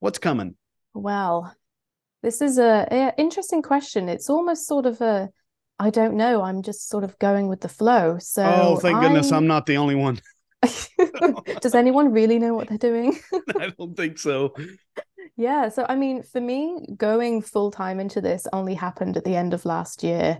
What's 0.00 0.18
coming? 0.18 0.56
Well, 0.94 1.54
this 2.22 2.40
is 2.40 2.58
a, 2.58 2.86
a 2.90 3.14
interesting 3.18 3.62
question. 3.62 4.08
It's 4.08 4.30
almost 4.30 4.66
sort 4.66 4.86
of 4.86 5.00
a 5.00 5.30
I 5.78 5.90
don't 5.90 6.14
know. 6.14 6.42
I'm 6.42 6.62
just 6.62 6.88
sort 6.88 7.02
of 7.02 7.18
going 7.18 7.48
with 7.48 7.60
the 7.60 7.68
flow. 7.68 8.18
So 8.20 8.44
Oh, 8.44 8.76
thank 8.76 8.96
I'm... 8.96 9.02
goodness 9.02 9.32
I'm 9.32 9.48
not 9.48 9.66
the 9.66 9.78
only 9.78 9.96
one. 9.96 10.20
Does 11.60 11.74
anyone 11.74 12.12
really 12.12 12.38
know 12.38 12.54
what 12.54 12.68
they're 12.68 12.78
doing? 12.78 13.18
I 13.58 13.72
don't 13.76 13.96
think 13.96 14.18
so. 14.18 14.54
Yeah. 15.36 15.70
So, 15.70 15.84
I 15.88 15.96
mean, 15.96 16.22
for 16.22 16.40
me, 16.40 16.86
going 16.96 17.42
full 17.42 17.72
time 17.72 17.98
into 17.98 18.20
this 18.20 18.46
only 18.52 18.74
happened 18.74 19.16
at 19.16 19.24
the 19.24 19.34
end 19.34 19.54
of 19.54 19.64
last 19.64 20.04
year. 20.04 20.38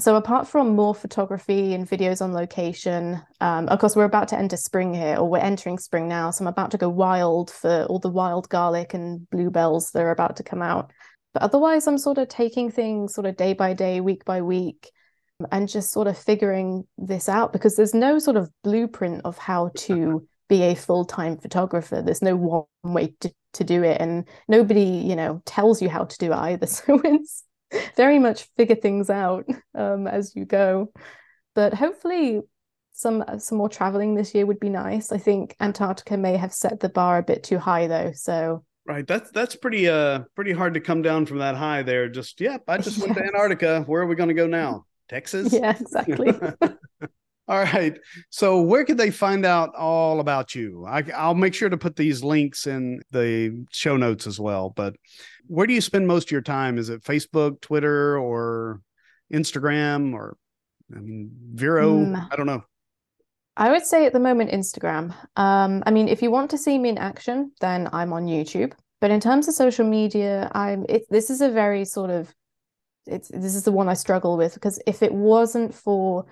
So, 0.00 0.16
apart 0.16 0.48
from 0.48 0.74
more 0.74 0.94
photography 0.94 1.72
and 1.72 1.88
videos 1.88 2.20
on 2.20 2.32
location, 2.32 3.22
um, 3.40 3.68
of 3.68 3.78
course, 3.78 3.94
we're 3.94 4.04
about 4.04 4.26
to 4.28 4.38
enter 4.38 4.56
spring 4.56 4.92
here, 4.92 5.16
or 5.16 5.28
we're 5.28 5.38
entering 5.38 5.78
spring 5.78 6.08
now. 6.08 6.30
So, 6.30 6.42
I'm 6.42 6.48
about 6.48 6.72
to 6.72 6.78
go 6.78 6.88
wild 6.88 7.50
for 7.50 7.84
all 7.84 8.00
the 8.00 8.08
wild 8.08 8.48
garlic 8.48 8.92
and 8.92 9.28
bluebells 9.30 9.92
that 9.92 10.02
are 10.02 10.10
about 10.10 10.36
to 10.36 10.42
come 10.42 10.62
out. 10.62 10.92
But 11.32 11.42
otherwise, 11.44 11.86
I'm 11.86 11.98
sort 11.98 12.18
of 12.18 12.28
taking 12.28 12.70
things 12.70 13.14
sort 13.14 13.26
of 13.26 13.36
day 13.36 13.52
by 13.52 13.72
day, 13.74 14.00
week 14.00 14.24
by 14.24 14.42
week, 14.42 14.90
and 15.50 15.68
just 15.68 15.92
sort 15.92 16.06
of 16.06 16.16
figuring 16.16 16.86
this 16.98 17.28
out 17.28 17.52
because 17.52 17.76
there's 17.76 17.94
no 17.94 18.18
sort 18.18 18.36
of 18.36 18.50
blueprint 18.62 19.22
of 19.24 19.38
how 19.38 19.70
to 19.76 20.26
be 20.48 20.62
a 20.62 20.74
full-time 20.74 21.38
photographer 21.38 22.02
there's 22.02 22.20
no 22.20 22.36
one 22.36 22.64
way 22.84 23.14
to, 23.18 23.32
to 23.54 23.64
do 23.64 23.82
it 23.82 23.98
and 24.00 24.28
nobody 24.46 24.82
you 24.82 25.16
know 25.16 25.40
tells 25.46 25.80
you 25.80 25.88
how 25.88 26.04
to 26.04 26.18
do 26.18 26.32
it 26.32 26.36
either 26.36 26.66
so 26.66 27.00
it's 27.02 27.43
very 27.96 28.18
much 28.18 28.48
figure 28.56 28.76
things 28.76 29.10
out 29.10 29.46
um, 29.74 30.06
as 30.06 30.34
you 30.34 30.44
go. 30.44 30.92
But 31.54 31.74
hopefully 31.74 32.42
some 32.92 33.24
some 33.38 33.58
more 33.58 33.68
traveling 33.68 34.14
this 34.14 34.34
year 34.34 34.46
would 34.46 34.60
be 34.60 34.68
nice. 34.68 35.12
I 35.12 35.18
think 35.18 35.56
antarctica 35.60 36.16
may 36.16 36.36
have 36.36 36.52
set 36.52 36.80
the 36.80 36.88
bar 36.88 37.18
a 37.18 37.22
bit 37.22 37.42
too 37.42 37.58
high 37.58 37.86
though 37.86 38.12
so. 38.12 38.64
Right. 38.86 39.06
That's 39.06 39.30
that's 39.30 39.56
pretty 39.56 39.88
uh 39.88 40.20
pretty 40.34 40.52
hard 40.52 40.74
to 40.74 40.80
come 40.80 41.02
down 41.02 41.26
from 41.26 41.38
that 41.38 41.56
high 41.56 41.82
there. 41.82 42.08
Just 42.08 42.40
yep 42.40 42.62
i 42.68 42.78
just 42.78 43.00
went 43.00 43.16
to 43.16 43.24
antarctica. 43.26 43.82
Where 43.86 44.02
are 44.02 44.06
we 44.06 44.14
going 44.14 44.28
to 44.28 44.34
go 44.34 44.46
now? 44.46 44.86
Texas? 45.08 45.52
Yeah 45.52 45.76
exactly 45.78 46.32
All 47.46 47.58
right. 47.58 47.98
So, 48.30 48.62
where 48.62 48.84
could 48.84 48.96
they 48.96 49.10
find 49.10 49.44
out 49.44 49.74
all 49.74 50.20
about 50.20 50.54
you? 50.54 50.86
I, 50.86 51.02
will 51.26 51.34
make 51.34 51.54
sure 51.54 51.68
to 51.68 51.76
put 51.76 51.94
these 51.94 52.24
links 52.24 52.66
in 52.66 53.02
the 53.10 53.66
show 53.70 53.96
notes 53.96 54.26
as 54.26 54.40
well. 54.40 54.70
But 54.70 54.96
where 55.46 55.66
do 55.66 55.74
you 55.74 55.82
spend 55.82 56.06
most 56.06 56.28
of 56.28 56.30
your 56.32 56.40
time? 56.40 56.78
Is 56.78 56.88
it 56.88 57.02
Facebook, 57.02 57.60
Twitter, 57.60 58.18
or 58.18 58.80
Instagram, 59.32 60.14
or 60.14 60.38
I 60.94 61.00
mean, 61.00 61.32
Vero? 61.52 61.96
Mm. 61.96 62.28
I 62.32 62.36
don't 62.36 62.46
know. 62.46 62.64
I 63.56 63.70
would 63.70 63.84
say 63.84 64.06
at 64.06 64.14
the 64.14 64.20
moment 64.20 64.50
Instagram. 64.50 65.14
Um, 65.36 65.82
I 65.86 65.90
mean, 65.90 66.08
if 66.08 66.22
you 66.22 66.30
want 66.30 66.50
to 66.52 66.58
see 66.58 66.78
me 66.78 66.88
in 66.88 66.98
action, 66.98 67.52
then 67.60 67.90
I'm 67.92 68.12
on 68.14 68.24
YouTube. 68.24 68.72
But 69.02 69.10
in 69.10 69.20
terms 69.20 69.48
of 69.48 69.54
social 69.54 69.86
media, 69.86 70.50
I'm. 70.54 70.86
It, 70.88 71.04
this 71.10 71.28
is 71.28 71.42
a 71.42 71.50
very 71.50 71.84
sort 71.84 72.08
of. 72.08 72.34
It's 73.06 73.28
this 73.28 73.54
is 73.54 73.64
the 73.64 73.72
one 73.72 73.90
I 73.90 73.94
struggle 73.94 74.38
with 74.38 74.54
because 74.54 74.80
if 74.86 75.02
it 75.02 75.12
wasn't 75.12 75.74
for 75.74 76.24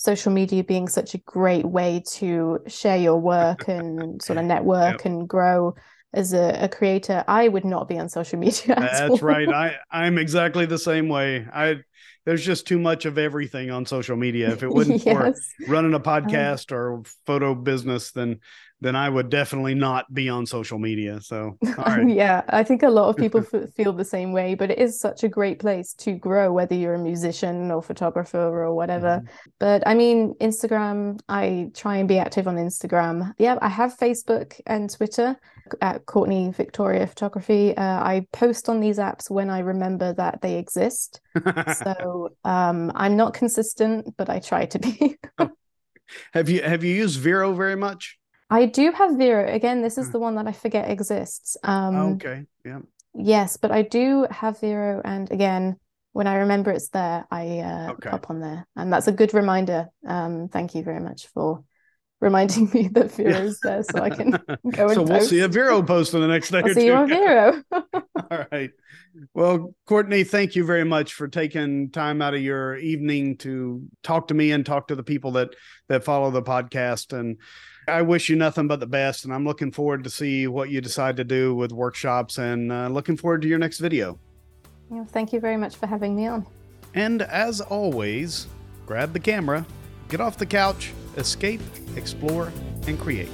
social 0.00 0.32
media 0.32 0.64
being 0.64 0.88
such 0.88 1.14
a 1.14 1.18
great 1.18 1.66
way 1.66 2.02
to 2.06 2.58
share 2.66 2.96
your 2.96 3.20
work 3.20 3.68
and 3.68 4.22
sort 4.22 4.38
of 4.38 4.44
network 4.46 4.92
yep. 4.92 5.04
and 5.04 5.28
grow 5.28 5.74
as 6.14 6.32
a, 6.32 6.64
a, 6.64 6.68
creator 6.68 7.22
i 7.28 7.46
would 7.46 7.64
not 7.64 7.86
be 7.86 7.98
on 7.98 8.08
social 8.08 8.38
media 8.46 8.74
that's 8.76 9.20
right. 9.20 9.48
I 9.48 9.76
i'm 9.90 10.16
exactly 10.18 10.66
the 10.66 10.78
same 10.78 11.08
way. 11.08 11.46
I 11.52 11.80
there's 12.26 12.44
just 12.44 12.66
too 12.66 12.78
much 12.78 13.06
of 13.06 13.16
everything 13.18 13.70
on 13.70 13.86
social 13.86 14.16
media. 14.16 14.50
If 14.52 14.62
it 14.62 14.68
wasn't 14.74 15.04
yes. 15.04 15.38
for 15.64 15.72
running 15.72 15.92
a 15.94 15.96
um, 15.96 16.02
podcast 16.02 16.72
um, 16.72 16.78
or 16.78 17.02
photo 17.26 17.54
business 17.54 18.12
then 18.12 18.40
then 18.80 18.96
I 18.96 19.08
would 19.08 19.28
definitely 19.28 19.74
not 19.74 20.12
be 20.12 20.28
on 20.28 20.46
social 20.46 20.78
media. 20.78 21.20
So, 21.20 21.58
yeah, 22.06 22.42
I 22.48 22.62
think 22.62 22.82
a 22.82 22.88
lot 22.88 23.10
of 23.10 23.16
people 23.16 23.40
f- 23.52 23.70
feel 23.74 23.92
the 23.92 24.04
same 24.04 24.32
way, 24.32 24.54
but 24.54 24.70
it 24.70 24.78
is 24.78 24.98
such 24.98 25.22
a 25.22 25.28
great 25.28 25.58
place 25.58 25.92
to 25.94 26.12
grow, 26.12 26.52
whether 26.52 26.74
you're 26.74 26.94
a 26.94 26.98
musician 26.98 27.70
or 27.70 27.82
photographer 27.82 28.38
or 28.38 28.74
whatever. 28.74 29.22
Mm-hmm. 29.22 29.50
But 29.58 29.86
I 29.86 29.94
mean, 29.94 30.34
Instagram, 30.40 31.20
I 31.28 31.70
try 31.74 31.96
and 31.96 32.08
be 32.08 32.18
active 32.18 32.48
on 32.48 32.56
Instagram. 32.56 33.34
Yeah, 33.38 33.58
I 33.60 33.68
have 33.68 33.98
Facebook 33.98 34.58
and 34.66 34.88
Twitter 34.88 35.36
at 35.80 36.06
Courtney 36.06 36.50
Victoria 36.50 37.06
Photography. 37.06 37.76
Uh, 37.76 37.82
I 37.82 38.26
post 38.32 38.68
on 38.68 38.80
these 38.80 38.98
apps 38.98 39.30
when 39.30 39.50
I 39.50 39.60
remember 39.60 40.14
that 40.14 40.40
they 40.40 40.56
exist. 40.56 41.20
so 41.84 42.30
um, 42.44 42.92
I'm 42.94 43.16
not 43.16 43.34
consistent, 43.34 44.16
but 44.16 44.30
I 44.30 44.38
try 44.38 44.64
to 44.66 44.78
be. 44.78 45.16
have 46.32 46.48
you 46.48 46.62
have 46.62 46.82
you 46.82 46.94
used 46.94 47.20
Vero 47.20 47.52
very 47.52 47.76
much? 47.76 48.19
I 48.50 48.66
do 48.66 48.90
have 48.92 49.16
Vero. 49.16 49.52
Again, 49.52 49.80
this 49.80 49.96
is 49.96 50.06
hmm. 50.06 50.12
the 50.12 50.18
one 50.18 50.34
that 50.34 50.46
I 50.46 50.52
forget 50.52 50.90
exists. 50.90 51.56
Um, 51.62 51.96
oh, 51.96 52.12
okay. 52.14 52.46
Yeah. 52.64 52.80
Yes, 53.14 53.56
but 53.56 53.70
I 53.70 53.82
do 53.82 54.26
have 54.30 54.60
Vero, 54.60 55.00
and 55.04 55.30
again, 55.30 55.76
when 56.12 56.26
I 56.26 56.36
remember 56.36 56.70
it's 56.70 56.88
there, 56.88 57.26
I 57.30 57.58
uh, 57.58 57.92
okay. 57.92 58.10
pop 58.10 58.30
on 58.30 58.40
there, 58.40 58.66
and 58.76 58.92
that's 58.92 59.08
a 59.08 59.12
good 59.12 59.34
reminder. 59.34 59.88
Um, 60.06 60.48
thank 60.48 60.74
you 60.74 60.82
very 60.82 61.00
much 61.00 61.26
for 61.28 61.64
reminding 62.20 62.70
me 62.74 62.88
that 62.88 63.12
Vero 63.12 63.36
is 63.42 63.58
there, 63.60 63.82
so 63.82 64.00
I 64.00 64.10
can 64.10 64.30
go. 64.70 64.86
And 64.86 64.94
so 64.94 65.02
we'll 65.02 65.22
see 65.22 65.40
a 65.40 65.48
Vero 65.48 65.82
post 65.82 66.14
in 66.14 66.20
the 66.20 66.28
next 66.28 66.50
day. 66.52 66.58
I'll 66.58 66.68
see 66.68 66.74
two. 66.74 66.86
you 66.86 66.94
on 66.94 67.08
Vero. 67.08 67.62
All 67.72 68.44
right. 68.52 68.70
Well, 69.34 69.74
Courtney, 69.86 70.22
thank 70.22 70.54
you 70.54 70.64
very 70.64 70.84
much 70.84 71.14
for 71.14 71.26
taking 71.26 71.90
time 71.90 72.22
out 72.22 72.34
of 72.34 72.40
your 72.40 72.76
evening 72.76 73.38
to 73.38 73.82
talk 74.04 74.28
to 74.28 74.34
me 74.34 74.52
and 74.52 74.64
talk 74.64 74.88
to 74.88 74.94
the 74.94 75.02
people 75.02 75.32
that 75.32 75.50
that 75.88 76.04
follow 76.04 76.30
the 76.30 76.42
podcast 76.42 77.12
and 77.12 77.38
I 77.90 78.02
wish 78.02 78.28
you 78.28 78.36
nothing 78.36 78.68
but 78.68 78.80
the 78.80 78.86
best, 78.86 79.24
and 79.24 79.34
I'm 79.34 79.44
looking 79.44 79.72
forward 79.72 80.04
to 80.04 80.10
see 80.10 80.46
what 80.46 80.70
you 80.70 80.80
decide 80.80 81.16
to 81.18 81.24
do 81.24 81.54
with 81.54 81.72
workshops, 81.72 82.38
and 82.38 82.72
uh, 82.72 82.88
looking 82.88 83.16
forward 83.16 83.42
to 83.42 83.48
your 83.48 83.58
next 83.58 83.78
video. 83.78 84.18
Yeah, 84.90 85.04
thank 85.04 85.32
you 85.32 85.40
very 85.40 85.56
much 85.56 85.76
for 85.76 85.86
having 85.86 86.16
me 86.16 86.26
on. 86.26 86.46
And 86.94 87.22
as 87.22 87.60
always, 87.60 88.46
grab 88.86 89.12
the 89.12 89.20
camera, 89.20 89.66
get 90.08 90.20
off 90.20 90.38
the 90.38 90.46
couch, 90.46 90.92
escape, 91.16 91.60
explore, 91.96 92.52
and 92.86 92.98
create. 92.98 93.30